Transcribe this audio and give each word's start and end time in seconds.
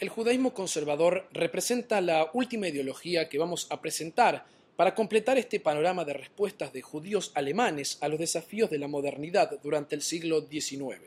El 0.00 0.10
judaísmo 0.10 0.54
conservador 0.54 1.28
representa 1.32 2.00
la 2.00 2.30
última 2.32 2.68
ideología 2.68 3.28
que 3.28 3.36
vamos 3.36 3.66
a 3.68 3.80
presentar 3.80 4.46
para 4.76 4.94
completar 4.94 5.38
este 5.38 5.58
panorama 5.58 6.04
de 6.04 6.12
respuestas 6.12 6.72
de 6.72 6.82
judíos 6.82 7.32
alemanes 7.34 7.98
a 8.00 8.06
los 8.06 8.20
desafíos 8.20 8.70
de 8.70 8.78
la 8.78 8.86
modernidad 8.86 9.58
durante 9.60 9.96
el 9.96 10.02
siglo 10.02 10.46
XIX. 10.48 11.00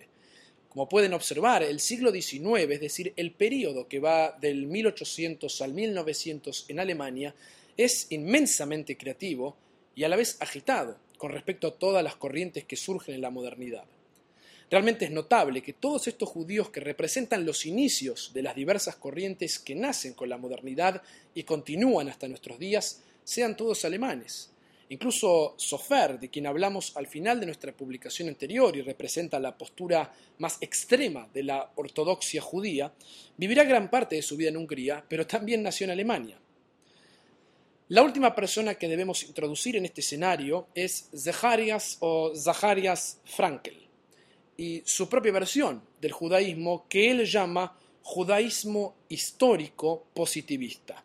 Como 0.67 0.89
pueden 0.89 1.13
observar, 1.13 1.63
el 1.63 1.79
siglo 1.79 2.11
XIX, 2.11 2.69
es 2.69 2.81
decir, 2.81 3.13
el 3.15 3.31
período 3.31 3.87
que 3.87 3.99
va 3.99 4.37
del 4.41 4.67
1800 4.67 5.61
al 5.61 5.73
1900 5.73 6.65
en 6.67 6.79
Alemania, 6.81 7.33
es 7.77 8.07
inmensamente 8.09 8.97
creativo 8.97 9.55
y 9.95 10.03
a 10.03 10.09
la 10.09 10.17
vez 10.17 10.35
agitado 10.41 10.97
con 11.17 11.31
respecto 11.31 11.67
a 11.67 11.75
todas 11.79 12.03
las 12.03 12.17
corrientes 12.17 12.65
que 12.65 12.75
surgen 12.75 13.15
en 13.15 13.21
la 13.21 13.29
modernidad. 13.29 13.85
Realmente 14.71 15.03
es 15.03 15.11
notable 15.11 15.61
que 15.61 15.73
todos 15.73 16.07
estos 16.07 16.29
judíos 16.29 16.69
que 16.69 16.79
representan 16.79 17.45
los 17.45 17.65
inicios 17.65 18.31
de 18.33 18.41
las 18.41 18.55
diversas 18.55 18.95
corrientes 18.95 19.59
que 19.59 19.75
nacen 19.75 20.13
con 20.13 20.29
la 20.29 20.37
modernidad 20.37 21.01
y 21.35 21.43
continúan 21.43 22.07
hasta 22.07 22.29
nuestros 22.29 22.57
días 22.57 23.03
sean 23.21 23.57
todos 23.57 23.83
alemanes. 23.83 24.49
Incluso 24.87 25.55
Sofer, 25.57 26.17
de 26.21 26.29
quien 26.29 26.47
hablamos 26.47 26.95
al 26.95 27.07
final 27.07 27.41
de 27.41 27.47
nuestra 27.47 27.73
publicación 27.73 28.29
anterior 28.29 28.77
y 28.77 28.81
representa 28.81 29.41
la 29.41 29.57
postura 29.57 30.09
más 30.37 30.57
extrema 30.61 31.27
de 31.33 31.43
la 31.43 31.69
ortodoxia 31.75 32.41
judía, 32.41 32.93
vivirá 33.35 33.65
gran 33.65 33.89
parte 33.89 34.15
de 34.15 34.21
su 34.21 34.37
vida 34.37 34.49
en 34.49 34.57
Hungría, 34.57 35.03
pero 35.05 35.27
también 35.27 35.63
nació 35.63 35.83
en 35.83 35.91
Alemania. 35.91 36.39
La 37.89 38.03
última 38.03 38.33
persona 38.33 38.75
que 38.75 38.87
debemos 38.87 39.23
introducir 39.23 39.75
en 39.75 39.83
este 39.83 39.99
escenario 39.99 40.69
es 40.73 41.09
Zacharias 41.13 41.97
o 41.99 42.33
Zacharias 42.33 43.19
Frankel 43.25 43.90
y 44.57 44.81
su 44.85 45.09
propia 45.09 45.31
versión 45.31 45.81
del 45.99 46.11
judaísmo 46.11 46.85
que 46.87 47.11
él 47.11 47.25
llama 47.25 47.77
judaísmo 48.03 48.95
histórico 49.09 50.07
positivista. 50.13 51.03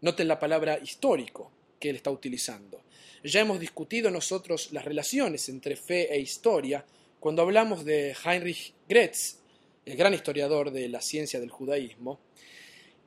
Noten 0.00 0.28
la 0.28 0.38
palabra 0.38 0.78
histórico 0.78 1.50
que 1.78 1.90
él 1.90 1.96
está 1.96 2.10
utilizando. 2.10 2.82
Ya 3.24 3.40
hemos 3.40 3.58
discutido 3.58 4.10
nosotros 4.10 4.72
las 4.72 4.84
relaciones 4.84 5.48
entre 5.48 5.76
fe 5.76 6.12
e 6.12 6.20
historia 6.20 6.84
cuando 7.18 7.42
hablamos 7.42 7.84
de 7.84 8.14
Heinrich 8.24 8.72
Gretz, 8.88 9.38
el 9.84 9.96
gran 9.96 10.14
historiador 10.14 10.70
de 10.70 10.88
la 10.88 11.00
ciencia 11.00 11.40
del 11.40 11.50
judaísmo, 11.50 12.20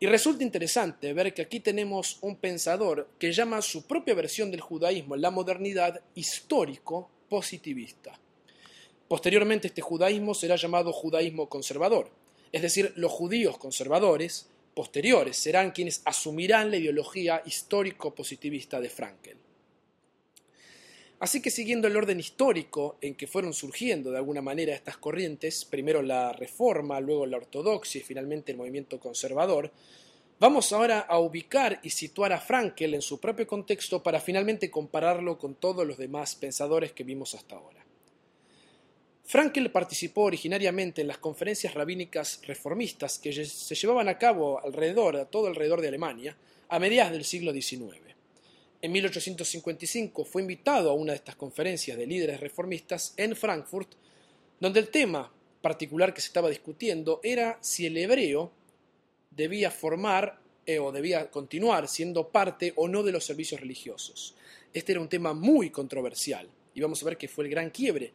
y 0.02 0.08
resulta 0.08 0.44
interesante 0.44 1.12
ver 1.14 1.34
que 1.34 1.42
aquí 1.42 1.60
tenemos 1.60 2.20
un 2.22 2.38
pensador 2.38 3.10
que 3.20 3.34
llama 3.34 3.62
su 3.62 3.86
propia 3.86 4.14
versión 4.14 4.50
del 4.50 4.62
judaísmo 4.62 5.16
en 5.16 5.22
la 5.22 5.32
modernidad 5.32 6.02
histórico 6.16 7.10
positivista. 7.28 8.18
Posteriormente 9.10 9.68
este 9.68 9.82
judaísmo 9.82 10.36
será 10.36 10.56
llamado 10.56 10.94
judaísmo 10.94 11.50
conservador, 11.50 12.12
es 12.52 12.62
decir, 12.62 12.94
los 12.96 13.12
judíos 13.12 13.58
conservadores 13.58 14.48
posteriores 14.76 15.36
serán 15.36 15.72
quienes 15.72 16.04
asumirán 16.06 16.70
la 16.70 16.78
ideología 16.78 17.42
histórico-positivista 17.44 18.80
de 18.80 18.90
Frankel. 18.90 19.38
Así 21.20 21.42
que 21.42 21.50
siguiendo 21.50 21.88
el 21.88 21.98
orden 21.98 22.20
histórico 22.20 22.98
en 23.02 23.16
que 23.16 23.26
fueron 23.26 23.54
surgiendo 23.54 24.12
de 24.12 24.18
alguna 24.18 24.44
manera 24.44 24.76
estas 24.76 24.98
corrientes, 24.98 25.66
primero 25.66 26.04
la 26.04 26.32
reforma, 26.32 27.00
luego 27.00 27.26
la 27.26 27.38
ortodoxia 27.38 28.02
y 28.02 28.04
finalmente 28.04 28.52
el 28.52 28.60
movimiento 28.60 29.00
conservador, 29.00 29.72
vamos 30.40 30.72
ahora 30.72 31.00
a 31.00 31.18
ubicar 31.18 31.80
y 31.82 31.90
situar 31.90 32.32
a 32.32 32.40
Frankel 32.40 32.94
en 32.94 33.02
su 33.02 33.20
propio 33.20 33.48
contexto 33.48 34.04
para 34.04 34.22
finalmente 34.22 34.70
compararlo 34.70 35.40
con 35.40 35.56
todos 35.56 35.86
los 35.86 35.98
demás 35.98 36.36
pensadores 36.36 36.92
que 36.92 37.04
vimos 37.04 37.34
hasta 37.34 37.56
ahora. 37.56 37.89
Frankel 39.30 39.70
participó 39.70 40.24
originariamente 40.24 41.02
en 41.02 41.08
las 41.08 41.20
conferencias 41.20 41.76
rabínicas 41.76 42.42
reformistas 42.48 43.20
que 43.20 43.46
se 43.46 43.76
llevaban 43.76 44.10
a 44.10 44.18
cabo 44.18 44.60
alrededor, 44.60 45.18
a 45.18 45.26
todo 45.26 45.46
alrededor 45.46 45.82
de 45.82 45.88
Alemania, 45.88 46.36
a 46.68 46.80
mediados 46.80 47.12
del 47.12 47.24
siglo 47.24 47.54
XIX. 47.54 48.00
En 48.82 48.92
1855 48.92 50.26
fue 50.26 50.42
invitado 50.42 50.90
a 50.90 50.96
una 50.96 51.12
de 51.12 51.18
estas 51.18 51.36
conferencias 51.36 51.96
de 51.96 52.08
líderes 52.08 52.40
reformistas 52.40 53.14
en 53.18 53.36
Frankfurt, 53.36 53.90
donde 54.60 54.80
el 54.80 54.90
tema 54.90 55.32
particular 55.62 56.12
que 56.12 56.22
se 56.22 56.28
estaba 56.30 56.50
discutiendo 56.50 57.20
era 57.22 57.60
si 57.62 57.86
el 57.86 57.98
hebreo 57.98 58.52
debía 59.30 59.70
formar 59.70 60.40
eh, 60.66 60.80
o 60.80 60.92
debía 60.92 61.30
continuar 61.30 61.88
siendo 61.88 62.30
parte 62.30 62.74
o 62.78 62.88
no 62.88 63.04
de 63.04 63.12
los 63.12 63.26
servicios 63.26 63.62
religiosos. 63.62 64.34
Este 64.74 64.94
era 64.94 65.02
un 65.02 65.08
tema 65.08 65.36
muy 65.36 65.70
controversial 65.70 66.50
y 66.74 66.82
vamos 66.82 67.04
a 67.04 67.06
ver 67.06 67.18
que 67.18 67.28
fue 67.28 67.44
el 67.44 67.52
gran 67.52 67.70
quiebre 67.70 68.12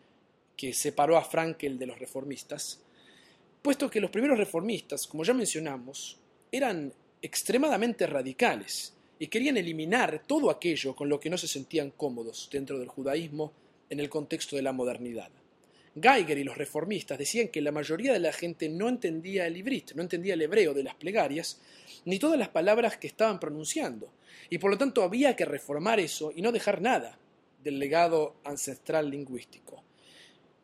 que 0.56 0.72
separó 0.72 1.16
a 1.16 1.24
Frankel 1.24 1.78
de 1.78 1.86
los 1.86 1.98
reformistas, 1.98 2.80
puesto 3.62 3.90
que 3.90 4.00
los 4.00 4.10
primeros 4.10 4.38
reformistas, 4.38 5.06
como 5.06 5.24
ya 5.24 5.34
mencionamos, 5.34 6.18
eran 6.52 6.92
extremadamente 7.22 8.06
radicales 8.06 8.94
y 9.18 9.28
querían 9.28 9.56
eliminar 9.56 10.22
todo 10.26 10.50
aquello 10.50 10.94
con 10.94 11.08
lo 11.08 11.18
que 11.18 11.30
no 11.30 11.38
se 11.38 11.48
sentían 11.48 11.90
cómodos 11.90 12.48
dentro 12.52 12.78
del 12.78 12.88
judaísmo 12.88 13.52
en 13.88 14.00
el 14.00 14.08
contexto 14.08 14.56
de 14.56 14.62
la 14.62 14.72
modernidad. 14.72 15.30
Geiger 16.00 16.36
y 16.36 16.44
los 16.44 16.58
reformistas 16.58 17.18
decían 17.18 17.48
que 17.48 17.60
la 17.60 17.70
mayoría 17.70 18.12
de 18.12 18.18
la 18.18 18.32
gente 18.32 18.68
no 18.68 18.88
entendía 18.88 19.46
el 19.46 19.56
ibrit, 19.56 19.92
no 19.92 20.02
entendía 20.02 20.34
el 20.34 20.42
hebreo 20.42 20.74
de 20.74 20.82
las 20.82 20.96
plegarias, 20.96 21.60
ni 22.04 22.18
todas 22.18 22.38
las 22.38 22.48
palabras 22.48 22.96
que 22.96 23.06
estaban 23.06 23.38
pronunciando, 23.38 24.12
y 24.50 24.58
por 24.58 24.70
lo 24.70 24.78
tanto 24.78 25.02
había 25.02 25.36
que 25.36 25.44
reformar 25.44 26.00
eso 26.00 26.32
y 26.34 26.42
no 26.42 26.50
dejar 26.50 26.82
nada 26.82 27.18
del 27.62 27.78
legado 27.78 28.36
ancestral 28.44 29.08
lingüístico. 29.08 29.82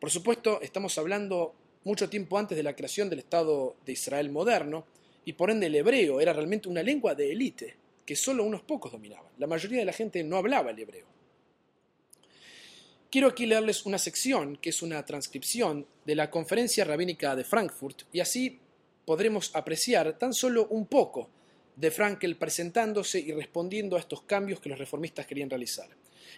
Por 0.01 0.09
supuesto, 0.09 0.59
estamos 0.63 0.97
hablando 0.97 1.53
mucho 1.83 2.09
tiempo 2.09 2.39
antes 2.39 2.57
de 2.57 2.63
la 2.63 2.75
creación 2.75 3.07
del 3.07 3.19
Estado 3.19 3.75
de 3.85 3.91
Israel 3.91 4.31
moderno, 4.31 4.83
y 5.25 5.33
por 5.33 5.51
ende 5.51 5.67
el 5.67 5.75
hebreo 5.75 6.19
era 6.19 6.33
realmente 6.33 6.67
una 6.67 6.81
lengua 6.81 7.13
de 7.13 7.31
élite 7.31 7.75
que 8.03 8.15
solo 8.15 8.43
unos 8.43 8.63
pocos 8.63 8.91
dominaban. 8.91 9.31
La 9.37 9.45
mayoría 9.45 9.77
de 9.77 9.85
la 9.85 9.93
gente 9.93 10.23
no 10.23 10.37
hablaba 10.37 10.71
el 10.71 10.79
hebreo. 10.79 11.05
Quiero 13.11 13.27
aquí 13.27 13.45
leerles 13.45 13.85
una 13.85 13.99
sección 13.99 14.57
que 14.57 14.71
es 14.71 14.81
una 14.81 15.05
transcripción 15.05 15.85
de 16.03 16.15
la 16.15 16.31
conferencia 16.31 16.83
rabínica 16.83 17.35
de 17.35 17.43
Frankfurt 17.43 18.01
y 18.11 18.21
así 18.21 18.57
podremos 19.05 19.55
apreciar 19.55 20.17
tan 20.17 20.33
solo 20.33 20.65
un 20.71 20.87
poco 20.87 21.29
de 21.75 21.91
Frankel 21.91 22.37
presentándose 22.37 23.19
y 23.19 23.33
respondiendo 23.33 23.95
a 23.95 23.99
estos 23.99 24.23
cambios 24.23 24.61
que 24.61 24.69
los 24.69 24.79
reformistas 24.79 25.27
querían 25.27 25.51
realizar. 25.51 25.89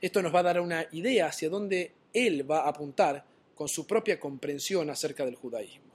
Esto 0.01 0.21
nos 0.21 0.35
va 0.35 0.39
a 0.39 0.43
dar 0.43 0.59
una 0.59 0.85
idea 0.91 1.27
hacia 1.27 1.47
dónde 1.47 1.93
él 2.11 2.49
va 2.49 2.65
a 2.65 2.69
apuntar 2.69 3.31
con 3.63 3.69
su 3.69 3.87
propia 3.87 4.19
comprensión 4.19 4.89
acerca 4.89 5.23
del 5.23 5.35
judaísmo. 5.35 5.93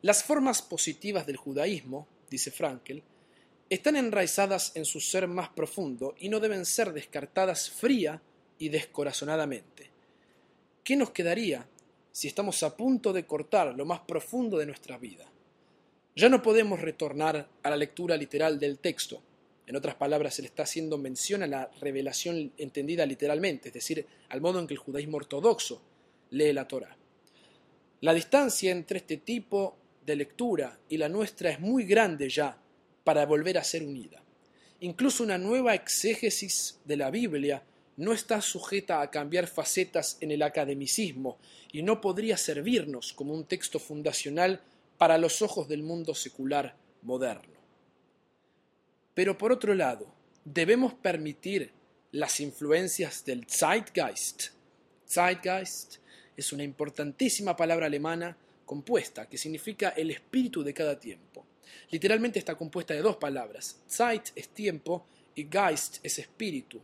Las 0.00 0.24
formas 0.24 0.62
positivas 0.62 1.26
del 1.26 1.36
judaísmo, 1.36 2.08
dice 2.30 2.50
Frankel, 2.50 3.02
están 3.68 3.96
enraizadas 3.96 4.72
en 4.74 4.86
su 4.86 5.00
ser 5.00 5.28
más 5.28 5.50
profundo 5.50 6.14
y 6.18 6.30
no 6.30 6.40
deben 6.40 6.64
ser 6.64 6.94
descartadas 6.94 7.68
fría 7.68 8.22
y 8.58 8.70
descorazonadamente. 8.70 9.90
¿Qué 10.82 10.96
nos 10.96 11.10
quedaría 11.10 11.68
si 12.10 12.28
estamos 12.28 12.62
a 12.62 12.74
punto 12.74 13.12
de 13.12 13.26
cortar 13.26 13.74
lo 13.76 13.84
más 13.84 14.00
profundo 14.00 14.56
de 14.56 14.64
nuestra 14.64 14.96
vida? 14.96 15.30
Ya 16.16 16.30
no 16.30 16.40
podemos 16.40 16.80
retornar 16.80 17.50
a 17.62 17.68
la 17.68 17.76
lectura 17.76 18.16
literal 18.16 18.58
del 18.58 18.78
texto. 18.78 19.20
En 19.66 19.76
otras 19.76 19.96
palabras, 19.96 20.34
se 20.34 20.40
le 20.40 20.48
está 20.48 20.62
haciendo 20.62 20.96
mención 20.96 21.42
a 21.42 21.46
la 21.46 21.70
revelación 21.82 22.54
entendida 22.56 23.04
literalmente, 23.04 23.68
es 23.68 23.74
decir, 23.74 24.06
al 24.30 24.40
modo 24.40 24.58
en 24.58 24.66
que 24.66 24.72
el 24.72 24.80
judaísmo 24.80 25.18
ortodoxo 25.18 25.82
lee 26.34 26.52
la 26.52 26.66
Torah. 26.66 26.96
La 28.00 28.12
distancia 28.12 28.70
entre 28.70 28.98
este 28.98 29.18
tipo 29.18 29.76
de 30.04 30.16
lectura 30.16 30.78
y 30.88 30.98
la 30.98 31.08
nuestra 31.08 31.50
es 31.50 31.60
muy 31.60 31.84
grande 31.84 32.28
ya 32.28 32.58
para 33.02 33.24
volver 33.24 33.56
a 33.56 33.64
ser 33.64 33.82
unida. 33.82 34.22
Incluso 34.80 35.22
una 35.22 35.38
nueva 35.38 35.74
exégesis 35.74 36.80
de 36.84 36.96
la 36.96 37.10
Biblia 37.10 37.62
no 37.96 38.12
está 38.12 38.40
sujeta 38.42 39.00
a 39.00 39.10
cambiar 39.10 39.46
facetas 39.46 40.18
en 40.20 40.32
el 40.32 40.42
academicismo 40.42 41.38
y 41.72 41.82
no 41.82 42.00
podría 42.00 42.36
servirnos 42.36 43.12
como 43.12 43.32
un 43.32 43.44
texto 43.44 43.78
fundacional 43.78 44.60
para 44.98 45.16
los 45.16 45.42
ojos 45.42 45.68
del 45.68 45.82
mundo 45.82 46.14
secular 46.14 46.76
moderno. 47.02 47.54
Pero 49.14 49.38
por 49.38 49.52
otro 49.52 49.74
lado, 49.74 50.12
debemos 50.44 50.94
permitir 50.94 51.70
las 52.10 52.40
influencias 52.40 53.24
del 53.24 53.46
Zeitgeist. 53.48 54.48
Zeitgeist 55.08 55.98
es 56.36 56.52
una 56.52 56.62
importantísima 56.62 57.56
palabra 57.56 57.86
alemana 57.86 58.36
compuesta 58.64 59.28
que 59.28 59.38
significa 59.38 59.90
el 59.90 60.10
espíritu 60.10 60.62
de 60.62 60.74
cada 60.74 60.98
tiempo. 60.98 61.44
Literalmente 61.90 62.38
está 62.38 62.54
compuesta 62.54 62.94
de 62.94 63.02
dos 63.02 63.16
palabras. 63.16 63.80
Zeit 63.88 64.28
es 64.34 64.48
tiempo 64.48 65.06
y 65.34 65.46
Geist 65.50 65.98
es 66.02 66.18
espíritu. 66.18 66.80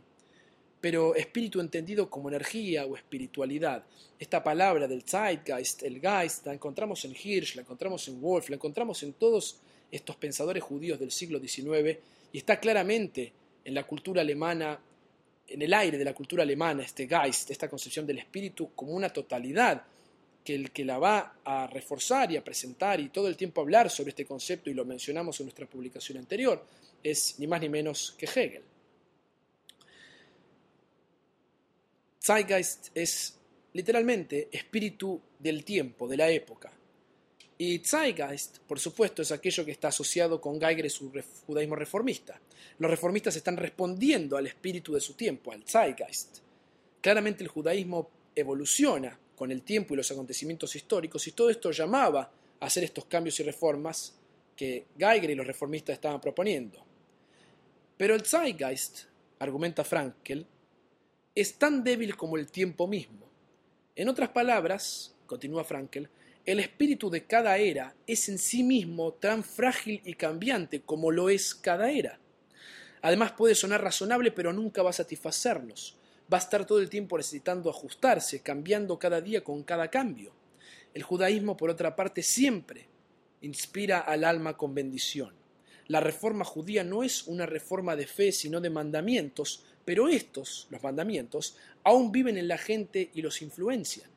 Pero 0.79 1.15
espíritu 1.15 1.59
entendido 1.59 2.09
como 2.09 2.29
energía 2.29 2.85
o 2.85 2.95
espiritualidad. 2.95 3.83
Esta 4.17 4.43
palabra 4.43 4.87
del 4.87 5.03
Zeitgeist, 5.03 5.83
el 5.83 5.99
Geist, 5.99 6.45
la 6.45 6.53
encontramos 6.53 7.05
en 7.05 7.15
Hirsch, 7.15 7.55
la 7.55 7.61
encontramos 7.61 8.07
en 8.07 8.19
Wolf, 8.21 8.49
la 8.49 8.55
encontramos 8.55 9.03
en 9.03 9.13
todos 9.13 9.59
estos 9.91 10.15
pensadores 10.15 10.63
judíos 10.63 10.99
del 10.99 11.11
siglo 11.11 11.39
XIX 11.39 11.99
y 12.31 12.37
está 12.37 12.59
claramente 12.59 13.33
en 13.63 13.75
la 13.75 13.85
cultura 13.85 14.21
alemana 14.21 14.79
en 15.53 15.61
el 15.61 15.73
aire 15.73 15.97
de 15.97 16.05
la 16.05 16.13
cultura 16.13 16.43
alemana, 16.43 16.83
este 16.83 17.07
Geist, 17.07 17.51
esta 17.51 17.69
concepción 17.69 18.05
del 18.05 18.19
espíritu 18.19 18.71
como 18.75 18.93
una 18.93 19.09
totalidad 19.09 19.83
que 20.43 20.55
el 20.55 20.71
que 20.71 20.85
la 20.85 20.97
va 20.97 21.37
a 21.43 21.67
reforzar 21.67 22.31
y 22.31 22.37
a 22.37 22.43
presentar 22.43 22.99
y 22.99 23.09
todo 23.09 23.27
el 23.27 23.37
tiempo 23.37 23.61
hablar 23.61 23.89
sobre 23.89 24.09
este 24.09 24.25
concepto, 24.25 24.69
y 24.69 24.73
lo 24.73 24.85
mencionamos 24.85 25.39
en 25.39 25.45
nuestra 25.47 25.67
publicación 25.67 26.17
anterior, 26.17 26.65
es 27.03 27.35
ni 27.39 27.47
más 27.47 27.61
ni 27.61 27.69
menos 27.69 28.15
que 28.17 28.25
Hegel. 28.25 28.63
Zeitgeist 32.23 32.89
es 32.95 33.37
literalmente 33.73 34.49
espíritu 34.51 35.19
del 35.39 35.63
tiempo, 35.63 36.07
de 36.07 36.17
la 36.17 36.29
época. 36.29 36.71
Y 37.61 37.77
Zeitgeist, 37.77 38.57
por 38.61 38.79
supuesto, 38.79 39.21
es 39.21 39.31
aquello 39.31 39.63
que 39.63 39.69
está 39.69 39.89
asociado 39.89 40.41
con 40.41 40.59
Geiger 40.59 40.87
y 40.87 40.89
su 40.89 41.11
judaísmo 41.45 41.75
reformista. 41.75 42.41
Los 42.79 42.89
reformistas 42.89 43.35
están 43.35 43.55
respondiendo 43.55 44.35
al 44.35 44.47
espíritu 44.47 44.95
de 44.95 44.99
su 44.99 45.13
tiempo, 45.13 45.51
al 45.51 45.63
Zeitgeist. 45.63 46.39
Claramente 47.01 47.43
el 47.43 47.49
judaísmo 47.49 48.09
evoluciona 48.33 49.15
con 49.35 49.51
el 49.51 49.61
tiempo 49.61 49.93
y 49.93 49.97
los 49.97 50.09
acontecimientos 50.09 50.75
históricos, 50.75 51.27
y 51.27 51.33
todo 51.33 51.51
esto 51.51 51.69
llamaba 51.69 52.31
a 52.59 52.65
hacer 52.65 52.83
estos 52.83 53.05
cambios 53.05 53.39
y 53.39 53.43
reformas 53.43 54.15
que 54.55 54.87
Geiger 54.97 55.29
y 55.29 55.35
los 55.35 55.45
reformistas 55.45 55.93
estaban 55.93 56.19
proponiendo. 56.19 56.83
Pero 57.95 58.15
el 58.15 58.25
Zeitgeist, 58.25 59.01
argumenta 59.37 59.83
Frankel, 59.83 60.47
es 61.35 61.59
tan 61.59 61.83
débil 61.83 62.17
como 62.17 62.37
el 62.37 62.49
tiempo 62.49 62.87
mismo. 62.87 63.29
En 63.95 64.09
otras 64.09 64.29
palabras, 64.29 65.13
continúa 65.27 65.63
Frankel, 65.63 66.09
el 66.45 66.59
espíritu 66.59 67.11
de 67.11 67.25
cada 67.25 67.57
era 67.57 67.95
es 68.07 68.27
en 68.27 68.39
sí 68.39 68.63
mismo 68.63 69.13
tan 69.13 69.43
frágil 69.43 70.01
y 70.03 70.15
cambiante 70.15 70.81
como 70.81 71.11
lo 71.11 71.29
es 71.29 71.53
cada 71.53 71.91
era. 71.91 72.19
Además 73.03 73.33
puede 73.33 73.53
sonar 73.53 73.83
razonable 73.83 74.31
pero 74.31 74.51
nunca 74.51 74.81
va 74.81 74.89
a 74.89 74.93
satisfacernos. 74.93 75.97
Va 76.31 76.37
a 76.37 76.41
estar 76.41 76.65
todo 76.65 76.79
el 76.79 76.89
tiempo 76.89 77.17
necesitando 77.17 77.69
ajustarse, 77.69 78.41
cambiando 78.41 78.97
cada 78.97 79.21
día 79.21 79.43
con 79.43 79.63
cada 79.63 79.89
cambio. 79.89 80.33
El 80.93 81.03
judaísmo, 81.03 81.57
por 81.57 81.69
otra 81.69 81.95
parte, 81.95 82.23
siempre 82.23 82.87
inspira 83.41 83.99
al 83.99 84.23
alma 84.23 84.57
con 84.57 84.73
bendición. 84.73 85.33
La 85.87 85.99
reforma 85.99 86.45
judía 86.45 86.83
no 86.83 87.03
es 87.03 87.27
una 87.27 87.45
reforma 87.45 87.95
de 87.95 88.07
fe, 88.07 88.31
sino 88.31 88.61
de 88.61 88.69
mandamientos, 88.69 89.63
pero 89.83 90.07
estos, 90.07 90.67
los 90.69 90.81
mandamientos, 90.81 91.57
aún 91.83 92.11
viven 92.11 92.37
en 92.37 92.47
la 92.47 92.57
gente 92.57 93.11
y 93.13 93.21
los 93.21 93.41
influencian. 93.41 94.10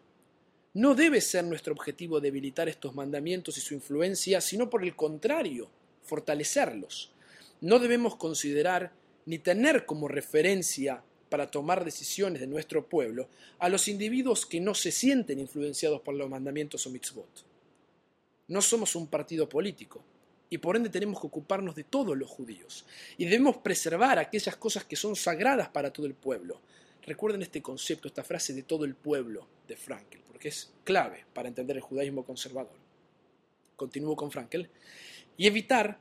No 0.74 0.94
debe 0.94 1.20
ser 1.20 1.44
nuestro 1.44 1.72
objetivo 1.72 2.20
debilitar 2.20 2.68
estos 2.68 2.94
mandamientos 2.94 3.56
y 3.56 3.60
su 3.60 3.74
influencia, 3.74 4.40
sino 4.40 4.68
por 4.68 4.82
el 4.82 4.96
contrario, 4.96 5.70
fortalecerlos. 6.02 7.12
No 7.60 7.78
debemos 7.78 8.16
considerar 8.16 8.92
ni 9.26 9.38
tener 9.38 9.86
como 9.86 10.08
referencia 10.08 11.02
para 11.28 11.50
tomar 11.50 11.84
decisiones 11.84 12.40
de 12.40 12.46
nuestro 12.46 12.88
pueblo 12.88 13.28
a 13.58 13.68
los 13.68 13.88
individuos 13.88 14.46
que 14.46 14.60
no 14.60 14.74
se 14.74 14.90
sienten 14.90 15.38
influenciados 15.38 16.00
por 16.00 16.14
los 16.14 16.28
mandamientos 16.28 16.86
o 16.86 16.90
mitzvot. 16.90 17.44
No 18.48 18.60
somos 18.60 18.94
un 18.96 19.06
partido 19.06 19.48
político, 19.48 20.02
y 20.50 20.58
por 20.58 20.76
ende 20.76 20.90
tenemos 20.90 21.20
que 21.20 21.26
ocuparnos 21.26 21.74
de 21.74 21.84
todos 21.84 22.16
los 22.16 22.30
judíos. 22.30 22.84
Y 23.16 23.24
debemos 23.24 23.56
preservar 23.56 24.18
aquellas 24.18 24.56
cosas 24.56 24.84
que 24.84 24.96
son 24.96 25.16
sagradas 25.16 25.68
para 25.68 25.92
todo 25.92 26.06
el 26.06 26.14
pueblo. 26.14 26.60
Recuerden 27.06 27.42
este 27.42 27.60
concepto, 27.60 28.08
esta 28.08 28.24
frase 28.24 28.54
de 28.54 28.62
todo 28.62 28.84
el 28.84 28.94
pueblo 28.94 29.46
de 29.68 29.76
Frankel, 29.76 30.22
porque 30.26 30.48
es 30.48 30.72
clave 30.84 31.26
para 31.34 31.48
entender 31.48 31.76
el 31.76 31.82
judaísmo 31.82 32.24
conservador. 32.24 32.76
Continúo 33.76 34.16
con 34.16 34.30
Frankel. 34.30 34.70
Y 35.36 35.46
evitar 35.46 35.98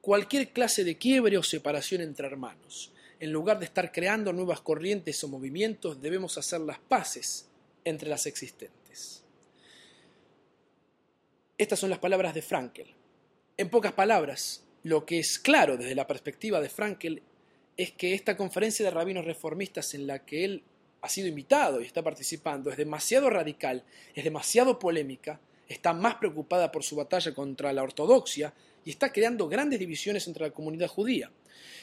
cualquier 0.00 0.50
clase 0.52 0.84
de 0.84 0.96
quiebre 0.96 1.38
o 1.38 1.42
separación 1.42 2.02
entre 2.02 2.26
hermanos. 2.26 2.92
En 3.18 3.32
lugar 3.32 3.58
de 3.58 3.64
estar 3.64 3.90
creando 3.90 4.32
nuevas 4.32 4.60
corrientes 4.60 5.22
o 5.24 5.28
movimientos, 5.28 6.00
debemos 6.00 6.38
hacer 6.38 6.60
las 6.60 6.78
paces 6.78 7.48
entre 7.84 8.08
las 8.08 8.26
existentes. 8.26 9.24
Estas 11.56 11.80
son 11.80 11.90
las 11.90 11.98
palabras 11.98 12.34
de 12.34 12.42
Frankel. 12.42 12.94
En 13.56 13.70
pocas 13.70 13.92
palabras, 13.92 14.64
lo 14.84 15.04
que 15.04 15.18
es 15.18 15.40
claro 15.40 15.76
desde 15.76 15.96
la 15.96 16.06
perspectiva 16.06 16.60
de 16.60 16.68
Frankel 16.68 17.22
es 17.78 17.92
que 17.92 18.12
esta 18.12 18.36
conferencia 18.36 18.84
de 18.84 18.90
rabinos 18.90 19.24
reformistas 19.24 19.94
en 19.94 20.08
la 20.08 20.24
que 20.24 20.44
él 20.44 20.64
ha 21.00 21.08
sido 21.08 21.28
invitado 21.28 21.80
y 21.80 21.86
está 21.86 22.02
participando 22.02 22.70
es 22.70 22.76
demasiado 22.76 23.30
radical, 23.30 23.84
es 24.16 24.24
demasiado 24.24 24.80
polémica, 24.80 25.40
está 25.68 25.92
más 25.92 26.16
preocupada 26.16 26.72
por 26.72 26.82
su 26.82 26.96
batalla 26.96 27.32
contra 27.32 27.72
la 27.72 27.84
ortodoxia 27.84 28.52
y 28.84 28.90
está 28.90 29.12
creando 29.12 29.48
grandes 29.48 29.78
divisiones 29.78 30.26
entre 30.26 30.46
la 30.46 30.50
comunidad 30.50 30.88
judía. 30.88 31.30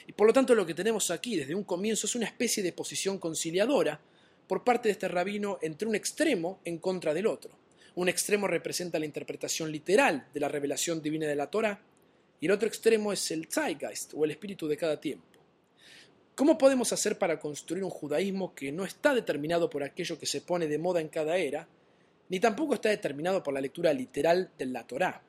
Y 0.06 0.12
por 0.12 0.28
lo 0.28 0.34
tanto 0.34 0.54
lo 0.54 0.66
que 0.66 0.74
tenemos 0.74 1.12
aquí 1.12 1.38
desde 1.38 1.56
un 1.56 1.64
comienzo 1.64 2.08
es 2.08 2.16
una 2.16 2.26
especie 2.26 2.62
de 2.62 2.74
posición 2.74 3.18
conciliadora 3.18 4.02
por 4.48 4.66
parte 4.66 4.90
de 4.90 4.94
este 4.94 5.08
rabino 5.08 5.60
entre 5.62 5.88
un 5.88 5.96
extremo 5.96 6.60
en 6.66 6.78
contra 6.80 7.14
del 7.14 7.26
otro. 7.26 7.58
Un 7.96 8.10
extremo 8.10 8.48
representa 8.48 9.00
la 9.00 9.06
interpretación 9.06 9.72
literal 9.72 10.28
de 10.34 10.42
la 10.42 10.50
revelación 10.50 11.02
divina 11.02 11.26
de 11.26 11.36
la 11.38 11.50
Torah 11.50 11.82
y 12.42 12.48
el 12.48 12.52
otro 12.52 12.68
extremo 12.68 13.14
es 13.14 13.32
el 13.32 13.48
Zeitgeist 13.48 14.12
o 14.14 14.26
el 14.26 14.32
espíritu 14.32 14.68
de 14.68 14.76
cada 14.76 15.00
tiempo. 15.00 15.35
¿Cómo 16.36 16.58
podemos 16.58 16.92
hacer 16.92 17.18
para 17.18 17.40
construir 17.40 17.82
un 17.82 17.90
judaísmo 17.90 18.54
que 18.54 18.70
no 18.74 18.84
está 18.84 19.16
determinado 19.16 19.70
por 19.70 19.84
aquello 19.84 20.20
que 20.20 20.26
se 20.26 20.42
pone 20.42 20.68
de 20.68 20.78
moda 20.78 21.00
en 21.00 21.08
cada 21.08 21.38
era, 21.38 21.66
ni 22.28 22.42
tampoco 22.42 22.74
está 22.74 22.90
determinado 22.90 23.42
por 23.42 23.54
la 23.54 23.62
lectura 23.62 23.94
literal 23.94 24.52
de 24.58 24.66
la 24.66 24.86
Torá? 24.86 25.22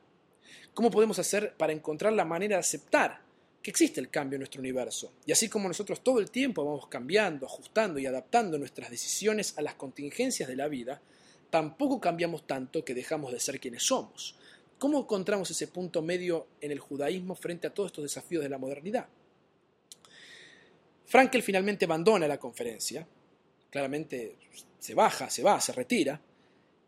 ¿Cómo 0.75 0.91
podemos 0.91 1.21
hacer 1.21 1.55
para 1.57 1.73
encontrar 1.73 2.13
la 2.13 2.25
manera 2.25 2.57
de 2.57 2.61
aceptar 2.61 3.21
que 3.63 3.71
existe 3.71 4.01
el 4.01 4.11
cambio 4.11 4.35
en 4.35 4.41
nuestro 4.41 4.61
universo? 4.61 5.13
Y 5.25 5.31
así 5.31 5.49
como 5.49 5.69
nosotros 5.69 6.03
todo 6.03 6.19
el 6.19 6.29
tiempo 6.29 6.65
vamos 6.65 6.89
cambiando, 6.89 7.47
ajustando 7.47 8.01
y 8.01 8.07
adaptando 8.07 8.59
nuestras 8.59 8.91
decisiones 8.91 9.57
a 9.59 9.63
las 9.63 9.77
contingencias 9.77 10.49
de 10.49 10.57
la 10.57 10.67
vida, 10.67 11.01
tampoco 11.51 12.01
cambiamos 12.01 12.49
tanto 12.49 12.85
que 12.85 12.95
dejamos 12.95 13.31
de 13.31 13.39
ser 13.39 13.61
quienes 13.61 13.85
somos. 13.85 14.35
¿Cómo 14.77 14.99
encontramos 14.99 15.53
ese 15.53 15.69
punto 15.69 16.03
medio 16.03 16.49
en 16.61 16.73
el 16.73 16.81
judaísmo 16.81 17.37
frente 17.37 17.69
a 17.69 17.73
todos 17.73 17.91
estos 17.91 18.03
desafíos 18.03 18.43
de 18.43 18.49
la 18.49 18.59
modernidad? 18.59 19.07
Frankel 21.07 21.43
finalmente 21.43 21.85
abandona 21.85 22.27
la 22.27 22.39
conferencia, 22.39 23.07
claramente 23.71 24.37
se 24.79 24.95
baja, 24.95 25.31
se 25.31 25.43
va, 25.43 25.61
se 25.61 25.73
retira, 25.73 26.21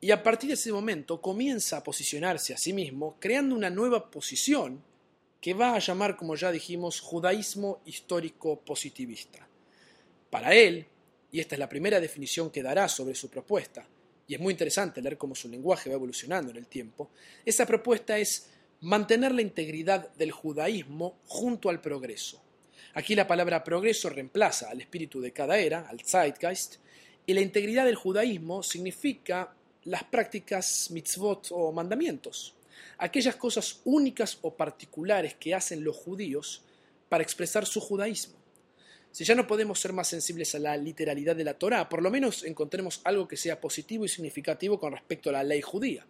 y 0.00 0.10
a 0.10 0.22
partir 0.22 0.48
de 0.48 0.54
ese 0.54 0.72
momento 0.72 1.20
comienza 1.20 1.78
a 1.78 1.84
posicionarse 1.84 2.52
a 2.52 2.58
sí 2.58 2.72
mismo, 2.72 3.16
creando 3.18 3.54
una 3.54 3.70
nueva 3.70 4.10
posición 4.10 4.82
que 5.40 5.54
va 5.54 5.74
a 5.74 5.78
llamar, 5.78 6.16
como 6.16 6.34
ya 6.34 6.50
dijimos, 6.50 7.00
judaísmo 7.00 7.80
histórico 7.84 8.60
positivista. 8.60 9.46
Para 10.30 10.52
él, 10.54 10.86
y 11.30 11.40
esta 11.40 11.54
es 11.54 11.58
la 11.60 11.68
primera 11.68 12.00
definición 12.00 12.50
que 12.50 12.62
dará 12.62 12.88
sobre 12.88 13.14
su 13.14 13.30
propuesta, 13.30 13.86
y 14.26 14.34
es 14.34 14.40
muy 14.40 14.52
interesante 14.52 15.00
leer 15.00 15.16
cómo 15.16 15.34
su 15.34 15.48
lenguaje 15.48 15.88
va 15.88 15.94
evolucionando 15.94 16.50
en 16.50 16.58
el 16.58 16.66
tiempo, 16.66 17.10
esa 17.44 17.66
propuesta 17.66 18.18
es 18.18 18.50
mantener 18.80 19.32
la 19.32 19.42
integridad 19.42 20.12
del 20.14 20.32
judaísmo 20.32 21.18
junto 21.26 21.70
al 21.70 21.80
progreso. 21.80 22.42
Aquí 22.98 23.14
la 23.14 23.28
palabra 23.28 23.62
progreso 23.62 24.10
reemplaza 24.10 24.70
al 24.70 24.80
espíritu 24.80 25.20
de 25.20 25.32
cada 25.32 25.56
era, 25.56 25.88
al 25.88 26.00
Zeitgeist, 26.00 26.78
y 27.26 27.32
la 27.32 27.40
integridad 27.40 27.84
del 27.84 27.94
judaísmo 27.94 28.64
significa 28.64 29.54
las 29.84 30.02
prácticas 30.02 30.90
mitzvot 30.90 31.46
o 31.52 31.70
mandamientos, 31.70 32.56
aquellas 32.98 33.36
cosas 33.36 33.82
únicas 33.84 34.38
o 34.42 34.52
particulares 34.52 35.34
que 35.34 35.54
hacen 35.54 35.84
los 35.84 35.94
judíos 35.94 36.64
para 37.08 37.22
expresar 37.22 37.66
su 37.66 37.80
judaísmo. 37.80 38.34
Si 39.12 39.22
ya 39.22 39.36
no 39.36 39.46
podemos 39.46 39.78
ser 39.78 39.92
más 39.92 40.08
sensibles 40.08 40.56
a 40.56 40.58
la 40.58 40.76
literalidad 40.76 41.36
de 41.36 41.44
la 41.44 41.54
Torá, 41.54 41.88
por 41.88 42.02
lo 42.02 42.10
menos 42.10 42.42
encontremos 42.42 43.00
algo 43.04 43.28
que 43.28 43.36
sea 43.36 43.60
positivo 43.60 44.06
y 44.06 44.08
significativo 44.08 44.80
con 44.80 44.90
respecto 44.90 45.30
a 45.30 45.34
la 45.34 45.44
ley 45.44 45.62
judía. 45.62 46.04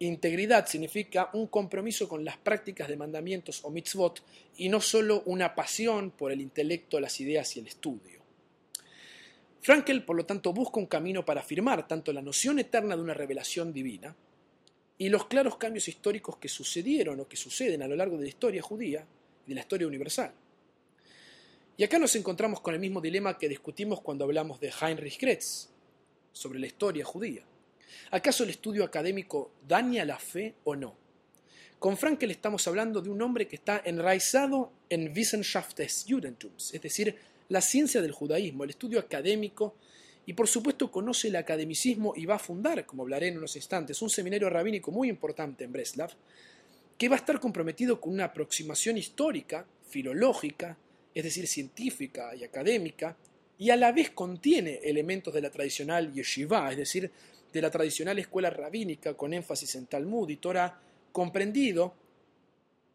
Integridad 0.00 0.66
significa 0.66 1.30
un 1.32 1.48
compromiso 1.48 2.08
con 2.08 2.24
las 2.24 2.36
prácticas 2.36 2.88
de 2.88 2.96
mandamientos 2.96 3.64
o 3.64 3.70
mitzvot 3.70 4.22
y 4.56 4.68
no 4.68 4.80
solo 4.80 5.22
una 5.26 5.54
pasión 5.54 6.12
por 6.12 6.30
el 6.30 6.40
intelecto, 6.40 7.00
las 7.00 7.20
ideas 7.20 7.56
y 7.56 7.60
el 7.60 7.66
estudio. 7.66 8.20
Frankel, 9.60 10.04
por 10.04 10.16
lo 10.16 10.24
tanto, 10.24 10.52
busca 10.52 10.78
un 10.78 10.86
camino 10.86 11.24
para 11.24 11.40
afirmar 11.40 11.88
tanto 11.88 12.12
la 12.12 12.22
noción 12.22 12.60
eterna 12.60 12.96
de 12.96 13.02
una 13.02 13.14
revelación 13.14 13.72
divina 13.72 14.14
y 14.98 15.08
los 15.08 15.26
claros 15.26 15.56
cambios 15.56 15.88
históricos 15.88 16.36
que 16.36 16.48
sucedieron 16.48 17.18
o 17.20 17.28
que 17.28 17.36
suceden 17.36 17.82
a 17.82 17.88
lo 17.88 17.96
largo 17.96 18.16
de 18.16 18.22
la 18.22 18.28
historia 18.28 18.62
judía 18.62 19.04
y 19.46 19.48
de 19.48 19.54
la 19.56 19.60
historia 19.62 19.88
universal. 19.88 20.32
Y 21.76 21.84
acá 21.84 21.98
nos 21.98 22.14
encontramos 22.16 22.60
con 22.60 22.74
el 22.74 22.80
mismo 22.80 23.00
dilema 23.00 23.36
que 23.36 23.48
discutimos 23.48 24.00
cuando 24.00 24.24
hablamos 24.24 24.60
de 24.60 24.72
Heinrich 24.80 25.18
Kretz 25.18 25.68
sobre 26.32 26.58
la 26.58 26.66
historia 26.66 27.04
judía. 27.04 27.42
¿Acaso 28.10 28.44
el 28.44 28.50
estudio 28.50 28.84
académico 28.84 29.52
daña 29.66 30.04
la 30.04 30.18
fe 30.18 30.54
o 30.64 30.76
no? 30.76 30.96
Con 31.78 31.96
Frankel 31.96 32.30
estamos 32.30 32.66
hablando 32.66 33.00
de 33.00 33.08
un 33.08 33.22
hombre 33.22 33.46
que 33.46 33.56
está 33.56 33.82
enraizado 33.84 34.72
en 34.88 35.12
Wissenschaft 35.14 35.76
des 35.76 36.04
Judentums, 36.08 36.74
es 36.74 36.82
decir, 36.82 37.14
la 37.48 37.60
ciencia 37.60 38.02
del 38.02 38.12
judaísmo, 38.12 38.64
el 38.64 38.70
estudio 38.70 38.98
académico, 38.98 39.76
y 40.26 40.34
por 40.34 40.48
supuesto 40.48 40.90
conoce 40.90 41.28
el 41.28 41.36
academicismo 41.36 42.12
y 42.16 42.26
va 42.26 42.34
a 42.34 42.38
fundar, 42.38 42.84
como 42.84 43.02
hablaré 43.02 43.28
en 43.28 43.38
unos 43.38 43.56
instantes, 43.56 44.02
un 44.02 44.10
seminario 44.10 44.50
rabínico 44.50 44.90
muy 44.90 45.08
importante 45.08 45.64
en 45.64 45.72
Breslav, 45.72 46.10
que 46.98 47.08
va 47.08 47.14
a 47.14 47.18
estar 47.20 47.40
comprometido 47.40 48.00
con 48.00 48.12
una 48.12 48.24
aproximación 48.24 48.98
histórica, 48.98 49.64
filológica, 49.88 50.76
es 51.14 51.24
decir, 51.24 51.46
científica 51.46 52.34
y 52.34 52.44
académica, 52.44 53.16
y 53.56 53.70
a 53.70 53.76
la 53.76 53.92
vez 53.92 54.10
contiene 54.10 54.80
elementos 54.84 55.32
de 55.32 55.40
la 55.40 55.50
tradicional 55.50 56.12
yeshiva, 56.12 56.70
es 56.70 56.76
decir, 56.76 57.10
de 57.52 57.62
la 57.62 57.70
tradicional 57.70 58.18
escuela 58.18 58.50
rabínica 58.50 59.14
con 59.14 59.32
énfasis 59.32 59.74
en 59.76 59.86
Talmud 59.86 60.28
y 60.28 60.36
Torah, 60.36 60.80
comprendido 61.12 61.94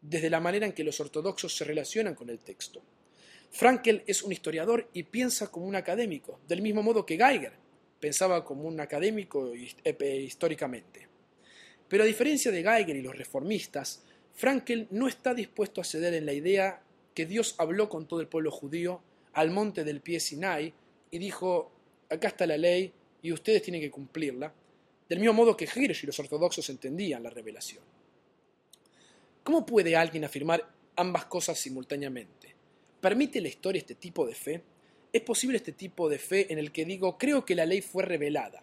desde 0.00 0.30
la 0.30 0.40
manera 0.40 0.66
en 0.66 0.72
que 0.72 0.84
los 0.84 1.00
ortodoxos 1.00 1.56
se 1.56 1.64
relacionan 1.64 2.14
con 2.14 2.30
el 2.30 2.38
texto. 2.38 2.82
Frankel 3.50 4.02
es 4.06 4.22
un 4.22 4.32
historiador 4.32 4.88
y 4.92 5.04
piensa 5.04 5.50
como 5.50 5.66
un 5.66 5.76
académico, 5.76 6.40
del 6.48 6.60
mismo 6.60 6.82
modo 6.82 7.06
que 7.06 7.16
Geiger 7.16 7.52
pensaba 8.00 8.44
como 8.44 8.64
un 8.64 8.80
académico 8.80 9.52
históricamente. 9.54 11.08
Pero 11.88 12.02
a 12.02 12.06
diferencia 12.06 12.50
de 12.50 12.62
Geiger 12.62 12.96
y 12.96 13.02
los 13.02 13.16
reformistas, 13.16 14.02
Frankel 14.34 14.88
no 14.90 15.08
está 15.08 15.32
dispuesto 15.32 15.80
a 15.80 15.84
ceder 15.84 16.14
en 16.14 16.26
la 16.26 16.32
idea 16.32 16.82
que 17.14 17.26
Dios 17.26 17.54
habló 17.58 17.88
con 17.88 18.06
todo 18.08 18.20
el 18.20 18.28
pueblo 18.28 18.50
judío 18.50 19.00
al 19.32 19.50
monte 19.50 19.84
del 19.84 20.00
pie 20.00 20.20
Sinai 20.20 20.74
y 21.10 21.18
dijo, 21.18 21.72
acá 22.10 22.28
está 22.28 22.46
la 22.46 22.56
ley 22.56 22.92
y 23.24 23.32
ustedes 23.32 23.62
tienen 23.62 23.80
que 23.80 23.90
cumplirla, 23.90 24.52
del 25.08 25.18
mismo 25.18 25.32
modo 25.32 25.56
que 25.56 25.64
Hirsch 25.64 26.04
y 26.04 26.06
los 26.06 26.20
ortodoxos 26.20 26.68
entendían 26.68 27.22
la 27.22 27.30
revelación. 27.30 27.82
¿Cómo 29.42 29.64
puede 29.64 29.96
alguien 29.96 30.26
afirmar 30.26 30.70
ambas 30.96 31.24
cosas 31.24 31.58
simultáneamente? 31.58 32.54
¿Permite 33.00 33.40
la 33.40 33.48
historia 33.48 33.78
este 33.78 33.94
tipo 33.94 34.26
de 34.26 34.34
fe? 34.34 34.62
¿Es 35.10 35.22
posible 35.22 35.56
este 35.56 35.72
tipo 35.72 36.06
de 36.10 36.18
fe 36.18 36.52
en 36.52 36.58
el 36.58 36.70
que 36.70 36.84
digo, 36.84 37.16
creo 37.16 37.46
que 37.46 37.54
la 37.54 37.64
ley 37.64 37.80
fue 37.80 38.04
revelada, 38.04 38.62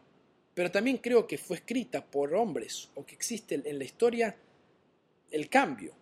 pero 0.53 0.70
también 0.70 0.98
creo 0.98 1.25
que 1.25 1.39
fue 1.39 1.58
escrita 1.58 2.06
por 2.06 2.36
hombres 2.36 2.88
o 2.94 3.03
que 3.03 3.15
existe 3.15 3.63
en 3.65 3.80
la 3.80 3.84
historia 3.84 4.38
el 5.32 5.50
cambio? 5.50 5.96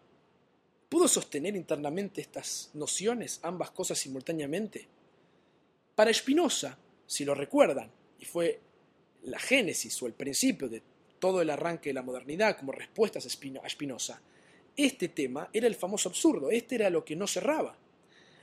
¿Pudo 0.89 1.07
sostener 1.07 1.55
internamente 1.55 2.19
estas 2.19 2.71
nociones, 2.73 3.39
ambas 3.41 3.71
cosas 3.71 3.97
simultáneamente? 3.97 4.85
Para 5.95 6.13
Spinoza, 6.13 6.77
si 7.07 7.23
lo 7.23 7.33
recuerdan, 7.33 7.89
y 8.19 8.25
fue 8.25 8.59
la 9.23 9.39
génesis 9.39 10.01
o 10.01 10.07
el 10.07 10.13
principio 10.13 10.69
de 10.69 10.81
todo 11.19 11.41
el 11.41 11.49
arranque 11.49 11.89
de 11.89 11.93
la 11.93 12.01
modernidad 12.01 12.57
como 12.57 12.71
respuestas 12.71 13.25
a 13.25 13.69
Spinoza, 13.69 14.21
este 14.75 15.09
tema 15.09 15.49
era 15.51 15.67
el 15.67 15.75
famoso 15.75 16.09
absurdo, 16.09 16.51
este 16.51 16.75
era 16.75 16.89
lo 16.89 17.03
que 17.03 17.15
no 17.15 17.27
cerraba. 17.27 17.75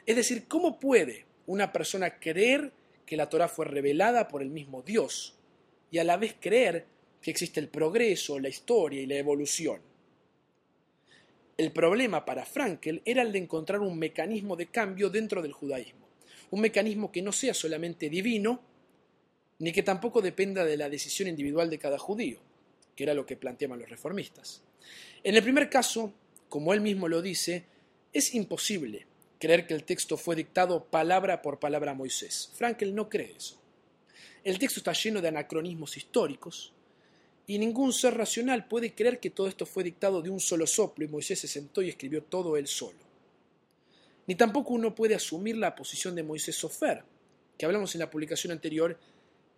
Es 0.05 0.17
decir, 0.17 0.47
¿cómo 0.47 0.79
puede 0.79 1.25
una 1.47 1.73
persona 1.73 2.19
creer 2.19 2.73
que 3.07 3.17
la 3.17 3.29
Torah 3.29 3.49
fue 3.49 3.65
revelada 3.65 4.29
por 4.29 4.43
el 4.43 4.51
mismo 4.51 4.83
Dios 4.83 5.35
y 5.91 5.99
a 5.99 6.05
la 6.05 6.17
vez 6.17 6.37
creer 6.39 6.87
que 7.23 7.31
existe 7.31 7.61
el 7.61 7.69
progreso, 7.69 8.39
la 8.39 8.49
historia 8.49 9.01
y 9.01 9.07
la 9.07 9.17
evolución. 9.17 9.81
El 11.57 11.73
problema 11.73 12.25
para 12.25 12.45
Frankel 12.45 13.01
era 13.05 13.23
el 13.23 13.33
de 13.33 13.39
encontrar 13.39 13.81
un 13.81 13.99
mecanismo 13.99 14.57
de 14.57 14.67
cambio 14.67 15.09
dentro 15.09 15.41
del 15.41 15.53
judaísmo, 15.53 16.07
un 16.51 16.61
mecanismo 16.61 17.11
que 17.11 17.23
no 17.23 17.33
sea 17.33 17.55
solamente 17.55 18.11
divino, 18.11 18.61
ni 19.59 19.73
que 19.73 19.83
tampoco 19.83 20.21
dependa 20.21 20.65
de 20.65 20.77
la 20.77 20.89
decisión 20.89 21.29
individual 21.29 21.71
de 21.71 21.79
cada 21.79 21.99
judío, 21.99 22.39
que 22.95 23.05
era 23.05 23.15
lo 23.15 23.27
que 23.27 23.37
planteaban 23.37 23.79
los 23.79 23.89
reformistas. 23.89 24.63
En 25.23 25.35
el 25.35 25.43
primer 25.43 25.71
caso, 25.71 26.13
como 26.49 26.73
él 26.73 26.81
mismo 26.81 27.09
lo 27.09 27.23
dice, 27.23 27.65
es 28.13 28.35
imposible 28.35 29.07
creer 29.39 29.67
que 29.67 29.75
el 29.75 29.85
texto 29.85 30.17
fue 30.17 30.37
dictado 30.37 30.85
palabra 30.85 31.43
por 31.43 31.59
palabra 31.59 31.93
a 31.93 31.95
Moisés. 31.95 32.51
Frankel 32.55 32.95
no 32.95 33.09
cree 33.09 33.35
eso. 33.37 33.61
El 34.45 34.59
texto 34.59 34.81
está 34.81 34.93
lleno 34.93 35.21
de 35.21 35.29
anacronismos 35.29 35.97
históricos 35.97 36.73
y 37.47 37.59
ningún 37.59 37.93
ser 37.93 38.15
racional 38.15 38.67
puede 38.67 38.95
creer 38.95 39.21
que 39.21 39.31
todo 39.31 39.49
esto 39.49 39.67
fue 39.67 39.85
dictado 39.85 40.23
de 40.23 40.31
un 40.31 40.41
solo 40.41 40.67
soplo 40.67 41.05
y 41.05 41.09
Moisés 41.09 41.41
se 41.41 41.49
sentó 41.49 41.83
y 41.83 41.89
escribió 41.89 42.23
todo 42.23 42.57
él 42.57 42.67
solo. 42.67 42.99
Ni 44.27 44.35
tampoco 44.35 44.75
uno 44.75 44.95
puede 44.95 45.15
asumir 45.15 45.57
la 45.57 45.75
posición 45.75 46.15
de 46.15 46.23
Moisés 46.23 46.57
Sofer, 46.57 47.05
que 47.57 47.65
hablamos 47.67 47.95
en 47.95 48.01
la 48.01 48.11
publicación 48.11 48.53
anterior 48.53 48.99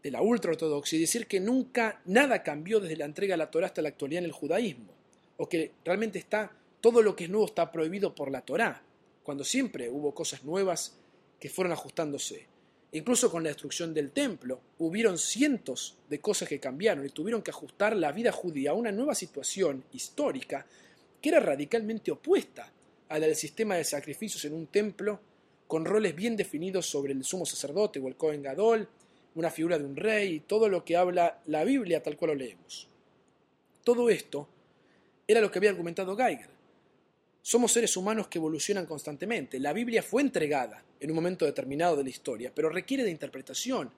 de 0.02 0.10
la 0.10 0.22
ultraortodoxia, 0.22 0.96
y 0.96 1.00
decir 1.00 1.26
que 1.26 1.40
nunca 1.40 2.00
nada 2.04 2.42
cambió 2.42 2.80
desde 2.80 2.96
la 2.96 3.04
entrega 3.04 3.34
de 3.34 3.38
la 3.38 3.50
Torá 3.50 3.66
hasta 3.66 3.82
la 3.82 3.88
actualidad 3.88 4.20
en 4.20 4.26
el 4.26 4.32
judaísmo, 4.32 4.92
o 5.36 5.48
que 5.48 5.72
realmente 5.84 6.18
está 6.18 6.52
todo 6.80 7.02
lo 7.02 7.16
que 7.16 7.24
es 7.24 7.30
nuevo 7.30 7.46
está 7.46 7.70
prohibido 7.72 8.14
por 8.14 8.30
la 8.30 8.42
Torá 8.42 8.82
cuando 9.22 9.44
siempre 9.44 9.90
hubo 9.90 10.14
cosas 10.14 10.44
nuevas 10.44 10.96
que 11.38 11.50
fueron 11.50 11.72
ajustándose. 11.72 12.46
Incluso 12.92 13.30
con 13.30 13.42
la 13.42 13.50
destrucción 13.50 13.92
del 13.92 14.12
templo, 14.12 14.60
hubieron 14.78 15.18
cientos 15.18 15.98
de 16.08 16.20
cosas 16.20 16.48
que 16.48 16.58
cambiaron 16.58 17.04
y 17.04 17.10
tuvieron 17.10 17.42
que 17.42 17.50
ajustar 17.50 17.94
la 17.94 18.12
vida 18.12 18.32
judía 18.32 18.70
a 18.70 18.74
una 18.74 18.90
nueva 18.90 19.14
situación 19.14 19.84
histórica 19.92 20.64
que 21.20 21.28
era 21.28 21.40
radicalmente 21.40 22.10
opuesta 22.10 22.72
a 23.08 23.18
la 23.18 23.26
del 23.26 23.36
sistema 23.36 23.74
de 23.76 23.84
sacrificios 23.84 24.44
en 24.46 24.54
un 24.54 24.68
templo 24.68 25.20
con 25.66 25.84
roles 25.84 26.16
bien 26.16 26.36
definidos 26.36 26.86
sobre 26.86 27.12
el 27.12 27.24
sumo 27.24 27.44
sacerdote 27.44 27.98
o 27.98 28.08
el 28.08 28.16
Cohen 28.16 28.42
Gadol, 28.42 28.88
una 29.40 29.50
figura 29.50 29.78
de 29.78 29.84
un 29.84 29.96
rey 29.96 30.40
todo 30.40 30.68
lo 30.68 30.84
que 30.84 30.96
habla 30.96 31.40
la 31.46 31.64
Biblia 31.64 32.02
tal 32.02 32.16
cual 32.16 32.32
lo 32.32 32.34
leemos. 32.36 32.88
Todo 33.84 34.10
esto 34.10 34.48
era 35.26 35.40
lo 35.40 35.50
que 35.50 35.58
había 35.58 35.70
argumentado 35.70 36.16
Geiger. 36.16 36.50
Somos 37.42 37.72
seres 37.72 37.96
humanos 37.96 38.28
que 38.28 38.38
evolucionan 38.38 38.84
constantemente. 38.84 39.60
La 39.60 39.72
Biblia 39.72 40.02
fue 40.02 40.22
entregada 40.22 40.82
en 41.00 41.10
un 41.10 41.16
momento 41.16 41.44
determinado 41.44 41.96
de 41.96 42.04
la 42.04 42.10
historia, 42.10 42.52
pero 42.54 42.68
requiere 42.68 43.04
de 43.04 43.10
interpretación, 43.10 43.90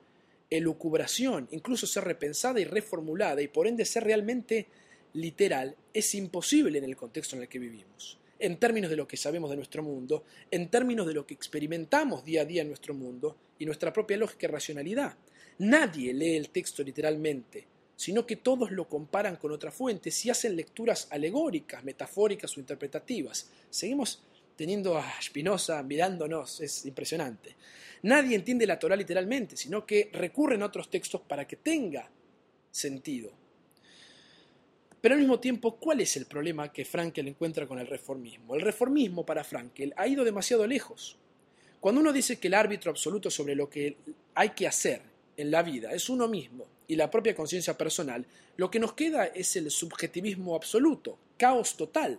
elucubración, 0.50 1.48
incluso 1.50 1.86
ser 1.86 2.04
repensada 2.04 2.60
y 2.60 2.64
reformulada, 2.64 3.40
y 3.40 3.48
por 3.48 3.66
ende 3.66 3.84
ser 3.84 4.04
realmente 4.04 4.66
literal 5.14 5.76
es 5.92 6.14
imposible 6.14 6.78
en 6.78 6.84
el 6.84 6.96
contexto 6.96 7.36
en 7.36 7.42
el 7.42 7.48
que 7.48 7.58
vivimos. 7.58 8.18
En 8.38 8.58
términos 8.58 8.90
de 8.90 8.96
lo 8.96 9.08
que 9.08 9.16
sabemos 9.16 9.50
de 9.50 9.56
nuestro 9.56 9.82
mundo, 9.82 10.24
en 10.50 10.68
términos 10.68 11.06
de 11.06 11.14
lo 11.14 11.26
que 11.26 11.34
experimentamos 11.34 12.24
día 12.24 12.42
a 12.42 12.44
día 12.44 12.62
en 12.62 12.68
nuestro 12.68 12.94
mundo 12.94 13.36
y 13.58 13.66
nuestra 13.66 13.92
propia 13.92 14.16
lógica 14.16 14.46
y 14.46 14.50
racionalidad. 14.50 15.16
Nadie 15.60 16.14
lee 16.14 16.36
el 16.36 16.48
texto 16.48 16.82
literalmente, 16.82 17.66
sino 17.94 18.24
que 18.24 18.36
todos 18.36 18.70
lo 18.70 18.88
comparan 18.88 19.36
con 19.36 19.52
otras 19.52 19.74
fuentes 19.74 20.24
y 20.24 20.30
hacen 20.30 20.56
lecturas 20.56 21.06
alegóricas, 21.10 21.84
metafóricas 21.84 22.56
o 22.56 22.60
interpretativas. 22.60 23.50
Seguimos 23.68 24.22
teniendo 24.56 24.96
a 24.96 25.04
Spinoza 25.20 25.82
mirándonos, 25.82 26.62
es 26.62 26.86
impresionante. 26.86 27.54
Nadie 28.04 28.36
entiende 28.36 28.66
la 28.66 28.78
Torah 28.78 28.96
literalmente, 28.96 29.54
sino 29.54 29.84
que 29.84 30.08
recurren 30.14 30.62
a 30.62 30.66
otros 30.66 30.88
textos 30.88 31.20
para 31.20 31.46
que 31.46 31.56
tenga 31.56 32.08
sentido. 32.70 33.30
Pero 34.98 35.14
al 35.14 35.20
mismo 35.20 35.40
tiempo, 35.40 35.76
¿cuál 35.76 36.00
es 36.00 36.16
el 36.16 36.24
problema 36.24 36.72
que 36.72 36.86
Frankel 36.86 37.28
encuentra 37.28 37.66
con 37.66 37.78
el 37.78 37.86
reformismo? 37.86 38.54
El 38.54 38.62
reformismo 38.62 39.26
para 39.26 39.44
Frankel 39.44 39.92
ha 39.98 40.08
ido 40.08 40.24
demasiado 40.24 40.66
lejos. 40.66 41.18
Cuando 41.80 42.00
uno 42.00 42.14
dice 42.14 42.38
que 42.38 42.48
el 42.48 42.54
árbitro 42.54 42.90
absoluto 42.90 43.30
sobre 43.30 43.54
lo 43.54 43.68
que 43.68 43.98
hay 44.34 44.50
que 44.50 44.66
hacer 44.66 45.09
en 45.40 45.50
la 45.50 45.62
vida 45.62 45.92
es 45.92 46.08
uno 46.08 46.28
mismo 46.28 46.66
y 46.86 46.96
la 46.96 47.10
propia 47.10 47.34
conciencia 47.34 47.78
personal, 47.78 48.26
lo 48.56 48.70
que 48.70 48.80
nos 48.80 48.92
queda 48.94 49.26
es 49.26 49.56
el 49.56 49.70
subjetivismo 49.70 50.54
absoluto, 50.54 51.18
caos 51.36 51.76
total. 51.76 52.18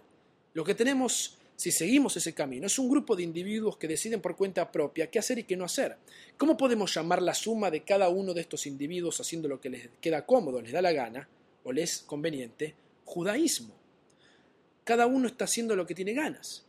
Lo 0.53 0.63
que 0.63 0.75
tenemos, 0.75 1.37
si 1.55 1.71
seguimos 1.71 2.15
ese 2.17 2.33
camino, 2.33 2.67
es 2.67 2.79
un 2.79 2.89
grupo 2.89 3.15
de 3.15 3.23
individuos 3.23 3.77
que 3.77 3.87
deciden 3.87 4.21
por 4.21 4.35
cuenta 4.35 4.71
propia 4.71 5.11
qué 5.11 5.19
hacer 5.19 5.39
y 5.39 5.43
qué 5.43 5.55
no 5.55 5.65
hacer. 5.65 5.97
¿Cómo 6.37 6.57
podemos 6.57 6.93
llamar 6.93 7.21
la 7.21 7.33
suma 7.33 7.69
de 7.69 7.83
cada 7.83 8.09
uno 8.09 8.33
de 8.33 8.41
estos 8.41 8.65
individuos 8.65 9.19
haciendo 9.19 9.47
lo 9.47 9.59
que 9.59 9.69
les 9.69 9.89
queda 9.99 10.25
cómodo, 10.25 10.61
les 10.61 10.71
da 10.71 10.81
la 10.81 10.93
gana 10.93 11.27
o 11.63 11.71
les 11.71 11.99
conveniente? 11.99 12.73
Judaísmo. 13.05 13.75
Cada 14.83 15.05
uno 15.05 15.27
está 15.27 15.45
haciendo 15.45 15.75
lo 15.75 15.85
que 15.85 15.95
tiene 15.95 16.13
ganas. 16.13 16.65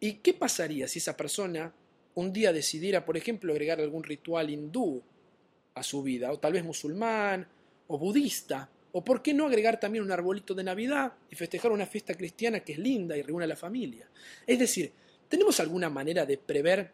¿Y 0.00 0.14
qué 0.14 0.34
pasaría 0.34 0.86
si 0.88 0.98
esa 0.98 1.16
persona 1.16 1.72
un 2.14 2.32
día 2.32 2.52
decidiera, 2.52 3.04
por 3.04 3.16
ejemplo, 3.16 3.52
agregar 3.52 3.80
algún 3.80 4.02
ritual 4.02 4.50
hindú 4.50 5.02
a 5.78 5.82
su 5.82 6.02
vida, 6.02 6.32
o 6.32 6.38
tal 6.38 6.52
vez 6.52 6.64
musulmán, 6.64 7.46
o 7.86 7.98
budista, 7.98 8.70
o 8.92 9.04
por 9.04 9.22
qué 9.22 9.34
no 9.34 9.46
agregar 9.46 9.78
también 9.78 10.04
un 10.04 10.12
arbolito 10.12 10.54
de 10.54 10.64
Navidad 10.64 11.12
y 11.30 11.36
festejar 11.36 11.72
una 11.72 11.86
fiesta 11.86 12.14
cristiana 12.14 12.60
que 12.60 12.72
es 12.72 12.78
linda 12.78 13.16
y 13.16 13.22
reúne 13.22 13.44
a 13.44 13.48
la 13.48 13.56
familia. 13.56 14.08
Es 14.46 14.58
decir, 14.58 14.92
¿tenemos 15.28 15.60
alguna 15.60 15.90
manera 15.90 16.24
de 16.24 16.38
prever 16.38 16.90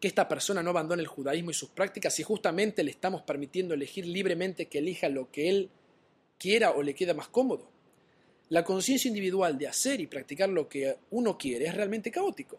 que 0.00 0.08
esta 0.08 0.28
persona 0.28 0.62
no 0.62 0.70
abandone 0.70 1.02
el 1.02 1.08
judaísmo 1.08 1.50
y 1.50 1.54
sus 1.54 1.70
prácticas 1.70 2.14
si 2.14 2.22
justamente 2.22 2.84
le 2.84 2.92
estamos 2.92 3.22
permitiendo 3.22 3.74
elegir 3.74 4.06
libremente 4.06 4.66
que 4.66 4.78
elija 4.78 5.08
lo 5.08 5.30
que 5.30 5.48
él 5.48 5.70
quiera 6.38 6.70
o 6.70 6.82
le 6.82 6.94
queda 6.94 7.14
más 7.14 7.28
cómodo? 7.28 7.68
La 8.50 8.64
conciencia 8.64 9.08
individual 9.08 9.58
de 9.58 9.66
hacer 9.66 10.00
y 10.00 10.06
practicar 10.06 10.48
lo 10.48 10.68
que 10.68 10.96
uno 11.10 11.36
quiere 11.36 11.66
es 11.66 11.74
realmente 11.74 12.10
caótico. 12.10 12.58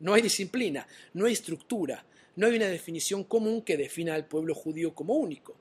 No 0.00 0.12
hay 0.12 0.22
disciplina, 0.22 0.86
no 1.14 1.26
hay 1.26 1.32
estructura, 1.32 2.04
no 2.36 2.46
hay 2.46 2.56
una 2.56 2.66
definición 2.66 3.24
común 3.24 3.62
que 3.62 3.76
defina 3.76 4.14
al 4.14 4.26
pueblo 4.26 4.54
judío 4.54 4.94
como 4.94 5.14
único, 5.14 5.56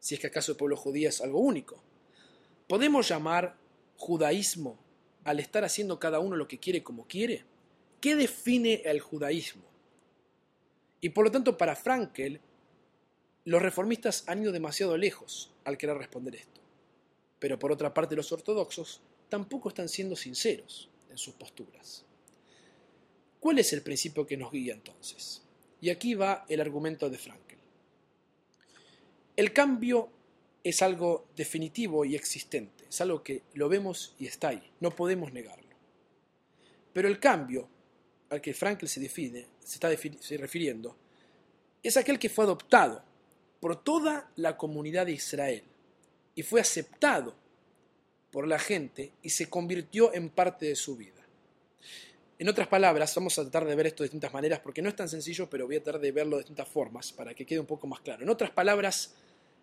si 0.00 0.14
es 0.14 0.20
que 0.20 0.28
acaso 0.28 0.52
el 0.52 0.58
pueblo 0.58 0.76
judío 0.76 1.08
es 1.08 1.20
algo 1.20 1.40
único. 1.40 1.82
¿Podemos 2.68 3.08
llamar 3.08 3.56
judaísmo 3.96 4.78
al 5.24 5.40
estar 5.40 5.64
haciendo 5.64 5.98
cada 5.98 6.20
uno 6.20 6.36
lo 6.36 6.48
que 6.48 6.58
quiere 6.58 6.82
como 6.82 7.06
quiere? 7.06 7.44
¿Qué 8.00 8.16
define 8.16 8.82
el 8.84 9.00
judaísmo? 9.00 9.64
Y 11.00 11.10
por 11.10 11.24
lo 11.24 11.30
tanto, 11.30 11.58
para 11.58 11.76
Frankel, 11.76 12.40
los 13.44 13.62
reformistas 13.62 14.24
han 14.26 14.42
ido 14.42 14.52
demasiado 14.52 14.96
lejos 14.96 15.52
al 15.64 15.78
querer 15.78 15.96
responder 15.96 16.36
esto. 16.36 16.60
Pero 17.38 17.58
por 17.58 17.70
otra 17.70 17.92
parte, 17.92 18.16
los 18.16 18.32
ortodoxos 18.32 19.02
tampoco 19.28 19.68
están 19.68 19.88
siendo 19.88 20.16
sinceros 20.16 20.90
en 21.10 21.18
sus 21.18 21.34
posturas. 21.34 22.04
¿Cuál 23.38 23.58
es 23.58 23.72
el 23.72 23.82
principio 23.82 24.26
que 24.26 24.36
nos 24.36 24.50
guía 24.50 24.74
entonces? 24.74 25.45
Y 25.80 25.90
aquí 25.90 26.14
va 26.14 26.44
el 26.48 26.60
argumento 26.60 27.10
de 27.10 27.18
Frankel. 27.18 27.58
El 29.36 29.52
cambio 29.52 30.10
es 30.64 30.82
algo 30.82 31.28
definitivo 31.36 32.04
y 32.04 32.16
existente, 32.16 32.84
es 32.88 33.00
algo 33.00 33.22
que 33.22 33.42
lo 33.54 33.68
vemos 33.68 34.14
y 34.18 34.26
está 34.26 34.48
ahí, 34.48 34.70
no 34.80 34.90
podemos 34.90 35.32
negarlo. 35.32 35.76
Pero 36.92 37.08
el 37.08 37.20
cambio 37.20 37.68
al 38.30 38.40
que 38.40 38.54
Frankel 38.54 38.88
se, 38.88 39.00
define, 39.00 39.46
se 39.60 39.74
está 39.74 39.88
refiriendo 40.38 40.96
es 41.82 41.96
aquel 41.96 42.18
que 42.18 42.28
fue 42.28 42.44
adoptado 42.44 43.04
por 43.60 43.82
toda 43.82 44.30
la 44.36 44.56
comunidad 44.56 45.06
de 45.06 45.12
Israel 45.12 45.62
y 46.34 46.42
fue 46.42 46.60
aceptado 46.60 47.36
por 48.32 48.48
la 48.48 48.58
gente 48.58 49.12
y 49.22 49.30
se 49.30 49.48
convirtió 49.48 50.12
en 50.12 50.28
parte 50.30 50.66
de 50.66 50.74
su 50.76 50.96
vida. 50.96 51.12
En 52.38 52.48
otras 52.50 52.68
palabras, 52.68 53.14
vamos 53.14 53.38
a 53.38 53.42
tratar 53.42 53.64
de 53.64 53.74
ver 53.74 53.86
esto 53.86 54.02
de 54.02 54.08
distintas 54.08 54.32
maneras 54.32 54.60
porque 54.60 54.82
no 54.82 54.90
es 54.90 54.96
tan 54.96 55.08
sencillo, 55.08 55.48
pero 55.48 55.66
voy 55.66 55.76
a 55.76 55.82
tratar 55.82 56.00
de 56.02 56.12
verlo 56.12 56.36
de 56.36 56.42
distintas 56.42 56.68
formas 56.68 57.12
para 57.12 57.34
que 57.34 57.46
quede 57.46 57.60
un 57.60 57.66
poco 57.66 57.86
más 57.86 58.00
claro. 58.00 58.22
En 58.22 58.28
otras 58.28 58.50
palabras, 58.50 59.14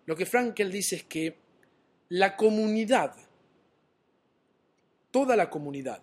lo 0.06 0.16
que 0.16 0.26
Frankel 0.26 0.72
dice 0.72 0.96
es 0.96 1.04
que 1.04 1.36
la 2.08 2.36
comunidad, 2.36 3.14
toda 5.12 5.36
la 5.36 5.50
comunidad, 5.50 6.02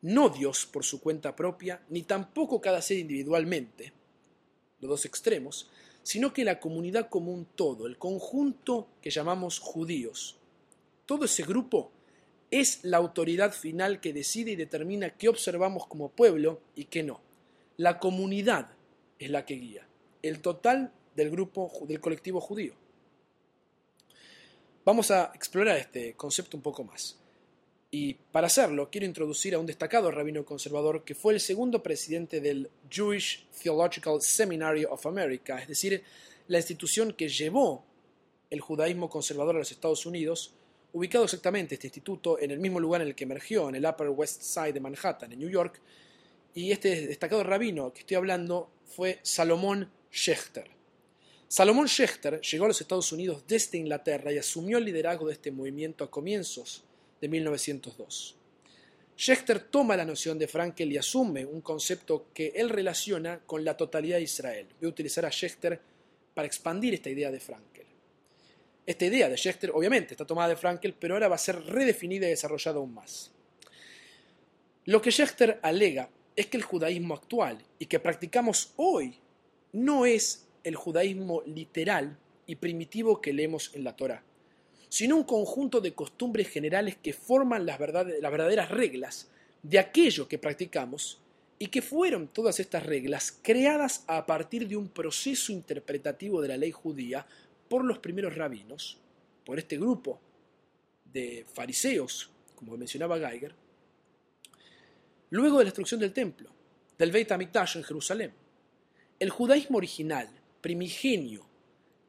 no 0.00 0.30
Dios 0.30 0.64
por 0.64 0.84
su 0.84 1.00
cuenta 1.00 1.36
propia, 1.36 1.82
ni 1.90 2.02
tampoco 2.04 2.60
cada 2.60 2.80
ser 2.80 2.98
individualmente, 2.98 3.92
los 4.80 4.88
dos 4.88 5.04
extremos, 5.04 5.70
sino 6.02 6.32
que 6.32 6.44
la 6.44 6.60
comunidad 6.60 7.10
como 7.10 7.30
un 7.32 7.44
todo, 7.44 7.86
el 7.86 7.98
conjunto 7.98 8.88
que 9.02 9.10
llamamos 9.10 9.58
judíos, 9.58 10.38
todo 11.04 11.26
ese 11.26 11.42
grupo 11.42 11.92
es 12.60 12.84
la 12.84 12.96
autoridad 12.96 13.52
final 13.52 14.00
que 14.00 14.12
decide 14.12 14.52
y 14.52 14.56
determina 14.56 15.10
qué 15.10 15.28
observamos 15.28 15.86
como 15.86 16.10
pueblo 16.10 16.60
y 16.74 16.84
qué 16.84 17.02
no. 17.02 17.20
La 17.76 17.98
comunidad 17.98 18.70
es 19.18 19.30
la 19.30 19.44
que 19.44 19.54
guía, 19.54 19.86
el 20.22 20.40
total 20.40 20.92
del 21.14 21.30
grupo 21.30 21.72
del 21.86 22.00
colectivo 22.00 22.40
judío. 22.40 22.74
Vamos 24.84 25.10
a 25.10 25.32
explorar 25.34 25.78
este 25.78 26.14
concepto 26.14 26.56
un 26.56 26.62
poco 26.62 26.84
más. 26.84 27.18
Y 27.90 28.14
para 28.14 28.46
hacerlo, 28.46 28.90
quiero 28.90 29.06
introducir 29.06 29.54
a 29.54 29.58
un 29.58 29.66
destacado 29.66 30.10
rabino 30.10 30.44
conservador 30.44 31.04
que 31.04 31.14
fue 31.14 31.34
el 31.34 31.40
segundo 31.40 31.82
presidente 31.82 32.40
del 32.40 32.70
Jewish 32.90 33.46
Theological 33.62 34.20
Seminary 34.20 34.84
of 34.84 35.06
America, 35.06 35.58
es 35.60 35.68
decir, 35.68 36.02
la 36.48 36.58
institución 36.58 37.12
que 37.12 37.28
llevó 37.28 37.84
el 38.50 38.60
judaísmo 38.60 39.08
conservador 39.08 39.56
a 39.56 39.60
los 39.60 39.72
Estados 39.72 40.06
Unidos 40.06 40.54
ubicado 40.96 41.24
exactamente 41.24 41.74
este 41.74 41.88
instituto 41.88 42.38
en 42.40 42.50
el 42.50 42.58
mismo 42.58 42.80
lugar 42.80 43.02
en 43.02 43.08
el 43.08 43.14
que 43.14 43.24
emergió, 43.24 43.68
en 43.68 43.74
el 43.74 43.84
Upper 43.84 44.08
West 44.08 44.40
Side 44.40 44.72
de 44.72 44.80
Manhattan, 44.80 45.30
en 45.30 45.38
New 45.38 45.50
York, 45.50 45.78
y 46.54 46.72
este 46.72 47.06
destacado 47.06 47.44
rabino 47.44 47.92
que 47.92 48.00
estoy 48.00 48.16
hablando 48.16 48.70
fue 48.86 49.18
Salomón 49.22 49.90
Schechter. 50.10 50.70
Salomón 51.48 51.86
Schechter 51.86 52.40
llegó 52.40 52.64
a 52.64 52.68
los 52.68 52.80
Estados 52.80 53.12
Unidos 53.12 53.44
desde 53.46 53.76
Inglaterra 53.76 54.32
y 54.32 54.38
asumió 54.38 54.78
el 54.78 54.86
liderazgo 54.86 55.26
de 55.26 55.34
este 55.34 55.50
movimiento 55.50 56.02
a 56.02 56.10
comienzos 56.10 56.82
de 57.20 57.28
1902. 57.28 58.34
Schechter 59.18 59.60
toma 59.60 59.98
la 59.98 60.04
noción 60.06 60.38
de 60.38 60.48
Frankel 60.48 60.90
y 60.92 60.96
asume 60.96 61.44
un 61.44 61.60
concepto 61.60 62.28
que 62.32 62.54
él 62.56 62.70
relaciona 62.70 63.40
con 63.40 63.62
la 63.66 63.76
totalidad 63.76 64.16
de 64.16 64.22
Israel. 64.22 64.66
Voy 64.80 64.86
a 64.86 64.90
utilizar 64.90 65.26
a 65.26 65.30
Schechter 65.30 65.78
para 66.32 66.46
expandir 66.46 66.94
esta 66.94 67.10
idea 67.10 67.30
de 67.30 67.40
Frankel. 67.40 67.75
Esta 68.86 69.04
idea 69.04 69.28
de 69.28 69.36
Schechter 69.36 69.72
obviamente 69.74 70.14
está 70.14 70.24
tomada 70.24 70.50
de 70.50 70.56
Frankel, 70.56 70.94
pero 70.94 71.14
ahora 71.14 71.26
va 71.26 71.34
a 71.34 71.38
ser 71.38 71.60
redefinida 71.66 72.26
y 72.26 72.30
desarrollada 72.30 72.78
aún 72.78 72.94
más. 72.94 73.32
Lo 74.84 75.02
que 75.02 75.10
Schechter 75.10 75.58
alega 75.62 76.08
es 76.36 76.46
que 76.46 76.56
el 76.56 76.62
judaísmo 76.62 77.14
actual 77.14 77.58
y 77.80 77.86
que 77.86 77.98
practicamos 77.98 78.72
hoy 78.76 79.18
no 79.72 80.06
es 80.06 80.46
el 80.62 80.76
judaísmo 80.76 81.42
literal 81.46 82.16
y 82.46 82.56
primitivo 82.56 83.20
que 83.20 83.32
leemos 83.32 83.72
en 83.74 83.82
la 83.82 83.96
Torá, 83.96 84.22
sino 84.88 85.16
un 85.16 85.24
conjunto 85.24 85.80
de 85.80 85.92
costumbres 85.92 86.48
generales 86.48 86.96
que 87.02 87.12
forman 87.12 87.66
las, 87.66 87.80
las 87.80 88.30
verdaderas 88.30 88.70
reglas 88.70 89.28
de 89.64 89.80
aquello 89.80 90.28
que 90.28 90.38
practicamos 90.38 91.20
y 91.58 91.68
que 91.68 91.82
fueron 91.82 92.28
todas 92.28 92.60
estas 92.60 92.84
reglas 92.84 93.36
creadas 93.42 94.04
a 94.06 94.26
partir 94.26 94.68
de 94.68 94.76
un 94.76 94.88
proceso 94.88 95.52
interpretativo 95.52 96.40
de 96.40 96.48
la 96.48 96.56
ley 96.56 96.70
judía 96.70 97.26
por 97.68 97.84
los 97.84 97.98
primeros 97.98 98.34
rabinos, 98.34 98.98
por 99.44 99.58
este 99.58 99.76
grupo 99.76 100.20
de 101.04 101.46
fariseos, 101.52 102.30
como 102.54 102.76
mencionaba 102.76 103.18
Geiger, 103.18 103.54
luego 105.30 105.58
de 105.58 105.64
la 105.64 105.68
destrucción 105.68 106.00
del 106.00 106.12
templo, 106.12 106.50
del 106.98 107.10
Beit 107.10 107.30
HaMikdash 107.30 107.76
en 107.76 107.84
Jerusalén. 107.84 108.32
El 109.18 109.30
judaísmo 109.30 109.78
original, 109.78 110.28
primigenio, 110.60 111.46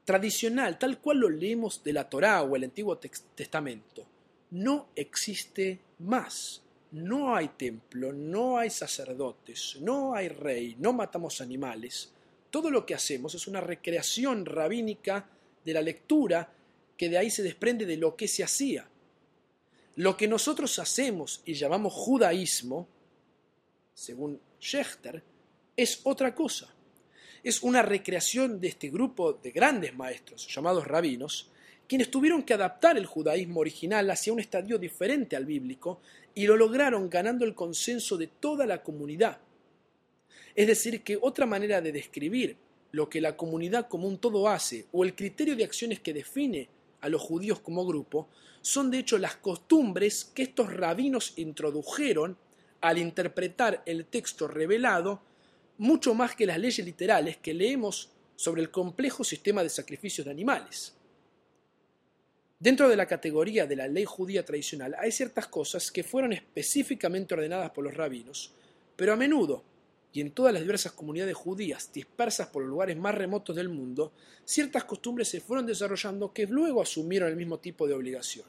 tradicional, 0.03 0.79
tal 0.79 0.99
cual 0.99 1.19
lo 1.19 1.29
leemos 1.29 1.83
de 1.83 1.93
la 1.93 2.09
Torá 2.09 2.41
o 2.43 2.55
el 2.55 2.63
Antiguo 2.63 2.97
Testamento, 2.97 4.05
no 4.51 4.89
existe 4.95 5.79
más. 5.99 6.61
No 6.91 7.35
hay 7.35 7.49
templo, 7.49 8.13
no 8.13 8.57
hay 8.57 8.69
sacerdotes, 8.69 9.77
no 9.81 10.15
hay 10.15 10.29
rey, 10.29 10.77
no 10.79 10.93
matamos 10.93 11.41
animales. 11.41 12.13
Todo 12.49 12.71
lo 12.71 12.85
que 12.85 12.95
hacemos 12.95 13.35
es 13.35 13.47
una 13.47 13.59
recreación 13.59 14.45
rabínica 14.45 15.29
de 15.67 15.73
la 15.73 15.81
lectura 15.81 16.49
que 16.95 17.09
de 17.09 17.17
ahí 17.17 17.29
se 17.29 17.43
desprende 17.43 17.85
de 17.85 17.97
lo 17.97 18.15
que 18.15 18.29
se 18.29 18.41
hacía. 18.41 18.87
Lo 19.97 20.15
que 20.15 20.27
nosotros 20.27 20.79
hacemos 20.79 21.41
y 21.45 21.55
llamamos 21.55 21.91
judaísmo, 21.91 22.87
según 23.93 24.39
Schechter, 24.61 25.21
es 25.75 25.99
otra 26.05 26.33
cosa. 26.33 26.73
Es 27.43 27.61
una 27.63 27.81
recreación 27.81 28.61
de 28.61 28.69
este 28.69 28.89
grupo 28.89 29.33
de 29.33 29.51
grandes 29.51 29.93
maestros, 29.93 30.47
llamados 30.47 30.87
rabinos, 30.87 31.51
quienes 31.85 32.09
tuvieron 32.09 32.43
que 32.43 32.53
adaptar 32.53 32.97
el 32.97 33.05
judaísmo 33.05 33.59
original 33.59 34.09
hacia 34.09 34.31
un 34.31 34.39
estadio 34.39 34.77
diferente 34.77 35.35
al 35.35 35.45
bíblico 35.45 35.99
y 36.33 36.47
lo 36.47 36.55
lograron 36.55 37.09
ganando 37.09 37.43
el 37.43 37.53
consenso 37.53 38.17
de 38.17 38.27
toda 38.27 38.65
la 38.65 38.81
comunidad. 38.81 39.39
Es 40.55 40.67
decir, 40.67 41.03
que 41.03 41.17
otra 41.21 41.45
manera 41.45 41.81
de 41.81 41.91
describir 41.91 42.55
lo 42.97 43.09
que 43.09 43.21
la 43.21 43.37
comunidad 43.37 43.87
como 43.87 44.07
un 44.07 44.17
todo 44.17 44.49
hace 44.49 44.87
o 44.91 45.03
el 45.03 45.13
criterio 45.13 45.55
de 45.55 45.63
acciones 45.63 45.99
que 45.99 46.15
define 46.15 46.67
a 46.99 47.09
los 47.09 47.21
judíos 47.21 47.59
como 47.59 47.85
grupo 47.85 48.27
son 48.61 48.89
de 48.89 48.97
hecho 48.97 49.19
las 49.19 49.35
costumbres 49.35 50.25
que 50.25 50.41
estos 50.41 50.73
rabinos 50.73 51.33
introdujeron 51.37 52.35
al 52.81 52.97
interpretar 52.97 53.83
el 53.85 54.05
texto 54.05 54.47
revelado 54.47 55.21
mucho 55.77 56.15
más 56.15 56.35
que 56.35 56.47
las 56.47 56.57
leyes 56.57 56.83
literales 56.83 57.37
que 57.37 57.53
leemos 57.53 58.09
sobre 58.35 58.63
el 58.63 58.71
complejo 58.71 59.23
sistema 59.23 59.61
de 59.61 59.69
sacrificios 59.69 60.25
de 60.25 60.31
animales. 60.31 60.95
Dentro 62.59 62.89
de 62.89 62.95
la 62.95 63.05
categoría 63.05 63.67
de 63.67 63.75
la 63.75 63.87
ley 63.87 64.05
judía 64.05 64.43
tradicional 64.43 64.95
hay 64.97 65.11
ciertas 65.11 65.45
cosas 65.45 65.91
que 65.91 66.03
fueron 66.03 66.33
específicamente 66.33 67.35
ordenadas 67.35 67.69
por 67.69 67.83
los 67.83 67.93
rabinos, 67.93 68.55
pero 68.95 69.13
a 69.13 69.15
menudo 69.15 69.63
y 70.17 70.21
en 70.21 70.31
todas 70.31 70.51
las 70.51 70.63
diversas 70.63 70.93
comunidades 70.93 71.35
judías 71.35 71.91
dispersas 71.93 72.47
por 72.47 72.63
los 72.63 72.71
lugares 72.71 72.97
más 72.97 73.13
remotos 73.13 73.55
del 73.55 73.69
mundo, 73.69 74.13
ciertas 74.45 74.83
costumbres 74.83 75.27
se 75.27 75.41
fueron 75.41 75.67
desarrollando 75.67 76.33
que 76.33 76.47
luego 76.47 76.81
asumieron 76.81 77.29
el 77.29 77.35
mismo 77.35 77.59
tipo 77.59 77.87
de 77.87 77.93
obligación. 77.93 78.47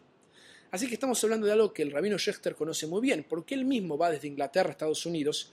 Así 0.71 0.89
que 0.89 0.95
estamos 0.95 1.23
hablando 1.23 1.47
de 1.47 1.53
algo 1.53 1.75
que 1.75 1.83
el 1.83 1.93
rabino 1.93 2.17
Schechter 2.19 2.55
conoce 2.55 2.87
muy 2.87 3.03
bien, 3.03 3.27
porque 3.29 3.55
él 3.55 3.67
mismo 3.67 3.99
va 3.99 4.11
desde 4.11 4.29
Inglaterra 4.29 4.71
a 4.71 4.73
Estados 4.73 5.05
Unidos, 5.05 5.53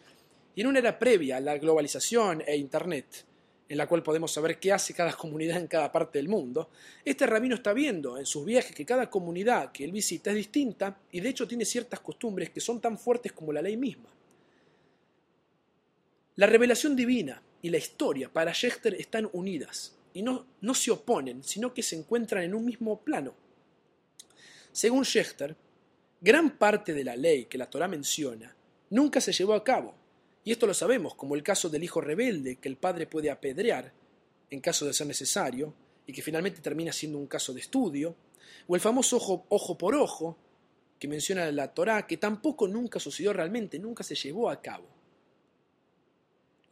y 0.56 0.62
en 0.62 0.68
una 0.68 0.80
era 0.80 0.98
previa 0.98 1.36
a 1.36 1.42
la 1.42 1.58
globalización 1.58 2.44
e 2.48 2.56
Internet, 2.56 3.26
en 3.68 3.78
la 3.78 3.86
cual 3.86 4.02
podemos 4.02 4.32
saber 4.32 4.58
qué 4.58 4.72
hace 4.72 4.94
cada 4.94 5.12
comunidad 5.12 5.58
en 5.58 5.68
cada 5.68 5.92
parte 5.92 6.18
del 6.18 6.30
mundo, 6.30 6.70
este 7.04 7.26
rabino 7.26 7.56
está 7.56 7.74
viendo 7.74 8.18
en 8.18 8.26
sus 8.26 8.46
viajes 8.46 8.74
que 8.74 8.86
cada 8.86 9.10
comunidad 9.10 9.74
que 9.74 9.84
él 9.84 9.92
visita 9.92 10.30
es 10.30 10.38
distinta 10.38 10.98
y 11.12 11.20
de 11.20 11.28
hecho 11.28 11.46
tiene 11.46 11.66
ciertas 11.66 12.00
costumbres 12.00 12.52
que 12.52 12.62
son 12.62 12.80
tan 12.80 12.98
fuertes 12.98 13.34
como 13.34 13.52
la 13.52 13.62
ley 13.62 13.76
misma. 13.76 14.15
La 16.38 16.48
revelación 16.48 16.98
divina 16.98 17.42
y 17.62 17.70
la 17.70 17.78
historia 17.78 18.32
para 18.32 18.54
Schechter 18.54 18.94
están 18.96 19.30
unidas 19.32 19.96
y 20.14 20.22
no, 20.22 20.46
no 20.60 20.74
se 20.74 20.92
oponen, 20.92 21.44
sino 21.44 21.74
que 21.74 21.82
se 21.82 21.96
encuentran 21.96 22.44
en 22.44 22.54
un 22.54 22.66
mismo 22.66 23.00
plano. 23.02 23.34
Según 24.74 25.06
Schechter, 25.06 25.56
gran 26.20 26.58
parte 26.58 26.94
de 26.94 27.06
la 27.06 27.16
ley 27.16 27.46
que 27.46 27.58
la 27.58 27.70
Torah 27.70 27.88
menciona 27.88 28.54
nunca 28.90 29.22
se 29.22 29.32
llevó 29.32 29.54
a 29.54 29.64
cabo, 29.64 29.96
y 30.44 30.52
esto 30.52 30.68
lo 30.68 30.74
sabemos, 30.74 31.16
como 31.16 31.36
el 31.36 31.44
caso 31.44 31.70
del 31.70 31.86
hijo 31.86 32.02
rebelde 32.02 32.58
que 32.58 32.68
el 32.68 32.76
padre 32.76 33.08
puede 33.08 33.32
apedrear 33.32 33.94
en 34.50 34.60
caso 34.60 34.86
de 34.86 34.94
ser 34.94 35.08
necesario, 35.08 35.74
y 36.06 36.12
que 36.12 36.22
finalmente 36.22 36.62
termina 36.62 36.92
siendo 36.92 37.18
un 37.18 37.28
caso 37.28 37.54
de 37.54 37.62
estudio, 37.62 38.14
o 38.68 38.76
el 38.76 38.82
famoso 38.82 39.18
ojo, 39.18 39.46
ojo 39.50 39.78
por 39.78 39.96
ojo 39.96 40.38
que 41.00 41.08
menciona 41.08 41.50
la 41.52 41.74
Torah, 41.74 42.06
que 42.06 42.18
tampoco 42.18 42.68
nunca 42.68 43.00
sucedió 43.00 43.32
realmente, 43.32 43.80
nunca 43.80 44.04
se 44.04 44.16
llevó 44.16 44.50
a 44.50 44.62
cabo. 44.62 44.86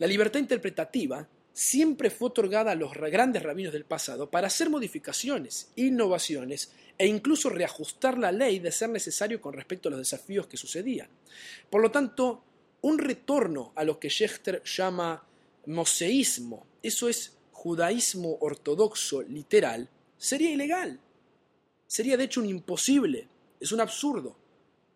La 0.04 0.10
libertad 0.10 0.42
interpretativa 0.42 1.26
siempre 1.54 2.10
fue 2.10 2.28
otorgada 2.28 2.72
a 2.72 2.76
los 2.76 2.92
grandes 2.92 3.42
rabinos 3.42 3.72
del 3.72 3.86
pasado 3.86 4.30
para 4.30 4.48
hacer 4.48 4.70
modificaciones, 4.70 5.72
innovaciones 5.78 6.74
e 6.98 7.08
incluso 7.08 7.48
reajustar 7.48 8.18
la 8.18 8.34
ley 8.34 8.60
de 8.60 8.74
ser 8.74 8.90
necesario 8.90 9.40
con 9.40 9.54
respecto 9.54 9.88
a 9.88 9.92
los 9.92 10.02
desafíos 10.02 10.48
que 10.48 10.58
sucedían. 10.58 11.08
Por 11.70 11.82
lo 11.82 11.90
tanto, 11.90 12.44
un 12.82 12.98
retorno 12.98 13.72
a 13.78 13.86
lo 13.86 13.98
que 13.98 14.10
Schechter 14.10 14.62
llama 14.66 15.26
moseísmo, 15.68 16.68
eso 16.82 17.08
es 17.08 17.38
judaísmo 17.54 18.40
ortodoxo 18.42 19.22
literal, 19.22 19.90
sería 20.18 20.52
ilegal. 20.52 21.00
Sería 21.88 22.18
de 22.18 22.26
hecho 22.26 22.42
un 22.42 22.50
imposible, 22.50 23.30
es 23.58 23.72
un 23.72 23.80
absurdo, 23.80 24.36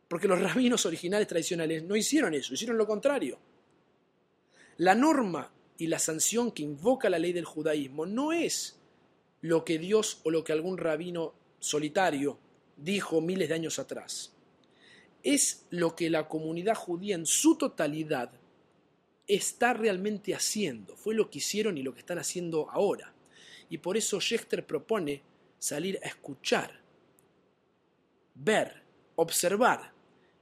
porque 0.09 0.27
los 0.27 0.41
rabinos 0.41 0.85
originales 0.85 1.29
tradicionales 1.29 1.81
no 1.83 1.95
hicieron 1.95 2.33
eso, 2.33 2.53
hicieron 2.53 2.77
lo 2.77 2.85
contrario. 2.85 3.39
La 4.77 4.93
norma 4.93 5.51
y 5.77 5.87
la 5.87 5.99
sanción 5.99 6.51
que 6.51 6.63
invoca 6.63 7.09
la 7.09 7.19
ley 7.19 7.33
del 7.33 7.45
judaísmo 7.45 8.05
no 8.05 8.31
es 8.31 8.79
lo 9.41 9.65
que 9.65 9.79
Dios 9.79 10.21
o 10.23 10.31
lo 10.31 10.43
que 10.43 10.53
algún 10.53 10.77
rabino 10.77 11.33
solitario 11.59 12.37
dijo 12.75 13.21
miles 13.21 13.49
de 13.49 13.55
años 13.55 13.79
atrás. 13.79 14.33
Es 15.23 15.65
lo 15.71 15.95
que 15.95 16.09
la 16.09 16.27
comunidad 16.27 16.75
judía 16.75 17.15
en 17.15 17.25
su 17.25 17.57
totalidad 17.57 18.31
está 19.27 19.73
realmente 19.73 20.35
haciendo. 20.35 20.95
Fue 20.95 21.15
lo 21.15 21.29
que 21.29 21.39
hicieron 21.39 21.77
y 21.77 21.83
lo 21.83 21.93
que 21.93 21.99
están 21.99 22.19
haciendo 22.19 22.69
ahora. 22.69 23.13
Y 23.69 23.79
por 23.79 23.97
eso 23.97 24.21
Schechter 24.21 24.65
propone 24.65 25.23
salir 25.59 25.99
a 26.03 26.07
escuchar, 26.07 26.79
ver, 28.35 28.83
observar 29.15 29.91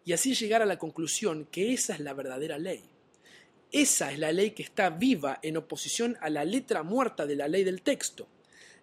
y 0.04 0.14
así 0.14 0.36
llegar 0.36 0.62
a 0.62 0.66
la 0.66 0.78
conclusión 0.78 1.48
que 1.50 1.74
esa 1.74 1.94
es 1.94 2.02
la 2.02 2.14
verdadera 2.14 2.58
ley. 2.58 2.84
Esa 3.76 4.10
es 4.14 4.20
la 4.20 4.32
ley 4.32 4.52
que 4.52 4.64
está 4.64 4.90
viva 4.90 5.40
en 5.44 5.58
oposición 5.58 6.16
a 6.22 6.30
la 6.30 6.46
letra 6.46 6.82
muerta 6.82 7.26
de 7.26 7.36
la 7.36 7.50
ley 7.50 7.66
del 7.66 7.82
texto. 7.82 8.26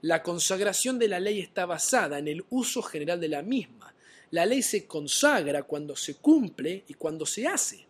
La 0.03 0.23
consagración 0.23 0.99
de 0.99 1.09
la 1.09 1.19
ley 1.19 1.41
está 1.41 1.65
basada 1.65 2.19
en 2.19 2.29
el 2.29 2.45
uso 2.51 2.83
general 2.83 3.19
de 3.19 3.29
la 3.29 3.41
misma. 3.41 3.95
La 4.33 4.45
ley 4.45 4.61
se 4.61 4.87
consagra 4.87 5.63
cuando 5.63 5.97
se 5.97 6.17
cumple 6.17 6.85
y 6.89 6.93
cuando 6.93 7.25
se 7.25 7.47
hace. 7.47 7.87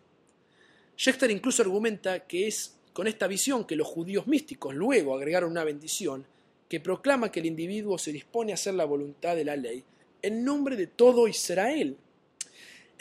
Schechter 0.97 1.29
incluso 1.29 1.61
argumenta 1.61 2.21
que 2.21 2.47
es 2.47 2.77
con 2.93 3.05
esta 3.07 3.27
visión 3.27 3.65
que 3.65 3.75
los 3.75 3.87
judíos 3.89 4.25
místicos 4.25 4.73
luego 4.73 5.13
agregaron 5.13 5.51
una 5.51 5.65
bendición 5.65 6.25
que 6.69 6.79
proclama 6.79 7.33
que 7.33 7.41
el 7.41 7.47
individuo 7.47 7.97
se 7.97 8.13
dispone 8.13 8.53
a 8.53 8.55
hacer 8.55 8.75
la 8.75 8.85
voluntad 8.85 9.35
de 9.35 9.43
la 9.43 9.57
ley 9.57 9.83
en 10.21 10.45
nombre 10.45 10.77
de 10.77 10.87
todo 10.87 11.27
Israel. 11.27 11.97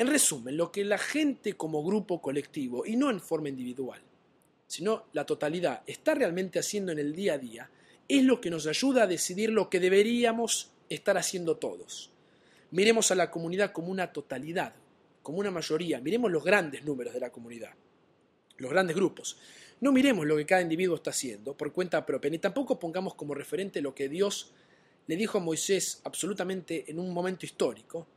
En 0.03 0.09
resumen, 0.09 0.57
lo 0.57 0.73
que 0.73 0.85
la 0.85 0.99
gente 0.99 1.53
como 1.53 1.85
grupo 1.85 2.21
colectivo, 2.21 2.85
y 2.85 2.97
no 2.97 3.09
en 3.09 3.21
forma 3.21 3.51
individual, 3.51 4.03
sino 4.67 5.05
la 5.13 5.25
totalidad, 5.25 5.85
está 5.87 6.13
realmente 6.13 6.59
haciendo 6.59 6.91
en 6.91 6.99
el 6.99 7.15
día 7.15 7.35
a 7.35 7.39
día, 7.39 7.71
es 8.09 8.25
lo 8.25 8.41
que 8.41 8.51
nos 8.51 8.67
ayuda 8.67 9.05
a 9.05 9.07
decidir 9.07 9.51
lo 9.51 9.71
que 9.71 9.79
deberíamos 9.79 10.73
estar 10.89 11.17
haciendo 11.17 11.57
todos. 11.57 12.11
Miremos 12.73 13.13
a 13.13 13.15
la 13.15 13.31
comunidad 13.31 13.71
como 13.71 13.93
una 13.93 14.13
totalidad, 14.13 14.75
como 15.23 15.39
una 15.39 15.53
mayoría, 15.53 16.01
miremos 16.01 16.33
los 16.33 16.43
grandes 16.43 16.85
números 16.85 17.15
de 17.15 17.21
la 17.21 17.31
comunidad, 17.31 17.71
los 18.57 18.73
grandes 18.73 18.97
grupos. 18.97 19.39
No 19.81 19.93
miremos 19.93 20.27
lo 20.27 20.37
que 20.37 20.47
cada 20.47 20.63
individuo 20.63 20.97
está 20.97 21.11
haciendo 21.11 21.57
por 21.57 21.73
cuenta 21.73 22.05
propia, 22.05 22.29
ni 22.29 22.41
tampoco 22.41 22.77
pongamos 22.77 23.15
como 23.15 23.35
referente 23.35 23.81
lo 23.81 23.95
que 23.95 24.09
Dios 24.09 24.53
le 25.07 25.15
dijo 25.15 25.39
a 25.39 25.41
Moisés 25.41 26.01
absolutamente 26.03 26.91
en 26.91 26.99
un 26.99 27.15
momento 27.15 27.47
histórico 27.47 28.09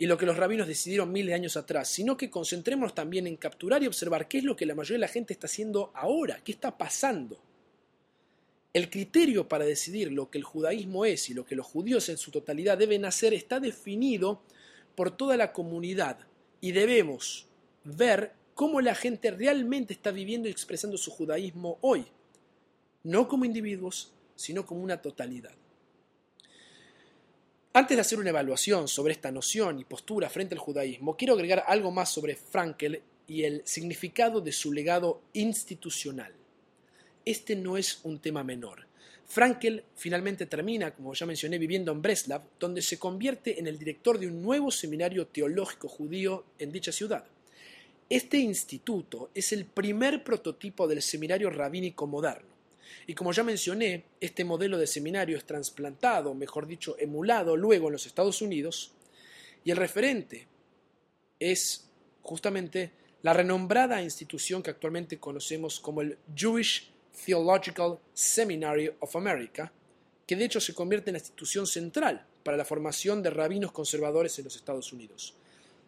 y 0.00 0.06
lo 0.06 0.16
que 0.16 0.24
los 0.24 0.38
rabinos 0.38 0.66
decidieron 0.66 1.12
miles 1.12 1.28
de 1.28 1.34
años 1.34 1.58
atrás, 1.58 1.86
sino 1.86 2.16
que 2.16 2.30
concentrémonos 2.30 2.94
también 2.94 3.26
en 3.26 3.36
capturar 3.36 3.82
y 3.82 3.86
observar 3.86 4.28
qué 4.28 4.38
es 4.38 4.44
lo 4.44 4.56
que 4.56 4.64
la 4.64 4.74
mayoría 4.74 4.96
de 4.96 5.06
la 5.06 5.12
gente 5.12 5.34
está 5.34 5.46
haciendo 5.46 5.92
ahora, 5.94 6.40
qué 6.42 6.52
está 6.52 6.78
pasando. 6.78 7.38
El 8.72 8.88
criterio 8.88 9.46
para 9.46 9.66
decidir 9.66 10.10
lo 10.10 10.30
que 10.30 10.38
el 10.38 10.44
judaísmo 10.44 11.04
es 11.04 11.28
y 11.28 11.34
lo 11.34 11.44
que 11.44 11.54
los 11.54 11.66
judíos 11.66 12.08
en 12.08 12.16
su 12.16 12.30
totalidad 12.30 12.78
deben 12.78 13.04
hacer 13.04 13.34
está 13.34 13.60
definido 13.60 14.40
por 14.94 15.14
toda 15.14 15.36
la 15.36 15.52
comunidad 15.52 16.16
y 16.62 16.72
debemos 16.72 17.46
ver 17.84 18.32
cómo 18.54 18.80
la 18.80 18.94
gente 18.94 19.30
realmente 19.30 19.92
está 19.92 20.12
viviendo 20.12 20.48
y 20.48 20.50
expresando 20.50 20.96
su 20.96 21.10
judaísmo 21.10 21.76
hoy, 21.82 22.06
no 23.02 23.28
como 23.28 23.44
individuos, 23.44 24.14
sino 24.34 24.64
como 24.64 24.82
una 24.82 25.02
totalidad. 25.02 25.52
Antes 27.72 27.96
de 27.96 28.00
hacer 28.00 28.18
una 28.18 28.30
evaluación 28.30 28.88
sobre 28.88 29.12
esta 29.12 29.30
noción 29.30 29.78
y 29.78 29.84
postura 29.84 30.28
frente 30.28 30.56
al 30.56 30.58
judaísmo, 30.58 31.16
quiero 31.16 31.34
agregar 31.34 31.62
algo 31.68 31.92
más 31.92 32.10
sobre 32.10 32.34
Frankel 32.34 33.00
y 33.28 33.44
el 33.44 33.62
significado 33.64 34.40
de 34.40 34.50
su 34.50 34.72
legado 34.72 35.22
institucional. 35.34 36.32
Este 37.24 37.54
no 37.54 37.76
es 37.76 38.00
un 38.02 38.18
tema 38.18 38.42
menor. 38.42 38.88
Frankel 39.24 39.84
finalmente 39.94 40.46
termina, 40.46 40.90
como 40.92 41.14
ya 41.14 41.26
mencioné, 41.26 41.58
viviendo 41.58 41.92
en 41.92 42.02
Breslav, 42.02 42.42
donde 42.58 42.82
se 42.82 42.98
convierte 42.98 43.60
en 43.60 43.68
el 43.68 43.78
director 43.78 44.18
de 44.18 44.26
un 44.26 44.42
nuevo 44.42 44.72
seminario 44.72 45.28
teológico 45.28 45.86
judío 45.86 46.46
en 46.58 46.72
dicha 46.72 46.90
ciudad. 46.90 47.24
Este 48.08 48.38
instituto 48.38 49.30
es 49.32 49.52
el 49.52 49.64
primer 49.64 50.24
prototipo 50.24 50.88
del 50.88 51.02
seminario 51.02 51.50
rabínico 51.50 52.08
moderno. 52.08 52.49
Y 53.06 53.14
como 53.14 53.32
ya 53.32 53.42
mencioné, 53.42 54.04
este 54.20 54.44
modelo 54.44 54.78
de 54.78 54.86
seminario 54.86 55.36
es 55.36 55.44
trasplantado, 55.44 56.34
mejor 56.34 56.66
dicho, 56.66 56.96
emulado 56.98 57.56
luego 57.56 57.88
en 57.88 57.92
los 57.92 58.06
Estados 58.06 58.42
Unidos, 58.42 58.92
y 59.64 59.70
el 59.70 59.76
referente 59.76 60.46
es 61.38 61.90
justamente 62.22 62.92
la 63.22 63.32
renombrada 63.32 64.02
institución 64.02 64.62
que 64.62 64.70
actualmente 64.70 65.18
conocemos 65.18 65.80
como 65.80 66.00
el 66.00 66.16
Jewish 66.34 66.90
Theological 67.24 67.98
Seminary 68.14 68.90
of 69.00 69.16
America, 69.16 69.72
que 70.26 70.36
de 70.36 70.44
hecho 70.44 70.60
se 70.60 70.74
convierte 70.74 71.10
en 71.10 71.14
la 71.14 71.18
institución 71.18 71.66
central 71.66 72.24
para 72.42 72.56
la 72.56 72.64
formación 72.64 73.22
de 73.22 73.30
rabinos 73.30 73.72
conservadores 73.72 74.38
en 74.38 74.44
los 74.44 74.56
Estados 74.56 74.92
Unidos. 74.92 75.34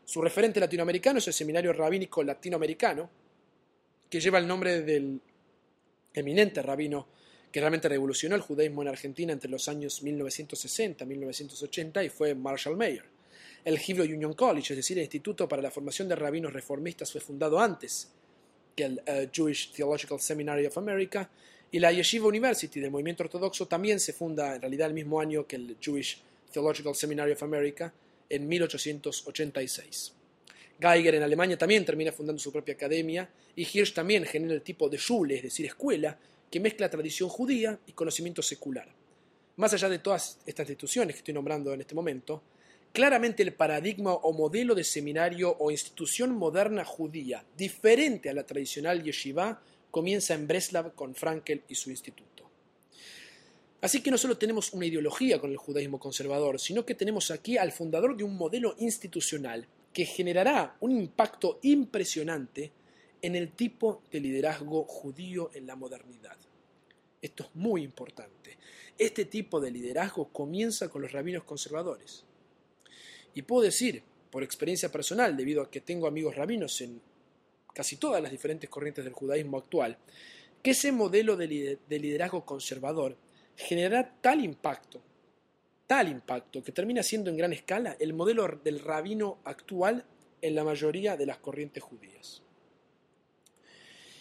Su 0.05 0.21
referente 0.21 0.61
latinoamericano 0.61 1.21
es 1.21 1.29
el 1.29 1.33
Seminario 1.33 1.73
Rabínico 1.73 2.23
Latinoamericano, 2.23 3.09
que 4.11 4.21
lleva 4.21 4.39
el 4.39 4.47
nombre 4.47 4.83
del 4.83 5.21
eminente 6.15 6.63
rabino 6.63 7.07
que 7.51 7.61
realmente 7.61 7.89
revolucionó 7.89 8.35
el 8.35 8.41
judaísmo 8.41 8.83
en 8.83 8.89
Argentina 8.89 9.33
entre 9.33 9.51
los 9.51 9.69
años 9.69 10.03
1960 10.03 11.05
y 11.05 11.07
1980 11.07 12.05
y 12.05 12.09
fue 12.09 12.35
Marshall 12.35 12.77
Mayer. 12.77 13.05
El 13.65 13.79
Hebrew 13.79 14.05
Union 14.05 14.33
College, 14.33 14.73
es 14.73 14.77
decir, 14.77 14.99
el 14.99 15.05
Instituto 15.05 15.49
para 15.49 15.63
la 15.63 15.71
Formación 15.71 16.09
de 16.09 16.17
Rabinos 16.17 16.53
Reformistas, 16.53 17.13
fue 17.13 17.21
fundado 17.21 17.61
antes 17.61 18.09
que 18.75 18.85
el 18.85 19.03
eh, 19.07 19.29
Jewish 19.33 19.71
Theological 19.73 20.19
Seminary 20.19 20.67
of 20.67 20.79
America, 20.79 21.31
y 21.71 21.79
la 21.79 21.93
Yeshiva 21.93 22.27
University 22.27 22.81
del 22.81 22.91
movimiento 22.91 23.23
ortodoxo 23.23 23.67
también 23.67 23.99
se 23.99 24.13
funda 24.13 24.57
en 24.57 24.61
realidad 24.61 24.89
el 24.89 24.95
mismo 24.95 25.21
año 25.21 25.47
que 25.47 25.57
el 25.57 25.77
Jewish 25.81 26.23
Theological 26.53 26.95
Seminary 26.95 27.33
of 27.33 27.43
America, 27.43 27.93
en 28.29 28.49
1886. 28.49 30.13
Geiger 30.81 31.15
en 31.15 31.23
Alemania 31.23 31.57
también 31.59 31.85
termina 31.85 32.13
fundando 32.13 32.41
su 32.41 32.53
propia 32.53 32.75
academia, 32.75 33.29
y 33.55 33.63
Hirsch 33.63 33.95
también 33.95 34.25
genera 34.25 34.55
el 34.55 34.63
tipo 34.63 34.89
de 34.89 34.99
Schule, 34.99 35.37
es 35.37 35.43
decir, 35.43 35.67
escuela, 35.67 36.19
que 36.51 36.61
mezcla 36.61 36.91
tradición 36.91 37.29
judía 37.29 37.79
y 37.87 37.93
conocimiento 37.93 38.43
secular. 38.43 38.89
Más 39.57 39.73
allá 39.75 39.89
de 39.89 39.99
todas 39.99 40.39
estas 40.47 40.69
instituciones 40.69 41.15
que 41.15 41.19
estoy 41.19 41.35
nombrando 41.35 41.73
en 41.73 41.81
este 41.81 41.95
momento, 41.95 42.43
Claramente 42.93 43.43
el 43.43 43.55
paradigma 43.55 44.13
o 44.13 44.35
modelo 44.35 44.75
de 44.75 44.85
seminario 44.85 45.57
o 45.59 45.71
institución 45.71 46.37
moderna 46.37 46.85
judía, 46.85 47.43
diferente 47.57 48.29
a 48.29 48.35
la 48.35 48.45
tradicional 48.45 49.03
yeshiva, 49.03 49.63
comienza 49.91 50.35
en 50.35 50.47
Breslav 50.47 50.95
con 50.95 51.15
Frankel 51.15 51.63
y 51.69 51.75
su 51.75 51.89
instituto. 51.89 52.51
Así 53.81 54.03
que 54.03 54.11
no 54.11 54.19
solo 54.19 54.37
tenemos 54.37 54.75
una 54.75 54.85
ideología 54.85 55.41
con 55.41 55.51
el 55.51 55.57
judaísmo 55.57 55.99
conservador, 55.99 56.61
sino 56.61 56.85
que 56.85 56.95
tenemos 56.95 57.31
aquí 57.31 57.57
al 57.57 57.73
fundador 57.73 58.15
de 58.15 58.25
un 58.25 58.37
modelo 58.37 58.75
institucional 58.79 59.67
que 59.93 60.05
generará 60.05 60.77
un 60.81 60.93
impacto 60.93 61.59
impresionante 61.63 62.73
en 63.21 63.37
el 63.37 63.53
tipo 63.53 64.03
de 64.11 64.21
liderazgo 64.21 64.85
judío 64.85 65.51
en 65.55 65.67
la 65.67 65.77
modernidad. 65.77 66.37
Esto 67.21 67.45
es 67.45 67.51
muy 67.55 67.83
importante. 67.83 68.59
Este 68.99 69.27
tipo 69.27 69.61
de 69.61 69.71
liderazgo 69.71 70.29
comienza 70.29 70.89
con 70.89 71.03
los 71.03 71.13
rabinos 71.13 71.45
conservadores. 71.45 72.25
Y 73.35 73.43
puedo 73.43 73.63
decir, 73.63 74.03
por 74.31 74.43
experiencia 74.43 74.91
personal, 74.91 75.37
debido 75.37 75.63
a 75.63 75.71
que 75.71 75.81
tengo 75.81 76.07
amigos 76.07 76.35
rabinos 76.35 76.81
en 76.81 77.01
casi 77.73 77.97
todas 77.97 78.23
las 78.23 78.33
diferentes 78.33 78.69
corrientes 78.69 79.05
del 79.05 79.13
judaísmo 79.13 79.59
actual, 79.59 79.99
que 80.63 80.73
ese 80.73 80.93
modelo 80.93 81.37
de 81.37 81.79
liderazgo 81.89 82.45
conservador 82.45 83.17
genera 83.57 84.17
tal 84.21 84.45
impacto, 84.45 85.01
tal 85.87 86.09
impacto, 86.09 86.63
que 86.63 86.73
termina 86.73 87.03
siendo 87.03 87.31
en 87.31 87.37
gran 87.37 87.53
escala 87.53 87.97
el 87.99 88.15
modelo 88.15 88.61
del 88.63 88.81
rabino 88.81 89.39
actual 89.45 90.05
en 90.41 90.55
la 90.55 90.65
mayoría 90.65 91.17
de 91.17 91.27
las 91.27 91.39
corrientes 91.39 91.83
judías. 91.83 92.43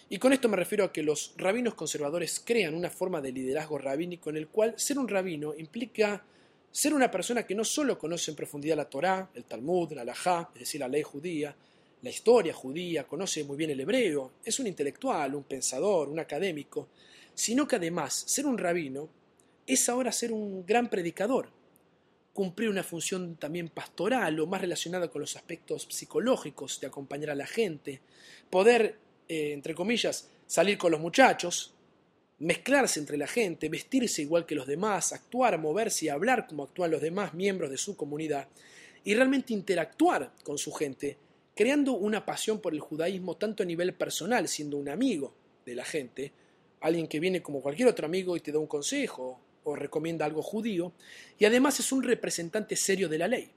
Y 0.08 0.18
con 0.18 0.32
esto 0.32 0.48
me 0.48 0.58
refiero 0.58 0.84
a 0.84 0.92
que 0.92 1.02
los 1.02 1.32
rabinos 1.38 1.74
conservadores 1.74 2.42
crean 2.44 2.74
una 2.74 2.90
forma 2.90 3.22
de 3.22 3.32
liderazgo 3.32 3.78
rabínico 3.78 4.28
en 4.28 4.36
el 4.36 4.48
cual 4.48 4.74
ser 4.76 4.98
un 4.98 5.08
rabino 5.08 5.54
implica 5.54 6.22
ser 6.70 6.92
una 6.92 7.10
persona 7.10 7.46
que 7.46 7.54
no 7.54 7.64
solo 7.64 7.98
conoce 7.98 8.30
en 8.30 8.36
profundidad 8.36 8.76
la 8.76 8.90
Torá, 8.90 9.30
el 9.34 9.44
Talmud, 9.44 9.92
la 9.92 10.02
Alajá, 10.02 10.50
es 10.54 10.60
decir, 10.60 10.80
la 10.80 10.88
ley 10.88 11.02
judía, 11.02 11.56
la 12.02 12.10
historia 12.10 12.52
judía, 12.52 13.04
conoce 13.04 13.44
muy 13.44 13.56
bien 13.56 13.70
el 13.70 13.80
hebreo, 13.80 14.32
es 14.44 14.58
un 14.58 14.66
intelectual, 14.66 15.34
un 15.34 15.44
pensador, 15.44 16.08
un 16.08 16.18
académico, 16.18 16.88
sino 17.34 17.66
que 17.66 17.76
además 17.76 18.12
ser 18.14 18.46
un 18.46 18.58
rabino 18.58 19.08
es 19.66 19.88
ahora 19.88 20.12
ser 20.12 20.32
un 20.32 20.66
gran 20.66 20.88
predicador, 20.88 21.50
cumplir 22.32 22.68
una 22.68 22.82
función 22.82 23.36
también 23.36 23.68
pastoral 23.68 24.38
o 24.40 24.46
más 24.46 24.60
relacionada 24.60 25.10
con 25.10 25.20
los 25.20 25.36
aspectos 25.36 25.86
psicológicos 25.90 26.80
de 26.80 26.86
acompañar 26.86 27.30
a 27.30 27.34
la 27.34 27.46
gente, 27.46 28.00
poder, 28.50 28.98
eh, 29.28 29.52
entre 29.52 29.74
comillas, 29.74 30.30
salir 30.46 30.78
con 30.78 30.92
los 30.92 31.00
muchachos, 31.00 31.74
mezclarse 32.38 32.98
entre 32.98 33.16
la 33.16 33.26
gente, 33.26 33.68
vestirse 33.68 34.22
igual 34.22 34.46
que 34.46 34.54
los 34.54 34.66
demás, 34.66 35.12
actuar, 35.12 35.58
moverse 35.58 36.06
y 36.06 36.08
hablar 36.08 36.46
como 36.46 36.64
actúan 36.64 36.90
los 36.90 37.00
demás 37.00 37.34
miembros 37.34 37.70
de 37.70 37.78
su 37.78 37.96
comunidad, 37.96 38.48
y 39.04 39.14
realmente 39.14 39.52
interactuar 39.52 40.32
con 40.42 40.58
su 40.58 40.72
gente, 40.72 41.18
creando 41.54 41.92
una 41.92 42.24
pasión 42.24 42.60
por 42.60 42.72
el 42.72 42.80
judaísmo 42.80 43.36
tanto 43.36 43.62
a 43.62 43.66
nivel 43.66 43.94
personal, 43.94 44.48
siendo 44.48 44.76
un 44.76 44.88
amigo 44.88 45.34
de 45.64 45.74
la 45.74 45.84
gente, 45.84 46.32
alguien 46.80 47.06
que 47.06 47.20
viene 47.20 47.42
como 47.42 47.60
cualquier 47.60 47.88
otro 47.88 48.06
amigo 48.06 48.36
y 48.36 48.40
te 48.40 48.52
da 48.52 48.58
un 48.58 48.66
consejo 48.66 49.40
o 49.64 49.76
recomienda 49.76 50.24
algo 50.24 50.42
judío, 50.42 50.92
y 51.38 51.44
además 51.44 51.78
es 51.80 51.92
un 51.92 52.02
representante 52.02 52.76
serio 52.76 53.08
de 53.08 53.18
la 53.18 53.28
ley. 53.28 53.50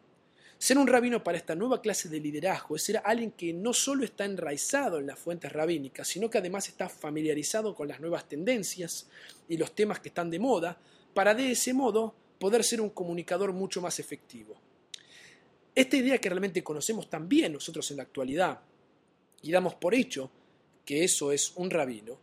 Ser 0.58 0.78
un 0.78 0.88
rabino 0.88 1.24
para 1.24 1.38
esta 1.38 1.54
nueva 1.54 1.82
clase 1.82 2.08
de 2.08 2.20
liderazgo 2.20 2.76
es 2.76 2.84
ser 2.84 3.02
alguien 3.04 3.32
que 3.32 3.52
no 3.52 3.74
solo 3.74 4.06
está 4.06 4.24
enraizado 4.24 5.00
en 5.00 5.08
las 5.08 5.20
fuentes 5.20 5.52
rabínicas, 5.52 6.08
sino 6.08 6.30
que 6.30 6.38
además 6.38 6.70
está 6.70 6.88
familiarizado 6.88 7.76
con 7.76 7.88
las 7.88 8.00
nuevas 8.00 8.28
tendencias 8.30 9.08
y 9.50 9.58
los 9.58 9.76
temas 9.76 10.00
que 10.00 10.10
están 10.10 10.30
de 10.30 10.40
moda, 10.40 10.78
para 11.14 11.36
de 11.36 11.52
ese 11.52 11.74
modo 11.74 12.16
poder 12.40 12.64
ser 12.64 12.80
un 12.80 12.90
comunicador 12.90 13.52
mucho 13.52 13.82
más 13.82 14.00
efectivo. 14.00 14.56
Esta 15.74 15.98
idea 15.98 16.20
que 16.20 16.30
realmente 16.30 16.64
conocemos 16.64 17.10
también 17.10 17.52
nosotros 17.52 17.92
en 17.92 17.98
la 17.98 18.04
actualidad 18.04 18.62
y 19.42 19.52
damos 19.52 19.76
por 19.76 19.94
hecho 19.94 20.32
que 20.86 21.04
eso 21.04 21.34
es 21.34 21.52
un 21.56 21.70
rabino, 21.70 22.18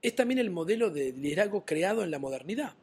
es 0.00 0.14
también 0.14 0.38
el 0.38 0.50
modelo 0.50 0.90
de 0.90 1.12
liderazgo 1.12 1.64
creado 1.66 2.02
en 2.02 2.10
la 2.10 2.18
modernidad. 2.18 2.74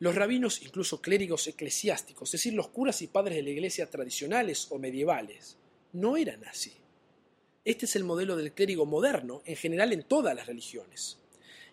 Los 0.00 0.14
rabinos, 0.14 0.62
incluso 0.62 1.00
clérigos 1.00 1.46
eclesiásticos, 1.48 2.28
es 2.28 2.40
decir, 2.40 2.54
los 2.54 2.68
curas 2.68 3.02
y 3.02 3.08
padres 3.08 3.36
de 3.36 3.42
la 3.42 3.50
iglesia 3.50 3.90
tradicionales 3.90 4.68
o 4.70 4.78
medievales, 4.78 5.56
no 5.92 6.16
eran 6.16 6.44
así. 6.44 6.72
Este 7.64 7.86
es 7.86 7.96
el 7.96 8.04
modelo 8.04 8.36
del 8.36 8.52
clérigo 8.52 8.86
moderno, 8.86 9.42
en 9.44 9.56
general 9.56 9.92
en 9.92 10.04
todas 10.04 10.34
las 10.34 10.46
religiones. 10.46 11.18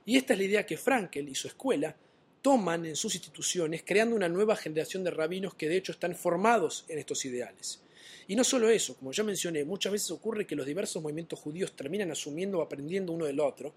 Y 0.05 0.17
esta 0.17 0.33
es 0.33 0.39
la 0.39 0.45
idea 0.45 0.65
que 0.65 0.77
Frankel 0.77 1.29
y 1.29 1.35
su 1.35 1.47
escuela 1.47 1.95
toman 2.41 2.85
en 2.85 2.95
sus 2.95 3.15
instituciones, 3.15 3.83
creando 3.85 4.15
una 4.15 4.29
nueva 4.29 4.55
generación 4.55 5.03
de 5.03 5.11
rabinos 5.11 5.55
que 5.55 5.69
de 5.69 5.77
hecho 5.77 5.91
están 5.91 6.15
formados 6.15 6.85
en 6.89 6.99
estos 6.99 7.25
ideales. 7.25 7.81
Y 8.27 8.35
no 8.35 8.43
solo 8.43 8.69
eso, 8.69 8.95
como 8.97 9.11
ya 9.11 9.23
mencioné, 9.23 9.65
muchas 9.65 9.91
veces 9.91 10.11
ocurre 10.11 10.45
que 10.45 10.55
los 10.55 10.65
diversos 10.65 11.01
movimientos 11.01 11.39
judíos 11.39 11.75
terminan 11.75 12.11
asumiendo 12.11 12.59
o 12.59 12.61
aprendiendo 12.61 13.13
uno 13.13 13.25
del 13.25 13.39
otro, 13.39 13.73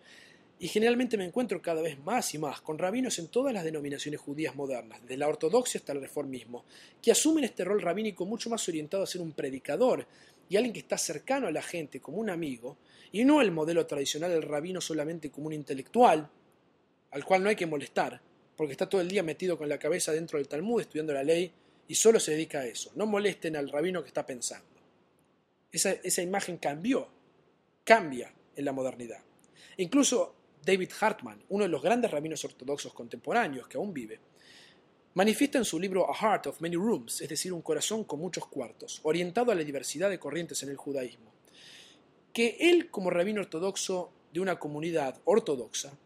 y 0.60 0.68
generalmente 0.68 1.16
me 1.16 1.24
encuentro 1.24 1.62
cada 1.62 1.82
vez 1.82 1.98
más 2.00 2.34
y 2.34 2.38
más 2.38 2.60
con 2.60 2.78
rabinos 2.78 3.18
en 3.18 3.28
todas 3.28 3.54
las 3.54 3.64
denominaciones 3.64 4.20
judías 4.20 4.56
modernas, 4.56 5.00
desde 5.02 5.16
la 5.16 5.28
ortodoxia 5.28 5.78
hasta 5.78 5.92
el 5.92 6.00
reformismo, 6.00 6.64
que 7.00 7.12
asumen 7.12 7.44
este 7.44 7.64
rol 7.64 7.80
rabínico 7.80 8.26
mucho 8.26 8.50
más 8.50 8.66
orientado 8.68 9.04
a 9.04 9.06
ser 9.06 9.20
un 9.20 9.32
predicador 9.32 10.06
y 10.48 10.56
alguien 10.56 10.72
que 10.72 10.80
está 10.80 10.98
cercano 10.98 11.46
a 11.46 11.52
la 11.52 11.62
gente 11.62 12.00
como 12.00 12.18
un 12.18 12.30
amigo, 12.30 12.78
y 13.12 13.24
no 13.24 13.40
el 13.40 13.50
modelo 13.50 13.86
tradicional 13.86 14.30
del 14.30 14.42
rabino 14.42 14.80
solamente 14.80 15.30
como 15.30 15.46
un 15.46 15.52
intelectual, 15.52 16.28
al 17.10 17.24
cual 17.24 17.42
no 17.42 17.50
hay 17.50 17.56
que 17.56 17.66
molestar, 17.66 18.20
porque 18.56 18.72
está 18.72 18.88
todo 18.88 19.00
el 19.00 19.08
día 19.08 19.22
metido 19.22 19.56
con 19.56 19.68
la 19.68 19.78
cabeza 19.78 20.12
dentro 20.12 20.38
del 20.38 20.48
Talmud 20.48 20.80
estudiando 20.80 21.12
la 21.12 21.22
ley 21.22 21.52
y 21.86 21.94
solo 21.94 22.18
se 22.18 22.32
dedica 22.32 22.60
a 22.60 22.66
eso. 22.66 22.90
No 22.96 23.06
molesten 23.06 23.56
al 23.56 23.70
rabino 23.70 24.02
que 24.02 24.08
está 24.08 24.26
pensando. 24.26 24.66
Esa, 25.70 25.92
esa 25.92 26.22
imagen 26.22 26.56
cambió, 26.56 27.08
cambia 27.84 28.32
en 28.56 28.64
la 28.64 28.72
modernidad. 28.72 29.20
Incluso 29.76 30.34
David 30.68 30.90
Hartman, 31.00 31.42
uno 31.48 31.64
de 31.64 31.70
los 31.70 31.80
grandes 31.80 32.10
rabinos 32.10 32.44
ortodoxos 32.44 32.92
contemporáneos 32.92 33.66
que 33.68 33.78
aún 33.78 33.94
vive, 33.94 34.20
manifiesta 35.14 35.56
en 35.56 35.64
su 35.64 35.80
libro 35.80 36.10
A 36.10 36.14
Heart 36.14 36.48
of 36.48 36.60
Many 36.60 36.76
Rooms, 36.76 37.22
es 37.22 37.28
decir, 37.30 37.54
un 37.54 37.62
corazón 37.62 38.04
con 38.04 38.20
muchos 38.20 38.46
cuartos, 38.48 39.00
orientado 39.04 39.50
a 39.50 39.54
la 39.54 39.64
diversidad 39.64 40.10
de 40.10 40.18
corrientes 40.18 40.62
en 40.62 40.68
el 40.68 40.76
judaísmo, 40.76 41.32
que 42.34 42.58
él, 42.60 42.90
como 42.90 43.08
rabino 43.08 43.40
ortodoxo 43.40 44.12
de 44.30 44.40
una 44.40 44.58
comunidad 44.58 45.18
ortodoxa, 45.24 45.96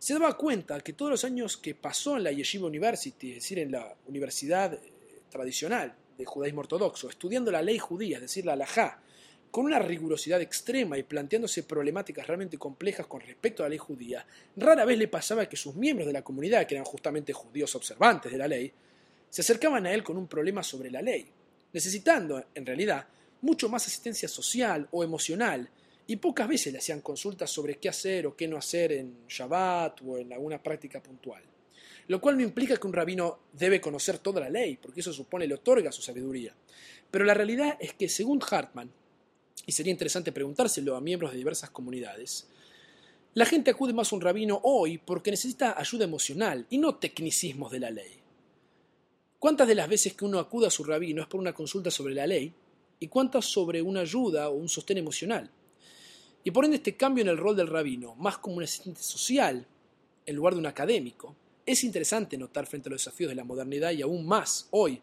se 0.00 0.14
daba 0.14 0.36
cuenta 0.36 0.80
que 0.80 0.92
todos 0.92 1.12
los 1.12 1.24
años 1.24 1.56
que 1.56 1.76
pasó 1.76 2.16
en 2.16 2.24
la 2.24 2.32
Yeshiva 2.32 2.66
University, 2.66 3.28
es 3.28 3.36
decir, 3.36 3.60
en 3.60 3.70
la 3.70 3.94
universidad 4.08 4.74
eh, 4.74 4.80
tradicional 5.30 5.94
del 6.18 6.26
judaísmo 6.26 6.62
ortodoxo, 6.62 7.08
estudiando 7.08 7.52
la 7.52 7.62
ley 7.62 7.78
judía, 7.78 8.16
es 8.16 8.22
decir, 8.22 8.44
la 8.44 8.54
halajá, 8.54 9.00
con 9.50 9.64
una 9.64 9.78
rigurosidad 9.78 10.40
extrema 10.40 10.96
y 10.96 11.02
planteándose 11.02 11.64
problemáticas 11.64 12.26
realmente 12.26 12.58
complejas 12.58 13.06
con 13.06 13.20
respecto 13.20 13.62
a 13.62 13.66
la 13.66 13.70
ley 13.70 13.78
judía, 13.78 14.24
rara 14.56 14.84
vez 14.84 14.98
le 14.98 15.08
pasaba 15.08 15.48
que 15.48 15.56
sus 15.56 15.74
miembros 15.74 16.06
de 16.06 16.12
la 16.12 16.22
comunidad, 16.22 16.66
que 16.66 16.74
eran 16.74 16.84
justamente 16.84 17.32
judíos 17.32 17.74
observantes 17.74 18.30
de 18.30 18.38
la 18.38 18.48
ley, 18.48 18.72
se 19.28 19.40
acercaban 19.40 19.86
a 19.86 19.92
él 19.92 20.02
con 20.02 20.16
un 20.16 20.28
problema 20.28 20.62
sobre 20.62 20.90
la 20.90 21.02
ley, 21.02 21.26
necesitando, 21.72 22.44
en 22.54 22.66
realidad, 22.66 23.06
mucho 23.42 23.68
más 23.68 23.86
asistencia 23.86 24.28
social 24.28 24.88
o 24.92 25.02
emocional, 25.02 25.68
y 26.06 26.16
pocas 26.16 26.48
veces 26.48 26.72
le 26.72 26.80
hacían 26.80 27.00
consultas 27.00 27.50
sobre 27.50 27.76
qué 27.76 27.88
hacer 27.88 28.26
o 28.26 28.34
qué 28.34 28.48
no 28.48 28.56
hacer 28.56 28.92
en 28.92 29.26
Shabbat 29.28 30.00
o 30.04 30.18
en 30.18 30.32
alguna 30.32 30.60
práctica 30.60 31.00
puntual. 31.00 31.42
Lo 32.08 32.20
cual 32.20 32.36
no 32.36 32.42
implica 32.42 32.76
que 32.76 32.86
un 32.86 32.92
rabino 32.92 33.38
debe 33.52 33.80
conocer 33.80 34.18
toda 34.18 34.40
la 34.40 34.50
ley, 34.50 34.76
porque 34.76 35.00
eso 35.00 35.12
supone 35.12 35.46
le 35.46 35.54
otorga 35.54 35.92
su 35.92 36.02
sabiduría. 36.02 36.52
Pero 37.08 37.24
la 37.24 37.34
realidad 37.34 37.76
es 37.78 37.94
que, 37.94 38.08
según 38.08 38.40
Hartman, 38.42 38.90
y 39.66 39.72
sería 39.72 39.92
interesante 39.92 40.32
preguntárselo 40.32 40.96
a 40.96 41.00
miembros 41.00 41.32
de 41.32 41.38
diversas 41.38 41.70
comunidades, 41.70 42.46
la 43.34 43.46
gente 43.46 43.70
acude 43.70 43.92
más 43.92 44.12
a 44.12 44.16
un 44.16 44.22
rabino 44.22 44.60
hoy 44.64 44.98
porque 44.98 45.30
necesita 45.30 45.78
ayuda 45.78 46.04
emocional 46.04 46.66
y 46.68 46.78
no 46.78 46.96
tecnicismos 46.96 47.70
de 47.70 47.80
la 47.80 47.90
ley. 47.90 48.20
¿Cuántas 49.38 49.68
de 49.68 49.74
las 49.74 49.88
veces 49.88 50.14
que 50.14 50.24
uno 50.24 50.38
acude 50.38 50.66
a 50.66 50.70
su 50.70 50.84
rabino 50.84 51.22
es 51.22 51.28
por 51.28 51.40
una 51.40 51.54
consulta 51.54 51.90
sobre 51.90 52.14
la 52.14 52.26
ley 52.26 52.52
y 52.98 53.08
cuántas 53.08 53.44
sobre 53.44 53.80
una 53.80 54.00
ayuda 54.00 54.48
o 54.48 54.54
un 54.54 54.68
sostén 54.68 54.98
emocional? 54.98 55.50
Y 56.42 56.50
por 56.50 56.64
ende 56.64 56.78
este 56.78 56.96
cambio 56.96 57.22
en 57.22 57.28
el 57.28 57.38
rol 57.38 57.56
del 57.56 57.68
rabino, 57.68 58.14
más 58.16 58.38
como 58.38 58.56
un 58.56 58.64
asistente 58.64 59.02
social 59.02 59.66
en 60.26 60.36
lugar 60.36 60.54
de 60.54 60.60
un 60.60 60.66
académico, 60.66 61.36
es 61.64 61.84
interesante 61.84 62.36
notar 62.36 62.66
frente 62.66 62.88
a 62.88 62.92
los 62.92 63.00
desafíos 63.02 63.28
de 63.28 63.36
la 63.36 63.44
modernidad 63.44 63.92
y 63.92 64.02
aún 64.02 64.26
más 64.26 64.66
hoy, 64.72 65.00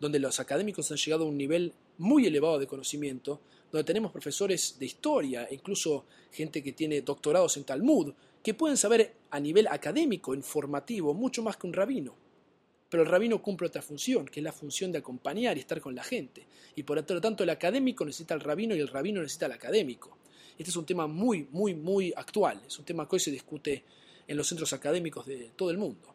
donde 0.00 0.18
los 0.18 0.40
académicos 0.40 0.90
han 0.90 0.96
llegado 0.96 1.24
a 1.24 1.28
un 1.28 1.36
nivel 1.36 1.72
muy 1.98 2.26
elevado 2.26 2.58
de 2.58 2.66
conocimiento, 2.66 3.40
donde 3.70 3.84
tenemos 3.84 4.12
profesores 4.12 4.76
de 4.78 4.86
historia 4.86 5.48
incluso 5.50 6.06
gente 6.32 6.62
que 6.62 6.72
tiene 6.72 7.02
doctorados 7.02 7.56
en 7.56 7.64
Talmud, 7.64 8.12
que 8.42 8.54
pueden 8.54 8.76
saber 8.76 9.14
a 9.30 9.40
nivel 9.40 9.66
académico, 9.68 10.34
informativo, 10.34 11.12
mucho 11.14 11.42
más 11.42 11.56
que 11.56 11.66
un 11.66 11.72
rabino. 11.72 12.14
Pero 12.88 13.02
el 13.02 13.08
rabino 13.08 13.42
cumple 13.42 13.66
otra 13.66 13.82
función, 13.82 14.26
que 14.26 14.40
es 14.40 14.44
la 14.44 14.52
función 14.52 14.90
de 14.90 14.98
acompañar 14.98 15.56
y 15.56 15.60
estar 15.60 15.80
con 15.80 15.94
la 15.94 16.02
gente. 16.02 16.46
Y 16.74 16.84
por 16.84 16.96
lo 16.96 17.20
tanto 17.20 17.44
el 17.44 17.50
académico 17.50 18.04
necesita 18.04 18.34
al 18.34 18.40
rabino 18.40 18.74
y 18.74 18.80
el 18.80 18.88
rabino 18.88 19.20
necesita 19.20 19.46
al 19.46 19.52
académico. 19.52 20.16
Este 20.56 20.70
es 20.70 20.76
un 20.76 20.86
tema 20.86 21.06
muy, 21.06 21.46
muy, 21.50 21.74
muy 21.74 22.12
actual. 22.16 22.62
Es 22.66 22.78
un 22.78 22.84
tema 22.84 23.06
que 23.06 23.16
hoy 23.16 23.20
se 23.20 23.30
discute 23.30 23.84
en 24.26 24.36
los 24.36 24.48
centros 24.48 24.72
académicos 24.72 25.26
de 25.26 25.50
todo 25.54 25.70
el 25.70 25.78
mundo. 25.78 26.14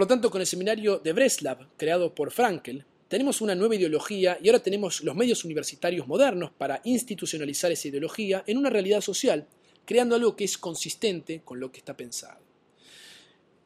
Por 0.00 0.06
lo 0.06 0.14
tanto, 0.14 0.30
con 0.30 0.40
el 0.40 0.46
seminario 0.46 0.98
de 0.98 1.12
Breslav, 1.12 1.76
creado 1.76 2.14
por 2.14 2.30
Frankel, 2.30 2.86
tenemos 3.06 3.42
una 3.42 3.54
nueva 3.54 3.74
ideología 3.74 4.38
y 4.42 4.48
ahora 4.48 4.62
tenemos 4.62 5.02
los 5.02 5.14
medios 5.14 5.44
universitarios 5.44 6.08
modernos 6.08 6.52
para 6.52 6.80
institucionalizar 6.84 7.70
esa 7.70 7.88
ideología 7.88 8.42
en 8.46 8.56
una 8.56 8.70
realidad 8.70 9.02
social, 9.02 9.46
creando 9.84 10.16
algo 10.16 10.34
que 10.34 10.44
es 10.44 10.56
consistente 10.56 11.42
con 11.44 11.60
lo 11.60 11.70
que 11.70 11.80
está 11.80 11.98
pensado. 11.98 12.40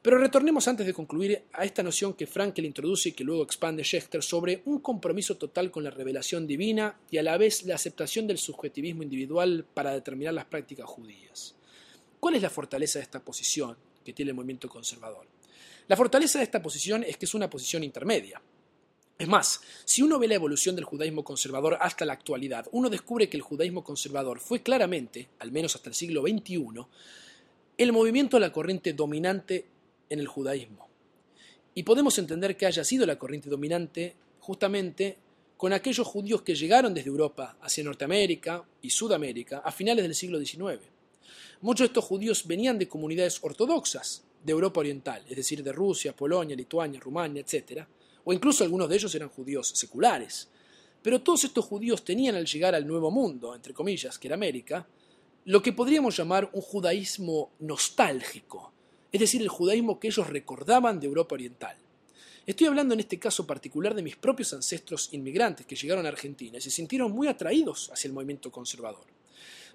Pero 0.03 0.19
retornemos 0.19 0.67
antes 0.67 0.85
de 0.85 0.93
concluir 0.93 1.45
a 1.53 1.65
esta 1.65 1.85
noción 1.85 2.15
que 2.15 2.27
Frankel 2.27 2.65
introduce 2.65 3.11
y 3.11 3.13
que 3.13 3.23
luego 3.23 3.45
expande 3.45 3.85
Schechter 3.85 4.25
sobre 4.25 4.61
un 4.65 4.81
compromiso 4.81 5.37
total 5.37 5.71
con 5.71 5.85
la 5.85 5.91
revelación 5.91 6.49
divina 6.49 6.99
y 7.13 7.19
a 7.19 7.23
la 7.23 7.39
vez 7.39 7.63
la 7.63 7.77
aceptación 7.77 8.27
del 8.27 8.39
subjetivismo 8.39 9.05
individual 9.05 9.65
para 9.73 9.93
determinar 9.93 10.35
las 10.35 10.47
prácticas 10.47 10.87
judías. 10.87 11.55
¿Cuál 12.19 12.35
es 12.35 12.43
la 12.43 12.51
fortaleza 12.51 12.99
de 12.99 13.05
esta 13.05 13.25
posición 13.25 13.77
que 14.05 14.13
tiene 14.13 14.31
el 14.31 14.35
movimiento 14.35 14.69
conservador? 14.69 15.34
La 15.87 15.97
fortaleza 15.97 16.39
de 16.39 16.45
esta 16.45 16.63
posición 16.63 17.05
es 17.05 17.17
que 17.19 17.27
es 17.27 17.35
una 17.35 17.51
posición 17.51 17.85
intermedia. 17.85 18.41
Es 19.19 19.29
más, 19.29 19.61
si 19.85 20.03
uno 20.03 20.19
ve 20.19 20.27
la 20.27 20.35
evolución 20.35 20.75
del 20.75 20.85
judaísmo 20.85 21.23
conservador 21.23 21.77
hasta 21.81 22.05
la 22.05 22.15
actualidad, 22.15 22.67
uno 22.73 22.89
descubre 22.89 23.29
que 23.29 23.37
el 23.37 23.43
judaísmo 23.43 23.85
conservador 23.85 24.41
fue 24.41 24.63
claramente, 24.63 25.29
al 25.39 25.53
menos 25.53 25.77
hasta 25.77 25.91
el 25.91 25.95
siglo 25.95 26.23
XXI, 26.23 26.87
el 27.77 27.93
movimiento 27.93 28.39
de 28.39 28.41
la 28.41 28.53
corriente 28.53 28.93
dominante 28.95 29.67
en 30.09 30.21
el 30.21 30.27
judaísmo. 30.27 30.89
Y 31.75 31.83
podemos 31.83 32.19
entender 32.19 32.57
que 32.57 32.67
haya 32.67 32.83
sido 32.83 33.05
la 33.05 33.19
corriente 33.19 33.51
dominante 33.51 34.17
justamente 34.41 35.19
con 35.57 35.73
aquellos 35.73 36.07
judíos 36.07 36.43
que 36.43 36.55
llegaron 36.55 36.95
desde 36.95 37.11
Europa 37.11 37.57
hacia 37.61 37.85
Norteamérica 37.85 38.65
y 38.81 38.91
Sudamérica 38.91 39.59
a 39.59 39.71
finales 39.71 40.03
del 40.03 40.15
siglo 40.15 40.39
XIX. 40.39 40.81
Muchos 41.61 41.85
de 41.85 41.89
estos 41.89 42.05
judíos 42.05 42.47
venían 42.47 42.79
de 42.79 42.89
comunidades 42.89 43.39
ortodoxas 43.43 44.25
de 44.45 44.53
Europa 44.53 44.81
Oriental, 44.81 45.25
es 45.29 45.37
decir, 45.37 45.63
de 45.63 45.73
Rusia, 45.73 46.15
Polonia, 46.15 46.55
Lituania, 46.55 47.01
Rumania, 47.01 47.43
etc., 47.43 47.83
o 48.25 48.33
incluso 48.33 48.63
algunos 48.63 48.89
de 48.89 48.97
ellos 48.97 49.15
eran 49.15 49.29
judíos 49.31 49.69
seculares. 49.69 50.49
Pero 51.03 51.21
todos 51.23 51.45
estos 51.45 51.65
judíos 51.65 52.05
tenían 52.05 52.35
al 52.35 52.47
llegar 52.47 52.75
al 52.75 52.87
Nuevo 52.87 53.11
Mundo, 53.11 53.55
entre 53.55 53.75
comillas, 53.75 54.19
que 54.19 54.29
era 54.29 54.35
América, 54.35 54.87
lo 55.47 55.63
que 55.63 55.73
podríamos 55.73 56.17
llamar 56.17 56.49
un 56.53 56.63
judaísmo 56.63 57.53
nostálgico, 57.61 58.73
es 59.13 59.21
decir, 59.21 59.43
el 59.43 59.49
judaísmo 59.49 59.99
que 59.99 60.09
ellos 60.09 60.29
recordaban 60.29 61.01
de 61.01 61.07
Europa 61.07 61.35
Oriental. 61.35 61.77
Estoy 62.47 62.67
hablando 62.67 62.93
en 62.93 63.01
este 63.01 63.19
caso 63.19 63.47
particular 63.47 63.95
de 63.95 64.03
mis 64.03 64.17
propios 64.17 64.53
ancestros 64.53 65.09
inmigrantes 65.13 65.65
que 65.65 65.77
llegaron 65.77 66.05
a 66.05 66.11
Argentina 66.11 66.59
y 66.59 66.61
se 66.61 66.71
sintieron 66.71 67.13
muy 67.13 67.29
atraídos 67.29 67.91
hacia 67.91 68.09
el 68.09 68.15
movimiento 68.15 68.53
conservador. 68.53 69.07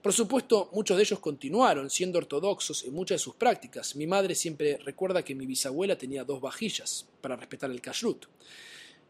Por 0.02 0.14
supuesto, 0.14 0.70
muchos 0.72 0.96
de 0.96 1.04
ellos 1.04 1.20
continuaron 1.20 1.90
siendo 1.90 2.20
ortodoxos 2.20 2.86
en 2.86 2.94
muchas 2.94 3.16
de 3.16 3.24
sus 3.24 3.36
prácticas. 3.36 3.98
Mi 3.98 4.08
madre 4.08 4.34
siempre 4.34 4.78
recuerda 4.78 5.24
que 5.24 5.36
mi 5.36 5.46
bisabuela 5.46 5.98
tenía 5.98 6.24
dos 6.24 6.40
vajillas 6.40 7.06
para 7.20 7.36
respetar 7.36 7.70
el 7.70 7.82
kashrut. 7.82 8.26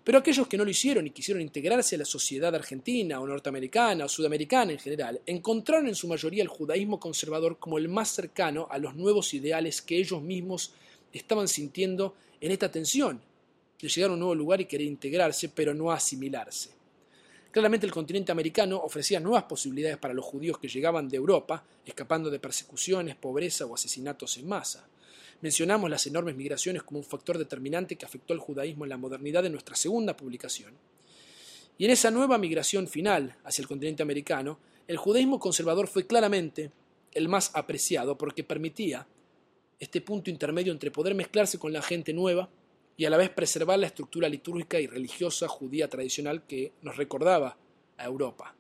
Pero 0.04 0.18
aquellos 0.18 0.48
que 0.48 0.58
no 0.58 0.66
lo 0.66 0.72
hicieron 0.72 1.06
y 1.06 1.12
quisieron 1.12 1.42
integrarse 1.42 1.94
a 1.94 2.00
la 2.00 2.06
sociedad 2.06 2.56
argentina 2.56 3.20
o 3.20 3.28
norteamericana 3.28 4.06
o 4.06 4.10
sudamericana 4.10 4.72
en 4.72 4.80
general, 4.80 5.22
encontraron 5.28 5.88
en 5.88 5.94
su 5.94 6.08
mayoría 6.08 6.42
el 6.42 6.48
judaísmo 6.48 7.00
conservador 7.00 7.60
como 7.60 7.78
el 7.78 7.88
más 7.88 8.10
cercano 8.10 8.68
a 8.72 8.80
los 8.80 8.96
nuevos 8.96 9.36
ideales 9.36 9.84
que 9.84 9.98
ellos 9.98 10.24
mismos 10.24 10.74
estaban 11.14 11.48
sintiendo 11.48 12.16
en 12.42 12.52
esta 12.52 12.72
tensión 12.72 13.22
de 13.80 13.88
llegar 13.88 14.10
a 14.10 14.14
un 14.14 14.20
nuevo 14.20 14.34
lugar 14.34 14.60
y 14.62 14.66
querer 14.66 14.88
integrarse, 14.88 15.50
pero 15.50 15.76
no 15.76 15.92
asimilarse. 15.92 16.79
Claramente 17.52 17.88
el 17.88 17.92
continente 17.92 18.32
americano 18.32 18.78
ofrecía 18.78 19.20
nuevas 19.20 19.44
posibilidades 19.44 19.98
para 19.98 20.14
los 20.14 20.24
judíos 20.24 20.60
que 20.60 20.68
llegaban 20.68 21.10
de 21.10 21.18
Europa, 21.18 21.64
escapando 21.84 22.30
de 22.30 22.40
persecuciones, 22.40 23.16
pobreza 23.16 23.66
o 23.66 23.74
asesinatos 23.74 24.38
en 24.38 24.48
masa. 24.48 24.88
Mencionamos 25.42 25.90
las 25.90 26.06
enormes 26.06 26.36
migraciones 26.36 26.84
como 26.84 27.00
un 27.00 27.06
factor 27.06 27.40
determinante 27.40 27.96
que 27.96 28.06
afectó 28.06 28.34
al 28.34 28.40
judaísmo 28.40 28.86
en 28.86 28.90
la 28.90 28.98
modernidad 28.98 29.46
en 29.46 29.54
nuestra 29.54 29.76
segunda 29.76 30.16
publicación. 30.16 30.74
Y 31.80 31.86
en 31.86 31.92
esa 31.92 32.12
nueva 32.12 32.38
migración 32.38 32.88
final 32.88 33.36
hacia 33.44 33.64
el 33.64 33.68
continente 33.68 34.04
americano, 34.04 34.60
el 34.88 34.98
judaísmo 34.98 35.40
conservador 35.40 35.88
fue 35.88 36.06
claramente 36.06 36.72
el 37.14 37.30
más 37.30 37.50
apreciado 37.56 38.16
porque 38.18 38.44
permitía 38.44 39.08
este 39.80 40.02
punto 40.02 40.30
intermedio 40.30 40.72
entre 40.72 40.92
poder 40.92 41.16
mezclarse 41.16 41.58
con 41.58 41.74
la 41.74 41.82
gente 41.82 42.14
nueva 42.14 42.50
y 43.00 43.06
a 43.06 43.10
la 43.10 43.16
vez 43.16 43.30
preservar 43.30 43.80
la 43.80 43.88
estructura 43.88 44.28
litúrgica 44.28 44.78
y 44.78 44.86
religiosa 44.86 45.48
judía 45.48 45.88
tradicional 45.88 46.46
que 46.46 46.74
nos 46.82 46.98
recordaba 46.98 47.56
a 47.98 48.04
Europa. 48.04 48.54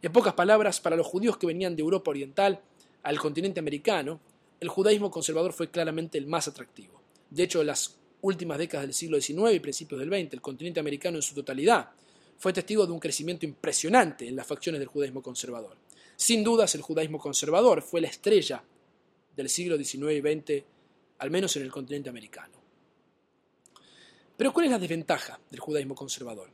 En 0.00 0.12
pocas 0.12 0.34
palabras, 0.34 0.80
para 0.80 0.94
los 0.94 1.08
judíos 1.08 1.38
que 1.38 1.48
venían 1.48 1.74
de 1.74 1.82
Europa 1.82 2.12
Oriental 2.12 2.60
al 3.02 3.18
continente 3.18 3.58
americano, 3.58 4.20
el 4.60 4.68
judaísmo 4.68 5.10
conservador 5.10 5.52
fue 5.52 5.72
claramente 5.72 6.18
el 6.18 6.28
más 6.28 6.46
atractivo. 6.46 7.02
De 7.30 7.42
hecho, 7.42 7.60
en 7.60 7.66
las 7.66 7.96
últimas 8.20 8.58
décadas 8.58 8.86
del 8.86 8.94
siglo 8.94 9.20
XIX 9.20 9.54
y 9.54 9.58
principios 9.58 9.98
del 9.98 10.10
XX, 10.10 10.34
el 10.34 10.40
continente 10.40 10.78
americano 10.78 11.16
en 11.16 11.22
su 11.22 11.34
totalidad 11.34 11.90
fue 12.38 12.52
testigo 12.52 12.86
de 12.86 12.92
un 12.92 13.00
crecimiento 13.00 13.44
impresionante 13.44 14.28
en 14.28 14.36
las 14.36 14.46
facciones 14.46 14.78
del 14.78 14.86
judaísmo 14.86 15.20
conservador. 15.20 15.76
Sin 16.14 16.44
dudas, 16.44 16.76
el 16.76 16.82
judaísmo 16.82 17.18
conservador 17.18 17.82
fue 17.82 18.02
la 18.02 18.06
estrella 18.06 18.62
del 19.34 19.48
siglo 19.48 19.76
XIX 19.76 20.12
y 20.12 20.20
XX, 20.20 20.64
al 21.18 21.32
menos 21.32 21.56
en 21.56 21.64
el 21.64 21.72
continente 21.72 22.08
americano. 22.08 22.57
Pero 24.38 24.52
¿cuál 24.52 24.66
es 24.66 24.70
la 24.70 24.78
desventaja 24.78 25.40
del 25.50 25.58
judaísmo 25.58 25.96
conservador? 25.96 26.48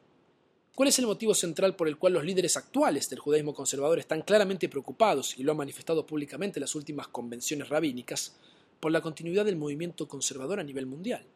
¿Cuál 0.75 0.89
es 0.89 0.99
el 0.99 1.07
motivo 1.07 1.35
central 1.35 1.77
por 1.77 1.87
el 1.87 1.99
cual 1.99 2.15
los 2.15 2.25
líderes 2.25 2.57
actuales 2.57 3.11
del 3.11 3.19
judaísmo 3.19 3.53
conservador 3.53 3.99
están 3.99 4.23
claramente 4.23 4.71
preocupados, 4.71 5.39
y 5.39 5.43
lo 5.43 5.53
han 5.53 5.59
manifestado 5.59 6.07
públicamente 6.07 6.59
en 6.59 6.63
las 6.63 6.75
últimas 6.75 7.09
convenciones 7.09 7.69
rabínicas, 7.69 8.37
por 8.81 8.91
la 8.91 9.03
continuidad 9.03 9.45
del 9.45 9.57
movimiento 9.57 10.09
conservador 10.09 10.61
a 10.61 10.65
nivel 10.65 10.87
mundial? 10.87 11.27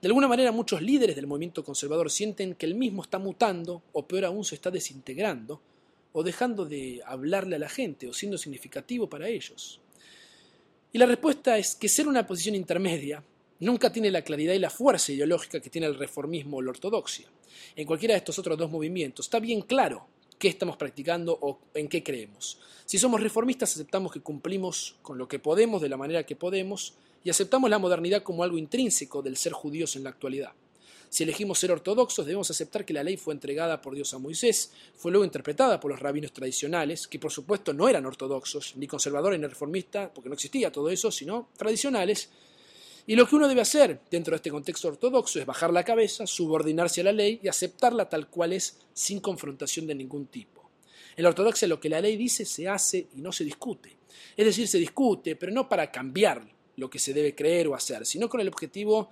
De 0.00 0.08
alguna 0.08 0.28
manera 0.28 0.50
muchos 0.50 0.80
líderes 0.80 1.14
del 1.14 1.26
movimiento 1.26 1.62
conservador 1.62 2.10
sienten 2.10 2.54
que 2.54 2.64
el 2.64 2.74
mismo 2.74 3.02
está 3.02 3.18
mutando, 3.18 3.82
o 3.92 4.06
peor 4.06 4.24
aún 4.24 4.46
se 4.46 4.54
está 4.54 4.70
desintegrando, 4.70 5.60
o 6.14 6.22
dejando 6.22 6.64
de 6.64 7.02
hablarle 7.04 7.56
a 7.56 7.58
la 7.58 7.68
gente, 7.68 8.08
o 8.08 8.14
siendo 8.14 8.38
significativo 8.38 9.10
para 9.10 9.28
ellos. 9.28 9.78
Y 10.90 10.96
la 10.96 11.04
respuesta 11.04 11.58
es 11.58 11.74
que 11.74 11.90
ser 11.90 12.08
una 12.08 12.26
posición 12.26 12.54
intermedia 12.54 13.22
nunca 13.60 13.92
tiene 13.92 14.10
la 14.10 14.22
claridad 14.22 14.54
y 14.54 14.58
la 14.58 14.70
fuerza 14.70 15.12
ideológica 15.12 15.60
que 15.60 15.70
tiene 15.70 15.86
el 15.86 15.98
reformismo 15.98 16.58
o 16.58 16.62
la 16.62 16.70
ortodoxia. 16.70 17.28
En 17.74 17.86
cualquiera 17.86 18.14
de 18.14 18.18
estos 18.18 18.38
otros 18.38 18.58
dos 18.58 18.70
movimientos 18.70 19.26
está 19.26 19.40
bien 19.40 19.62
claro 19.62 20.06
qué 20.38 20.48
estamos 20.48 20.76
practicando 20.76 21.38
o 21.40 21.60
en 21.74 21.88
qué 21.88 22.02
creemos. 22.02 22.58
Si 22.84 22.98
somos 22.98 23.22
reformistas 23.22 23.72
aceptamos 23.72 24.12
que 24.12 24.20
cumplimos 24.20 24.96
con 25.02 25.18
lo 25.18 25.28
que 25.28 25.38
podemos 25.38 25.80
de 25.80 25.88
la 25.88 25.96
manera 25.96 26.24
que 26.24 26.36
podemos 26.36 26.94
y 27.24 27.30
aceptamos 27.30 27.70
la 27.70 27.78
modernidad 27.78 28.22
como 28.22 28.44
algo 28.44 28.58
intrínseco 28.58 29.22
del 29.22 29.36
ser 29.36 29.52
judíos 29.52 29.96
en 29.96 30.04
la 30.04 30.10
actualidad. 30.10 30.52
Si 31.08 31.22
elegimos 31.22 31.58
ser 31.58 31.70
ortodoxos, 31.70 32.26
debemos 32.26 32.50
aceptar 32.50 32.84
que 32.84 32.92
la 32.92 33.02
ley 33.02 33.16
fue 33.16 33.32
entregada 33.32 33.80
por 33.80 33.94
Dios 33.94 34.12
a 34.12 34.18
Moisés, 34.18 34.72
fue 34.96 35.12
luego 35.12 35.24
interpretada 35.24 35.78
por 35.80 35.90
los 35.90 36.00
rabinos 36.00 36.32
tradicionales, 36.32 37.06
que 37.06 37.18
por 37.18 37.30
supuesto 37.30 37.72
no 37.72 37.88
eran 37.88 38.06
ortodoxos, 38.06 38.74
ni 38.76 38.86
conservadores 38.86 39.38
ni 39.38 39.46
reformistas, 39.46 40.10
porque 40.14 40.28
no 40.28 40.34
existía 40.34 40.72
todo 40.72 40.90
eso, 40.90 41.10
sino 41.10 41.48
tradicionales, 41.56 42.30
y 43.06 43.14
lo 43.14 43.26
que 43.26 43.36
uno 43.36 43.48
debe 43.48 43.60
hacer 43.60 44.00
dentro 44.10 44.32
de 44.32 44.36
este 44.36 44.50
contexto 44.50 44.88
ortodoxo 44.88 45.38
es 45.38 45.46
bajar 45.46 45.72
la 45.72 45.84
cabeza, 45.84 46.26
subordinarse 46.26 47.00
a 47.00 47.04
la 47.04 47.12
ley 47.12 47.40
y 47.42 47.48
aceptarla 47.48 48.08
tal 48.08 48.28
cual 48.28 48.52
es 48.52 48.78
sin 48.92 49.20
confrontación 49.20 49.86
de 49.86 49.94
ningún 49.94 50.26
tipo. 50.26 50.70
En 51.16 51.22
la 51.22 51.28
ortodoxia 51.28 51.68
lo 51.68 51.80
que 51.80 51.88
la 51.88 52.00
ley 52.00 52.16
dice 52.16 52.44
se 52.44 52.68
hace 52.68 53.06
y 53.14 53.20
no 53.20 53.32
se 53.32 53.44
discute. 53.44 53.96
Es 54.36 54.44
decir, 54.44 54.66
se 54.68 54.78
discute, 54.78 55.36
pero 55.36 55.52
no 55.52 55.68
para 55.68 55.90
cambiar 55.90 56.46
lo 56.76 56.90
que 56.90 56.98
se 56.98 57.14
debe 57.14 57.34
creer 57.34 57.68
o 57.68 57.74
hacer, 57.74 58.04
sino 58.04 58.28
con 58.28 58.40
el 58.40 58.48
objetivo 58.48 59.10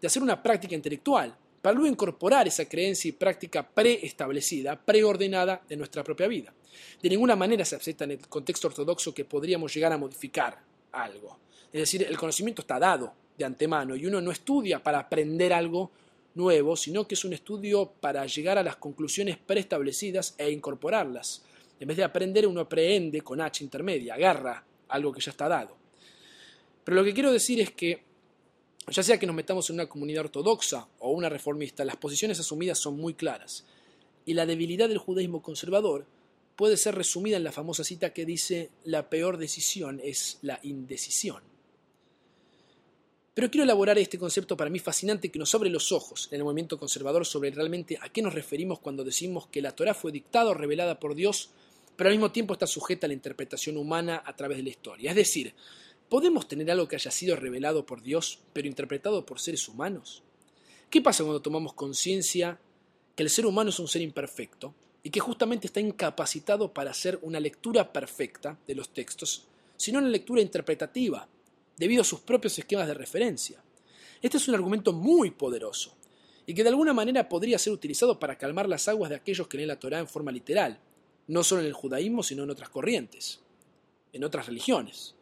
de 0.00 0.06
hacer 0.06 0.22
una 0.22 0.42
práctica 0.42 0.74
intelectual, 0.74 1.36
para 1.60 1.74
luego 1.74 1.92
incorporar 1.92 2.48
esa 2.48 2.66
creencia 2.66 3.08
y 3.08 3.12
práctica 3.12 3.68
preestablecida, 3.68 4.80
preordenada 4.80 5.62
de 5.68 5.76
nuestra 5.76 6.02
propia 6.02 6.26
vida. 6.26 6.54
De 7.02 7.08
ninguna 7.08 7.36
manera 7.36 7.64
se 7.64 7.76
acepta 7.76 8.04
en 8.04 8.12
el 8.12 8.28
contexto 8.28 8.68
ortodoxo 8.68 9.12
que 9.12 9.24
podríamos 9.24 9.74
llegar 9.74 9.92
a 9.92 9.98
modificar 9.98 10.58
algo. 10.92 11.38
Es 11.72 11.80
decir, 11.80 12.02
el 12.02 12.16
conocimiento 12.16 12.62
está 12.62 12.78
dado, 12.78 13.12
de 13.40 13.46
antemano 13.46 13.96
y 13.96 14.06
uno 14.06 14.20
no 14.20 14.30
estudia 14.30 14.82
para 14.82 15.00
aprender 15.00 15.52
algo 15.52 15.90
nuevo, 16.34 16.76
sino 16.76 17.08
que 17.08 17.14
es 17.14 17.24
un 17.24 17.32
estudio 17.32 17.90
para 18.00 18.24
llegar 18.26 18.58
a 18.58 18.62
las 18.62 18.76
conclusiones 18.76 19.38
preestablecidas 19.38 20.34
e 20.38 20.50
incorporarlas. 20.50 21.42
En 21.80 21.88
vez 21.88 21.96
de 21.96 22.04
aprender, 22.04 22.46
uno 22.46 22.60
aprende 22.60 23.22
con 23.22 23.40
H 23.40 23.64
intermedia, 23.64 24.14
agarra 24.14 24.62
algo 24.88 25.12
que 25.12 25.20
ya 25.20 25.30
está 25.30 25.48
dado. 25.48 25.76
Pero 26.84 26.96
lo 26.96 27.04
que 27.04 27.14
quiero 27.14 27.32
decir 27.32 27.60
es 27.60 27.70
que, 27.72 28.02
ya 28.88 29.02
sea 29.02 29.18
que 29.18 29.26
nos 29.26 29.34
metamos 29.34 29.68
en 29.70 29.74
una 29.74 29.88
comunidad 29.88 30.24
ortodoxa 30.24 30.86
o 30.98 31.10
una 31.10 31.28
reformista, 31.28 31.84
las 31.84 31.96
posiciones 31.96 32.38
asumidas 32.38 32.78
son 32.78 32.96
muy 32.96 33.14
claras. 33.14 33.64
Y 34.26 34.34
la 34.34 34.44
debilidad 34.44 34.88
del 34.88 34.98
judaísmo 34.98 35.42
conservador 35.42 36.04
puede 36.56 36.76
ser 36.76 36.94
resumida 36.94 37.38
en 37.38 37.44
la 37.44 37.52
famosa 37.52 37.84
cita 37.84 38.12
que 38.12 38.26
dice, 38.26 38.70
la 38.84 39.08
peor 39.08 39.38
decisión 39.38 39.98
es 40.04 40.38
la 40.42 40.60
indecisión. 40.62 41.49
Pero 43.32 43.48
quiero 43.48 43.62
elaborar 43.62 43.96
este 43.98 44.18
concepto 44.18 44.56
para 44.56 44.70
mí 44.70 44.80
fascinante 44.80 45.30
que 45.30 45.38
nos 45.38 45.54
abre 45.54 45.70
los 45.70 45.92
ojos 45.92 46.28
en 46.32 46.38
el 46.38 46.44
movimiento 46.44 46.78
conservador 46.80 47.24
sobre 47.24 47.50
realmente 47.52 47.96
a 48.00 48.08
qué 48.08 48.22
nos 48.22 48.34
referimos 48.34 48.80
cuando 48.80 49.04
decimos 49.04 49.46
que 49.46 49.62
la 49.62 49.70
Torah 49.70 49.94
fue 49.94 50.10
dictada 50.10 50.50
o 50.50 50.54
revelada 50.54 50.98
por 50.98 51.14
Dios, 51.14 51.50
pero 51.96 52.08
al 52.08 52.16
mismo 52.16 52.32
tiempo 52.32 52.54
está 52.54 52.66
sujeta 52.66 53.06
a 53.06 53.08
la 53.08 53.14
interpretación 53.14 53.76
humana 53.76 54.20
a 54.26 54.34
través 54.34 54.56
de 54.56 54.64
la 54.64 54.70
historia. 54.70 55.10
Es 55.10 55.16
decir, 55.16 55.54
¿podemos 56.08 56.48
tener 56.48 56.68
algo 56.72 56.88
que 56.88 56.96
haya 56.96 57.12
sido 57.12 57.36
revelado 57.36 57.86
por 57.86 58.02
Dios, 58.02 58.40
pero 58.52 58.66
interpretado 58.66 59.24
por 59.24 59.38
seres 59.38 59.68
humanos? 59.68 60.24
¿Qué 60.90 61.00
pasa 61.00 61.22
cuando 61.22 61.40
tomamos 61.40 61.74
conciencia 61.74 62.58
que 63.14 63.22
el 63.22 63.30
ser 63.30 63.46
humano 63.46 63.70
es 63.70 63.78
un 63.78 63.86
ser 63.86 64.02
imperfecto 64.02 64.74
y 65.04 65.10
que 65.10 65.20
justamente 65.20 65.68
está 65.68 65.78
incapacitado 65.78 66.74
para 66.74 66.90
hacer 66.90 67.20
una 67.22 67.38
lectura 67.38 67.92
perfecta 67.92 68.58
de 68.66 68.74
los 68.74 68.92
textos, 68.92 69.46
sino 69.76 70.00
una 70.00 70.08
lectura 70.08 70.42
interpretativa? 70.42 71.28
Debido 71.80 72.02
a 72.02 72.04
sus 72.04 72.20
propios 72.20 72.58
esquemas 72.58 72.86
de 72.86 72.92
referencia. 72.92 73.64
Este 74.20 74.36
es 74.36 74.46
un 74.48 74.54
argumento 74.54 74.92
muy 74.92 75.30
poderoso 75.30 75.96
y 76.44 76.52
que 76.52 76.62
de 76.62 76.68
alguna 76.68 76.92
manera 76.92 77.26
podría 77.26 77.58
ser 77.58 77.72
utilizado 77.72 78.20
para 78.20 78.36
calmar 78.36 78.68
las 78.68 78.86
aguas 78.86 79.08
de 79.08 79.16
aquellos 79.16 79.48
que 79.48 79.56
leen 79.56 79.68
la 79.68 79.80
Torá 79.80 79.98
en 79.98 80.06
forma 80.06 80.30
literal, 80.30 80.78
no 81.28 81.42
solo 81.42 81.62
en 81.62 81.68
el 81.68 81.72
judaísmo, 81.72 82.22
sino 82.22 82.42
en 82.44 82.50
otras 82.50 82.68
corrientes, 82.68 83.40
en 84.12 84.22
otras 84.24 84.46
religiones. 84.46 85.14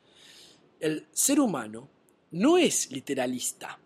El 0.81 1.07
ser 1.12 1.38
humano 1.38 1.88
no 2.33 2.59
es 2.59 2.90
literalista, 2.90 3.79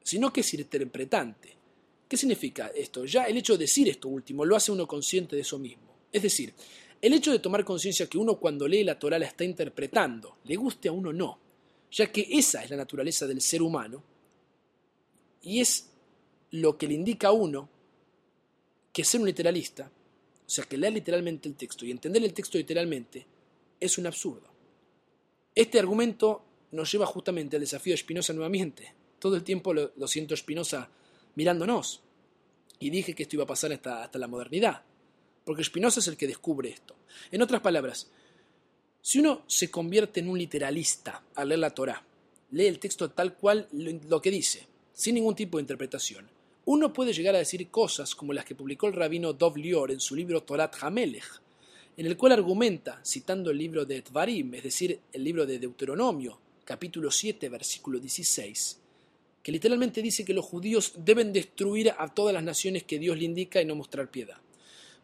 sino 0.00 0.32
que 0.32 0.42
es 0.42 0.54
interpretante. 0.54 1.56
¿Qué 2.08 2.16
significa 2.16 2.68
esto? 2.68 3.06
Ya 3.06 3.24
el 3.24 3.38
hecho 3.38 3.54
de 3.54 3.64
decir 3.64 3.88
esto 3.88 4.06
último 4.06 4.44
lo 4.44 4.54
hace 4.54 4.70
uno 4.70 4.86
consciente 4.86 5.34
de 5.34 5.42
eso 5.42 5.58
mismo. 5.58 5.96
Es 6.12 6.22
decir, 6.22 6.54
el 7.02 7.12
hecho 7.12 7.32
de 7.32 7.40
tomar 7.40 7.64
conciencia 7.64 8.06
que 8.06 8.18
uno 8.18 8.36
cuando 8.36 8.68
lee 8.68 8.84
la 8.84 9.00
Torá 9.00 9.18
la 9.18 9.26
está 9.26 9.42
interpretando, 9.42 10.38
le 10.44 10.54
guste 10.54 10.88
a 10.88 10.92
uno 10.92 11.12
no, 11.12 11.40
ya 11.94 12.10
que 12.10 12.26
esa 12.28 12.64
es 12.64 12.70
la 12.70 12.76
naturaleza 12.76 13.24
del 13.26 13.40
ser 13.40 13.62
humano 13.62 14.02
y 15.42 15.60
es 15.60 15.90
lo 16.50 16.76
que 16.76 16.88
le 16.88 16.94
indica 16.94 17.28
a 17.28 17.32
uno 17.32 17.68
que 18.92 19.04
ser 19.04 19.20
un 19.20 19.26
literalista, 19.26 19.90
o 20.46 20.50
sea, 20.50 20.64
que 20.64 20.76
leer 20.76 20.92
literalmente 20.92 21.48
el 21.48 21.54
texto 21.54 21.86
y 21.86 21.92
entender 21.92 22.22
el 22.24 22.34
texto 22.34 22.58
literalmente, 22.58 23.24
es 23.78 23.96
un 23.96 24.06
absurdo. 24.06 24.48
Este 25.54 25.78
argumento 25.78 26.44
nos 26.72 26.90
lleva 26.90 27.06
justamente 27.06 27.56
al 27.56 27.60
desafío 27.62 27.92
de 27.92 27.98
Spinoza 27.98 28.32
nuevamente. 28.32 28.92
Todo 29.20 29.36
el 29.36 29.44
tiempo 29.44 29.72
lo, 29.72 30.08
siento 30.08 30.36
Spinoza 30.36 30.90
mirándonos. 31.36 32.02
Y 32.80 32.90
dije 32.90 33.14
que 33.14 33.22
esto 33.22 33.36
iba 33.36 33.44
a 33.44 33.48
pasar 33.48 33.72
hasta, 33.72 34.02
hasta 34.02 34.18
la 34.18 34.26
modernidad, 34.26 34.82
porque 35.44 35.62
Spinoza 35.62 36.00
es 36.00 36.08
el 36.08 36.16
que 36.16 36.26
descubre 36.26 36.70
esto. 36.70 36.96
En 37.30 37.40
otras 37.40 37.60
palabras, 37.60 38.10
si 39.06 39.18
uno 39.18 39.42
se 39.46 39.70
convierte 39.70 40.20
en 40.20 40.30
un 40.30 40.38
literalista 40.38 41.22
al 41.34 41.50
leer 41.50 41.58
la 41.58 41.74
Torah, 41.74 42.02
lee 42.52 42.64
el 42.64 42.78
texto 42.78 43.10
tal 43.10 43.34
cual 43.34 43.68
lo 43.70 44.22
que 44.22 44.30
dice, 44.30 44.66
sin 44.94 45.16
ningún 45.16 45.34
tipo 45.34 45.58
de 45.58 45.62
interpretación, 45.62 46.26
uno 46.64 46.90
puede 46.90 47.12
llegar 47.12 47.34
a 47.34 47.38
decir 47.38 47.68
cosas 47.68 48.14
como 48.14 48.32
las 48.32 48.46
que 48.46 48.54
publicó 48.54 48.86
el 48.86 48.94
rabino 48.94 49.34
Dov 49.34 49.58
Lior 49.58 49.90
en 49.90 50.00
su 50.00 50.16
libro 50.16 50.42
Torat 50.42 50.76
Hamelech, 50.80 51.42
en 51.98 52.06
el 52.06 52.16
cual 52.16 52.32
argumenta, 52.32 53.02
citando 53.04 53.50
el 53.50 53.58
libro 53.58 53.84
de 53.84 54.00
Tvarim, 54.00 54.54
es 54.54 54.62
decir, 54.62 54.98
el 55.12 55.22
libro 55.22 55.44
de 55.44 55.58
Deuteronomio, 55.58 56.38
capítulo 56.64 57.10
7, 57.10 57.50
versículo 57.50 57.98
16, 57.98 58.80
que 59.42 59.52
literalmente 59.52 60.00
dice 60.00 60.24
que 60.24 60.32
los 60.32 60.46
judíos 60.46 60.94
deben 60.96 61.30
destruir 61.30 61.92
a 61.98 62.08
todas 62.08 62.32
las 62.32 62.42
naciones 62.42 62.84
que 62.84 62.98
Dios 62.98 63.18
le 63.18 63.26
indica 63.26 63.60
y 63.60 63.66
no 63.66 63.74
mostrar 63.74 64.10
piedad. 64.10 64.38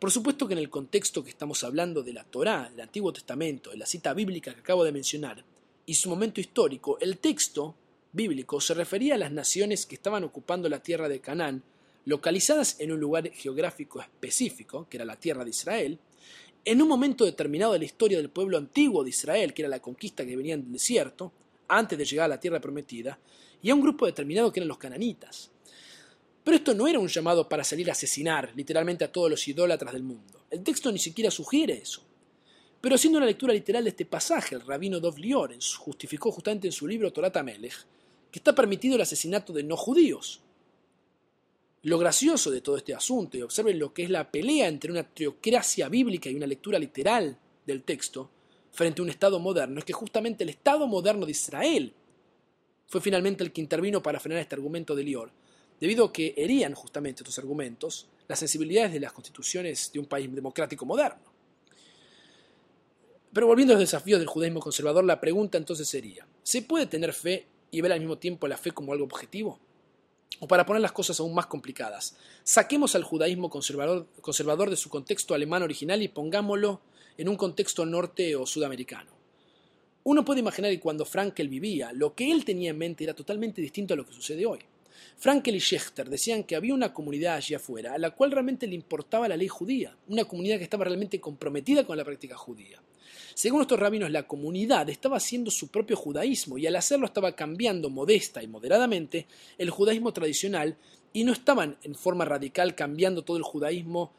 Por 0.01 0.11
supuesto 0.11 0.49
que 0.49 0.55
en 0.55 0.61
el 0.61 0.71
contexto 0.71 1.23
que 1.23 1.29
estamos 1.29 1.63
hablando 1.63 2.03
de 2.03 2.15
la 2.15 2.25
Torá, 2.25 2.71
del 2.71 2.81
Antiguo 2.81 3.13
Testamento, 3.13 3.71
de 3.71 3.77
la 3.77 3.85
cita 3.85 4.15
bíblica 4.15 4.55
que 4.55 4.61
acabo 4.61 4.83
de 4.83 4.93
mencionar, 4.93 5.45
y 5.85 5.93
su 5.93 6.09
momento 6.09 6.41
histórico, 6.41 6.99
el 7.01 7.19
texto 7.19 7.75
bíblico 8.11 8.63
se 8.63 8.73
refería 8.73 9.17
a 9.17 9.19
las 9.19 9.31
naciones 9.31 9.85
que 9.85 9.97
estaban 9.97 10.25
ocupando 10.25 10.71
la 10.71 10.83
tierra 10.83 11.07
de 11.07 11.21
Canaán, 11.21 11.63
localizadas 12.07 12.81
en 12.81 12.93
un 12.93 12.99
lugar 12.99 13.31
geográfico 13.31 14.01
específico, 14.01 14.87
que 14.89 14.97
era 14.97 15.05
la 15.05 15.21
tierra 15.21 15.45
de 15.45 15.51
Israel, 15.51 15.99
en 16.65 16.81
un 16.81 16.89
momento 16.89 17.27
determinado 17.27 17.75
de 17.75 17.81
la 17.81 17.85
historia 17.85 18.17
del 18.17 18.31
pueblo 18.31 18.57
antiguo 18.57 19.05
de 19.05 19.11
Israel, 19.11 19.53
que 19.53 19.61
era 19.61 19.69
la 19.69 19.83
conquista 19.83 20.25
que 20.25 20.35
venía 20.35 20.57
del 20.57 20.73
desierto, 20.73 21.31
antes 21.69 21.99
de 21.99 22.07
llegar 22.07 22.25
a 22.25 22.37
la 22.37 22.41
tierra 22.41 22.59
prometida, 22.59 23.19
y 23.61 23.69
a 23.69 23.75
un 23.75 23.83
grupo 23.83 24.07
determinado 24.07 24.51
que 24.51 24.61
eran 24.61 24.69
los 24.69 24.79
cananitas. 24.79 25.51
Pero 26.51 26.59
esto 26.59 26.75
no 26.75 26.89
era 26.89 26.99
un 26.99 27.07
llamado 27.07 27.49
para 27.49 27.63
salir 27.63 27.89
a 27.89 27.93
asesinar 27.93 28.51
literalmente 28.57 29.05
a 29.05 29.13
todos 29.13 29.31
los 29.31 29.47
idólatras 29.47 29.93
del 29.93 30.03
mundo. 30.03 30.47
El 30.51 30.65
texto 30.65 30.91
ni 30.91 30.99
siquiera 30.99 31.31
sugiere 31.31 31.75
eso. 31.75 32.03
Pero 32.81 32.97
haciendo 32.97 33.19
una 33.19 33.27
lectura 33.27 33.53
literal 33.53 33.85
de 33.85 33.91
este 33.91 34.05
pasaje, 34.05 34.57
el 34.57 34.63
rabino 34.63 34.99
Dov 34.99 35.17
Liorens 35.17 35.77
justificó 35.77 36.33
justamente 36.33 36.67
en 36.67 36.73
su 36.73 36.89
libro 36.89 37.13
Torata 37.13 37.45
Melech 37.45 37.87
que 38.33 38.41
está 38.41 38.53
permitido 38.53 38.97
el 38.97 39.01
asesinato 39.03 39.53
de 39.53 39.63
no 39.63 39.77
judíos. 39.77 40.41
Lo 41.85 41.99
gracioso 41.99 42.51
de 42.51 42.61
todo 42.61 42.77
este 42.77 42.95
asunto, 42.95 43.39
y 43.39 43.43
observen 43.43 43.79
lo 43.79 43.95
que 43.95 44.03
es 44.03 44.11
la 44.11 44.29
pelea 44.29 44.67
entre 44.67 44.91
una 44.91 45.05
teocracia 45.05 45.89
bíblica 45.89 46.31
y 46.31 46.35
una 46.35 46.49
lectura 46.49 46.81
literal 46.81 47.39
del 47.65 47.85
texto 47.85 48.29
frente 48.73 49.01
a 49.01 49.05
un 49.05 49.11
Estado 49.11 49.39
moderno, 49.39 49.79
es 49.79 49.85
que 49.85 49.93
justamente 49.93 50.43
el 50.43 50.51
Estado 50.51 50.89
moderno 50.89 51.27
de 51.27 51.31
Israel 51.31 51.95
fue 52.89 53.01
finalmente 53.01 53.45
el 53.45 53.53
que 53.53 53.61
intervino 53.61 54.03
para 54.03 54.19
frenar 54.19 54.43
este 54.43 54.57
argumento 54.57 54.97
de 54.97 55.05
Lior, 55.05 55.31
debido 55.81 56.05
a 56.05 56.13
que 56.13 56.35
herían 56.37 56.75
justamente 56.75 57.23
estos 57.23 57.39
argumentos 57.39 58.07
las 58.29 58.39
sensibilidades 58.39 58.93
de 58.93 59.01
las 59.01 59.13
constituciones 59.13 59.91
de 59.93 59.99
un 59.99 60.07
país 60.07 60.33
democrático 60.33 60.87
moderno. 60.87 61.31
Pero 63.33 63.47
volviendo 63.47 63.73
a 63.73 63.77
los 63.77 63.81
desafíos 63.81 64.19
del 64.19 64.29
judaísmo 64.29 64.61
conservador, 64.61 65.05
la 65.05 65.21
pregunta 65.21 65.59
entonces 65.59 65.89
sería, 65.89 66.27
¿se 66.43 66.63
puede 66.63 66.87
tener 66.87 67.13
fe 67.13 67.47
y 67.71 67.81
ver 67.81 67.93
al 67.93 68.01
mismo 68.01 68.19
tiempo 68.19 68.47
la 68.47 68.57
fe 68.57 68.73
como 68.73 68.93
algo 68.93 69.05
objetivo? 69.05 69.59
O 70.41 70.47
para 70.47 70.67
poner 70.67 70.83
las 70.83 70.93
cosas 70.93 71.19
aún 71.21 71.35
más 71.35 71.47
complicadas, 71.47 72.17
saquemos 72.45 72.95
al 72.95 73.05
judaísmo 73.05 73.51
conservador, 73.51 74.07
conservador 74.21 74.71
de 74.71 74.77
su 74.77 74.91
contexto 74.91 75.35
alemán 75.35 75.63
original 75.63 76.03
y 76.03 76.09
pongámoslo 76.09 76.81
en 77.19 77.29
un 77.29 77.37
contexto 77.37 77.85
norte 77.85 78.35
o 78.37 78.47
sudamericano. 78.47 79.11
Uno 80.03 80.25
puede 80.25 80.41
imaginar 80.41 80.71
que 80.71 80.81
cuando 80.81 81.05
Frankel 81.05 81.49
vivía, 81.49 81.93
lo 81.93 82.15
que 82.15 82.31
él 82.33 82.45
tenía 82.45 82.71
en 82.71 82.79
mente 82.79 83.05
era 83.05 83.15
totalmente 83.15 83.61
distinto 83.61 83.95
a 83.95 83.97
lo 83.97 84.07
que 84.07 84.13
sucede 84.13 84.47
hoy. 84.47 84.61
Frankel 85.17 85.57
y 85.57 85.61
Schechter 85.61 86.09
decían 86.09 86.45
que 86.45 86.57
había 86.57 86.75
una 86.75 86.93
comunidad 86.95 87.37
allí 87.37 87.55
afuera 87.55 87.95
a 87.95 87.99
la 87.99 88.11
cual 88.11 88.31
realmente 88.31 88.67
le 88.67 88.75
importaba 88.75 89.29
la 89.29 89.37
ley 89.37 89.49
judía, 89.49 89.97
una 90.09 90.25
comunidad 90.25 90.59
que 90.59 90.65
estaba 90.65 90.85
realmente 90.85 91.21
comprometida 91.21 91.85
con 91.85 91.97
la 91.97 92.05
práctica 92.05 92.37
judía. 92.37 92.81
Según 93.35 93.63
estos 93.63 93.79
rabinos, 93.79 94.11
la 94.11 94.27
comunidad 94.27 94.89
estaba 94.91 95.17
haciendo 95.17 95.51
su 95.51 95.69
propio 95.69 95.97
judaísmo 95.97 96.59
y 96.59 96.67
al 96.67 96.77
hacerlo 96.77 97.07
estaba 97.07 97.33
cambiando 97.33 97.89
modesta 97.89 98.43
y 98.43 98.49
moderadamente 98.49 99.27
el 99.57 99.71
judaísmo 99.71 100.13
tradicional 100.13 100.77
y 101.13 101.25
no 101.25 101.33
estaban 101.33 101.79
en 101.83 101.95
forma 101.95 102.25
radical 102.25 102.75
cambiando 102.75 103.23
todo 103.23 103.37
el 103.37 103.43
judaísmo 103.43 104.13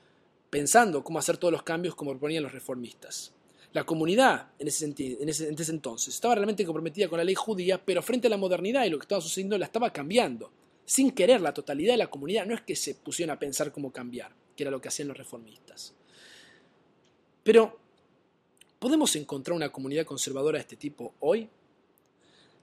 pensando 0.49 1.03
cómo 1.03 1.19
hacer 1.19 1.38
todos 1.38 1.51
los 1.51 1.63
cambios 1.63 1.95
como 1.95 2.11
proponían 2.11 2.43
los 2.43 2.51
reformistas. 2.51 3.32
La 3.73 3.86
comunidad 3.86 4.47
en 4.59 4.67
ese, 4.67 4.86
en, 4.86 5.29
ese, 5.29 5.47
en 5.47 5.59
ese 5.59 5.71
entonces 5.71 6.13
estaba 6.13 6.36
realmente 6.36 6.65
comprometida 6.65 7.07
con 7.07 7.17
la 7.17 7.23
ley 7.23 7.36
judía, 7.36 7.79
pero 7.84 8.01
frente 8.01 8.27
a 8.27 8.29
la 8.29 8.38
modernidad 8.38 8.86
y 8.86 8.89
lo 8.89 8.97
que 8.97 9.03
estaba 9.03 9.21
sucediendo 9.21 9.57
la 9.57 9.65
estaba 9.65 9.93
cambiando 9.93 10.51
sin 10.91 11.11
querer, 11.11 11.39
la 11.39 11.53
totalidad 11.53 11.93
de 11.93 11.99
la 11.99 12.09
comunidad 12.09 12.45
no 12.45 12.53
es 12.53 12.63
que 12.63 12.75
se 12.75 12.95
pusieron 12.95 13.33
a 13.33 13.39
pensar 13.39 13.71
cómo 13.71 13.93
cambiar, 13.93 14.35
que 14.53 14.63
era 14.63 14.71
lo 14.71 14.81
que 14.81 14.89
hacían 14.89 15.07
los 15.07 15.15
reformistas. 15.15 15.93
Pero, 17.43 17.79
¿podemos 18.77 19.15
encontrar 19.15 19.55
una 19.55 19.71
comunidad 19.71 20.05
conservadora 20.05 20.57
de 20.57 20.63
este 20.63 20.75
tipo 20.75 21.13
hoy? 21.21 21.47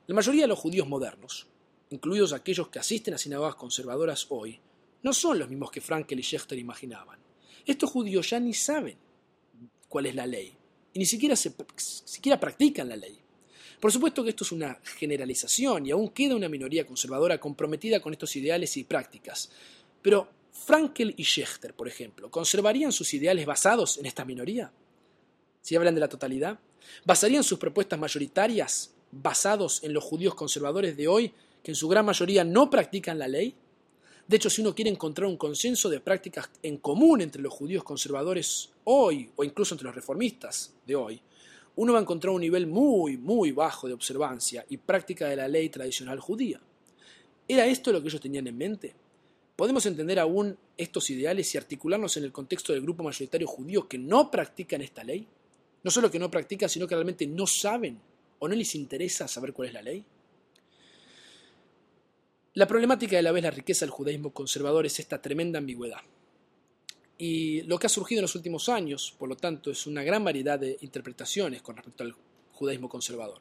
La 0.08 0.14
mayoría 0.14 0.42
de 0.42 0.48
los 0.48 0.58
judíos 0.58 0.86
modernos, 0.86 1.46
incluidos 1.88 2.34
aquellos 2.34 2.68
que 2.68 2.78
asisten 2.78 3.14
a 3.14 3.18
sinagogas 3.18 3.54
conservadoras 3.54 4.26
hoy, 4.28 4.60
no 5.02 5.14
son 5.14 5.38
los 5.38 5.48
mismos 5.48 5.70
que 5.70 5.80
Frankel 5.80 6.20
y 6.20 6.22
Schechter 6.22 6.58
imaginaban. 6.58 7.18
Estos 7.64 7.90
judíos 7.90 8.28
ya 8.28 8.38
ni 8.38 8.52
saben 8.52 8.98
cuál 9.88 10.04
es 10.04 10.14
la 10.14 10.26
ley, 10.26 10.54
y 10.92 10.98
ni 10.98 11.06
siquiera, 11.06 11.34
siquiera 11.34 12.38
practican 12.38 12.90
la 12.90 12.96
ley. 12.96 13.18
Por 13.80 13.92
supuesto 13.92 14.24
que 14.24 14.30
esto 14.30 14.44
es 14.44 14.52
una 14.52 14.80
generalización 14.96 15.86
y 15.86 15.90
aún 15.92 16.08
queda 16.08 16.34
una 16.34 16.48
minoría 16.48 16.86
conservadora 16.86 17.38
comprometida 17.38 18.00
con 18.00 18.12
estos 18.12 18.34
ideales 18.34 18.76
y 18.76 18.84
prácticas. 18.84 19.50
Pero 20.02 20.28
Frankel 20.52 21.14
y 21.16 21.24
Schechter, 21.24 21.74
por 21.74 21.86
ejemplo, 21.86 22.30
¿conservarían 22.30 22.90
sus 22.90 23.14
ideales 23.14 23.46
basados 23.46 23.98
en 23.98 24.06
esta 24.06 24.24
minoría? 24.24 24.72
Si 25.62 25.76
hablan 25.76 25.94
de 25.94 26.00
la 26.00 26.08
totalidad, 26.08 26.58
¿basarían 27.04 27.44
sus 27.44 27.58
propuestas 27.58 27.98
mayoritarias 27.98 28.94
basados 29.12 29.82
en 29.84 29.92
los 29.92 30.02
judíos 30.02 30.34
conservadores 30.34 30.96
de 30.96 31.06
hoy, 31.06 31.32
que 31.62 31.70
en 31.70 31.76
su 31.76 31.88
gran 31.88 32.04
mayoría 32.04 32.42
no 32.44 32.70
practican 32.70 33.18
la 33.18 33.28
ley? 33.28 33.54
De 34.26 34.36
hecho, 34.36 34.50
si 34.50 34.60
uno 34.60 34.74
quiere 34.74 34.90
encontrar 34.90 35.26
un 35.26 35.36
consenso 35.36 35.88
de 35.88 36.00
prácticas 36.00 36.50
en 36.62 36.78
común 36.78 37.20
entre 37.20 37.40
los 37.40 37.52
judíos 37.52 37.84
conservadores 37.84 38.70
hoy, 38.84 39.30
o 39.36 39.44
incluso 39.44 39.74
entre 39.74 39.86
los 39.86 39.94
reformistas 39.94 40.74
de 40.86 40.96
hoy, 40.96 41.22
uno 41.78 41.92
va 41.92 42.00
a 42.00 42.02
encontrar 42.02 42.34
un 42.34 42.40
nivel 42.40 42.66
muy, 42.66 43.16
muy 43.16 43.52
bajo 43.52 43.86
de 43.86 43.94
observancia 43.94 44.66
y 44.68 44.78
práctica 44.78 45.28
de 45.28 45.36
la 45.36 45.46
ley 45.46 45.68
tradicional 45.68 46.18
judía. 46.18 46.60
¿Era 47.46 47.66
esto 47.66 47.92
lo 47.92 48.02
que 48.02 48.08
ellos 48.08 48.20
tenían 48.20 48.48
en 48.48 48.58
mente? 48.58 48.96
¿Podemos 49.54 49.86
entender 49.86 50.18
aún 50.18 50.58
estos 50.76 51.08
ideales 51.10 51.54
y 51.54 51.56
articularnos 51.56 52.16
en 52.16 52.24
el 52.24 52.32
contexto 52.32 52.72
del 52.72 52.82
grupo 52.82 53.04
mayoritario 53.04 53.46
judío 53.46 53.86
que 53.86 53.96
no 53.96 54.28
practican 54.28 54.82
esta 54.82 55.04
ley? 55.04 55.24
No 55.84 55.92
solo 55.92 56.10
que 56.10 56.18
no 56.18 56.28
practican, 56.28 56.68
sino 56.68 56.88
que 56.88 56.96
realmente 56.96 57.28
no 57.28 57.46
saben 57.46 58.00
o 58.40 58.48
no 58.48 58.56
les 58.56 58.74
interesa 58.74 59.28
saber 59.28 59.52
cuál 59.52 59.68
es 59.68 59.74
la 59.74 59.82
ley. 59.82 60.04
La 62.54 62.66
problemática 62.66 63.14
de 63.14 63.22
la 63.22 63.30
vez 63.30 63.44
la 63.44 63.52
riqueza 63.52 63.84
del 63.84 63.92
judaísmo 63.92 64.32
conservador 64.32 64.84
es 64.84 64.98
esta 64.98 65.22
tremenda 65.22 65.60
ambigüedad. 65.60 66.00
Y 67.18 67.62
lo 67.62 67.78
que 67.78 67.86
ha 67.86 67.90
surgido 67.90 68.20
en 68.20 68.22
los 68.22 68.36
últimos 68.36 68.68
años, 68.68 69.14
por 69.18 69.28
lo 69.28 69.36
tanto, 69.36 69.72
es 69.72 69.86
una 69.86 70.04
gran 70.04 70.22
variedad 70.22 70.58
de 70.58 70.78
interpretaciones 70.80 71.62
con 71.62 71.76
respecto 71.76 72.04
al 72.04 72.14
judaísmo 72.52 72.88
conservador. 72.88 73.40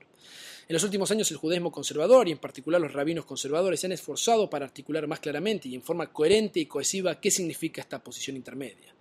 En 0.67 0.73
los 0.73 0.83
últimos 0.83 1.09
años 1.11 1.31
el 1.31 1.37
judaísmo 1.37 1.71
conservador 1.71 2.27
y 2.27 2.31
en 2.31 2.39
particular 2.39 2.81
los 2.81 2.91
rabinos 2.91 3.25
conservadores 3.25 3.79
se 3.79 3.85
han 3.85 3.93
esforzado 3.93 4.49
para 4.49 4.65
articular 4.65 5.07
más 5.07 5.21
claramente 5.21 5.69
y 5.69 5.75
en 5.75 5.81
forma 5.81 6.11
coherente 6.11 6.59
y 6.59 6.65
cohesiva 6.65 7.21
qué 7.21 7.31
significa 7.31 7.81
esta 7.81 8.03
posición 8.03 8.35
intermedia. 8.35 8.93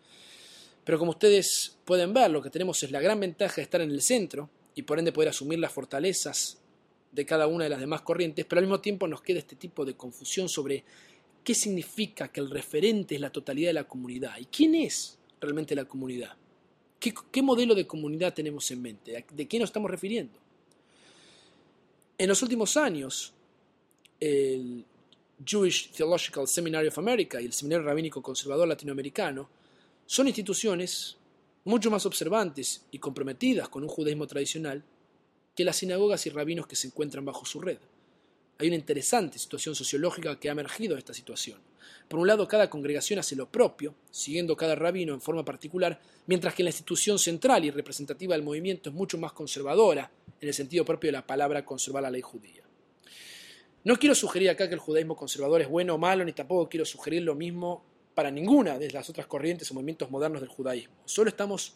Pero 0.85 0.99
como 1.01 1.11
ustedes 1.11 1.77
pueden 1.85 2.15
ver, 2.15 2.31
lo 2.31 2.41
que 2.41 2.51
tenemos 2.51 2.81
es 2.85 2.93
la 2.93 3.01
gran 3.01 3.19
ventaja 3.19 3.57
de 3.57 3.63
estar 3.63 3.81
en 3.81 3.91
el 3.91 4.01
centro 4.01 4.49
y 4.77 4.83
por 4.83 5.01
ende 5.01 5.11
poder 5.11 5.31
asumir 5.31 5.59
las 5.59 5.73
fortalezas 5.73 6.59
de 7.11 7.27
cada 7.27 7.49
una 7.49 7.65
de 7.65 7.71
las 7.71 7.81
demás 7.81 8.03
corrientes, 8.03 8.45
pero 8.45 8.61
al 8.61 8.67
mismo 8.67 8.81
tiempo 8.81 9.09
nos 9.09 9.23
queda 9.23 9.41
este 9.41 9.57
tipo 9.57 9.85
de 9.85 9.97
confusión 9.97 10.49
sobre 10.49 10.85
qué 11.47 11.55
significa 11.55 12.27
que 12.27 12.41
el 12.41 12.51
referente 12.51 13.15
es 13.15 13.21
la 13.21 13.31
totalidad 13.31 13.69
de 13.69 13.75
la 13.75 13.85
comunidad 13.85 14.37
y 14.37 14.47
quién 14.47 14.75
es 14.75 15.17
realmente 15.41 15.77
la 15.77 15.85
comunidad. 15.85 16.35
¿Qué, 16.99 17.41
modelo 17.41 17.77
de 17.77 17.87
comunidad 17.87 18.35
tenemos 18.35 18.69
en 18.73 18.83
mente? 18.83 19.25
¿De 19.31 19.47
qué 19.47 19.61
nos 19.61 19.69
estamos 19.69 19.89
refiriendo? 19.89 20.37
En 22.19 22.29
los 22.29 22.43
últimos 22.43 22.77
años, 22.77 23.33
el 24.19 24.85
Jewish 25.45 25.93
Theological 25.93 26.49
Seminary 26.49 26.89
of 26.89 26.99
America 26.99 27.41
y 27.41 27.45
el 27.45 27.53
Seminario 27.53 27.87
Rabínico 27.87 28.21
Conservador 28.21 28.67
Latinoamericano 28.67 29.49
son 30.05 30.27
instituciones 30.27 31.17
mucho 31.65 31.93
más 31.93 32.05
observantes 32.07 32.87
y 32.91 32.99
comprometidas 32.99 33.69
con 33.69 33.85
un 33.85 33.89
judaísmo 33.89 34.27
tradicional 34.27 34.83
que 35.55 35.65
las 35.65 35.77
sinagogas 35.77 36.27
y 36.27 36.31
rabinos 36.31 36.67
que 36.67 36.75
se 36.75 36.89
encuentran 36.89 37.25
bajo 37.25 37.45
su 37.45 37.61
red. 37.61 37.79
Hay 38.59 38.69
una 38.69 38.77
interesante 38.77 39.39
situación 39.39 39.75
sociológica 39.75 40.39
que 40.41 40.49
ha 40.49 40.53
emergido 40.53 40.95
de 40.95 41.01
esta 41.01 41.13
situación. 41.13 41.61
Por 42.09 42.21
un 42.21 42.27
lado, 42.27 42.47
cada 42.49 42.71
congregación 42.71 43.19
hace 43.19 43.37
lo 43.37 43.51
propio, 43.51 43.95
siguiendo 44.11 44.57
cada 44.57 44.75
rabino 44.75 45.13
en 45.13 45.21
forma 45.21 45.45
particular, 45.45 46.01
mientras 46.27 46.55
que 46.55 46.63
la 46.63 46.71
institución 46.71 47.19
central 47.19 47.65
y 47.65 47.71
representativa 47.71 48.35
del 48.35 48.45
movimiento 48.45 48.91
es 48.91 48.95
mucho 48.95 49.19
más 49.19 49.33
conservadora, 49.33 50.11
en 50.41 50.49
el 50.49 50.55
sentido 50.55 50.85
propio 50.85 51.09
de 51.09 51.13
la 51.13 51.27
palabra 51.27 51.65
conservar 51.65 52.03
la 52.03 52.11
ley 52.11 52.23
judía. 52.23 52.63
No 53.85 53.97
quiero 53.97 54.15
sugerir 54.15 54.51
acá 54.51 54.69
que 54.69 54.75
el 54.75 54.81
judaísmo 54.81 55.17
conservador 55.17 55.61
es 55.61 55.69
bueno 55.69 55.95
o 55.95 55.99
malo, 55.99 56.25
ni 56.25 56.33
tampoco 56.33 56.69
quiero 56.69 56.85
sugerir 56.85 57.23
lo 57.23 57.35
mismo 57.35 57.85
para 58.15 58.31
ninguna 58.31 58.79
de 58.79 58.91
las 58.91 59.11
otras 59.11 59.27
corrientes 59.27 59.71
o 59.71 59.75
movimientos 59.75 60.11
modernos 60.11 60.41
del 60.41 60.49
judaísmo. 60.49 60.95
Solo 61.05 61.29
estamos 61.29 61.75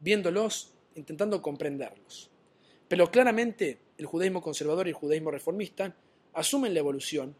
viéndolos, 0.00 0.72
intentando 0.94 1.40
comprenderlos. 1.40 2.30
Pero 2.88 3.10
claramente 3.10 3.78
el 3.96 4.06
judaísmo 4.06 4.42
conservador 4.42 4.86
y 4.86 4.90
el 4.90 4.94
judaísmo 4.94 5.30
reformista 5.30 5.94
asumen 6.34 6.74
la 6.74 6.80
evolución, 6.80 7.34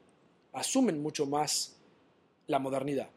asumen 0.53 1.01
mucho 1.01 1.27
más 1.27 1.77
la 2.47 2.59
modernidad 2.59 3.11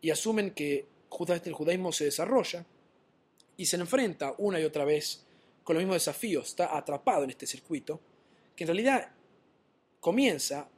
y 0.00 0.10
asumen 0.10 0.52
que 0.52 0.86
justamente 1.08 1.48
el 1.48 1.54
judaísmo 1.54 1.92
se 1.92 2.04
desarrolla 2.04 2.64
y 3.56 3.66
se 3.66 3.76
enfrenta 3.76 4.34
una 4.38 4.60
y 4.60 4.64
otra 4.64 4.84
vez 4.84 5.24
con 5.62 5.74
los 5.74 5.82
mismos 5.82 5.96
desafíos, 5.96 6.48
está 6.48 6.76
atrapado 6.76 7.24
en 7.24 7.30
este 7.30 7.46
circuito, 7.46 8.00
que 8.54 8.64
en 8.64 8.68
realidad 8.68 9.12
comienza 10.00 10.68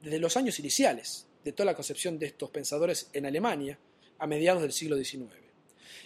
desde 0.00 0.20
los 0.20 0.36
años 0.36 0.58
iniciales 0.60 1.26
de 1.42 1.52
toda 1.52 1.66
la 1.66 1.74
concepción 1.74 2.18
de 2.18 2.26
estos 2.26 2.50
pensadores 2.50 3.10
en 3.12 3.26
Alemania 3.26 3.78
a 4.18 4.26
mediados 4.26 4.62
del 4.62 4.72
siglo 4.72 4.96
XIX. 4.96 5.34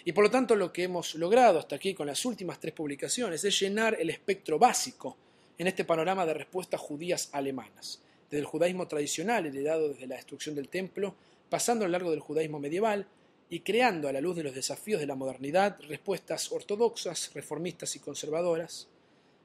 Y 0.05 0.13
por 0.13 0.25
lo 0.25 0.31
tanto 0.31 0.57
lo 0.57 0.73
que 0.73 0.85
hemos 0.85 1.15
logrado 1.15 1.59
hasta 1.59 1.77
aquí 1.77 1.95
con 1.95 2.07
las 2.07 2.25
últimas 2.25 2.59
tres 2.59 2.73
publicaciones 2.73 3.45
es 3.45 3.61
llenar 3.61 3.97
el 4.01 4.11
espectro 4.11 4.59
básico 4.59 5.17
en 5.61 5.67
este 5.67 5.85
panorama 5.85 6.25
de 6.25 6.33
respuestas 6.33 6.81
judías 6.81 7.29
alemanas, 7.33 8.01
desde 8.31 8.41
el 8.41 8.47
judaísmo 8.47 8.89
tradicional 8.89 9.45
heredado 9.45 9.91
desde 9.91 10.07
la 10.07 10.17
destrucción 10.17 10.55
del 10.55 10.71
templo, 10.71 11.15
pasando 11.51 11.85
a 11.85 11.89
lo 11.89 11.93
largo 11.93 12.11
del 12.11 12.21
judaísmo 12.21 12.59
medieval 12.59 13.07
y 13.51 13.61
creando 13.61 14.09
a 14.09 14.13
la 14.15 14.23
luz 14.23 14.37
de 14.37 14.43
los 14.43 14.55
desafíos 14.55 15.03
de 15.03 15.07
la 15.07 15.17
modernidad 15.17 15.79
respuestas 15.87 16.51
ortodoxas, 16.51 17.35
reformistas 17.35 17.95
y 17.95 17.99
conservadoras, 17.99 18.89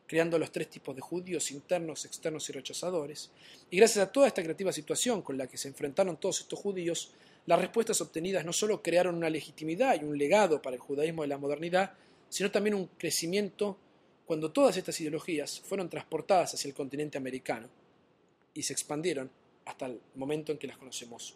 creando 0.08 0.40
los 0.40 0.54
tres 0.54 0.70
tipos 0.70 0.96
de 0.96 1.02
judíos, 1.02 1.52
internos, 1.52 2.06
externos 2.06 2.48
y 2.48 2.54
rechazadores. 2.54 3.30
Y 3.70 3.76
gracias 3.76 4.08
a 4.08 4.10
toda 4.10 4.28
esta 4.28 4.42
creativa 4.42 4.72
situación 4.72 5.22
con 5.22 5.38
la 5.38 5.48
que 5.48 5.58
se 5.58 5.68
enfrentaron 5.68 6.16
todos 6.16 6.40
estos 6.40 6.58
judíos, 6.58 7.12
las 7.46 7.60
respuestas 7.60 8.00
obtenidas 8.00 8.46
no 8.46 8.54
solo 8.54 8.82
crearon 8.82 9.16
una 9.16 9.30
legitimidad 9.30 10.02
y 10.02 10.06
un 10.06 10.18
legado 10.18 10.62
para 10.62 10.78
el 10.78 10.82
judaísmo 10.82 11.24
de 11.24 11.28
la 11.28 11.38
modernidad, 11.38 11.92
sino 12.30 12.52
también 12.52 12.76
un 12.76 12.88
crecimiento 12.98 13.78
cuando 14.26 14.52
todas 14.52 14.76
estas 14.78 15.00
ideologías 15.02 15.60
fueron 15.62 15.90
transportadas 15.90 16.54
hacia 16.54 16.70
el 16.70 16.74
continente 16.74 17.18
americano 17.18 17.70
y 18.54 18.64
se 18.64 18.74
expandieron 18.74 19.30
hasta 19.66 19.86
el 19.86 20.00
momento 20.16 20.52
en 20.52 20.58
que 20.58 20.68
las 20.68 20.78
conocemos 20.78 21.36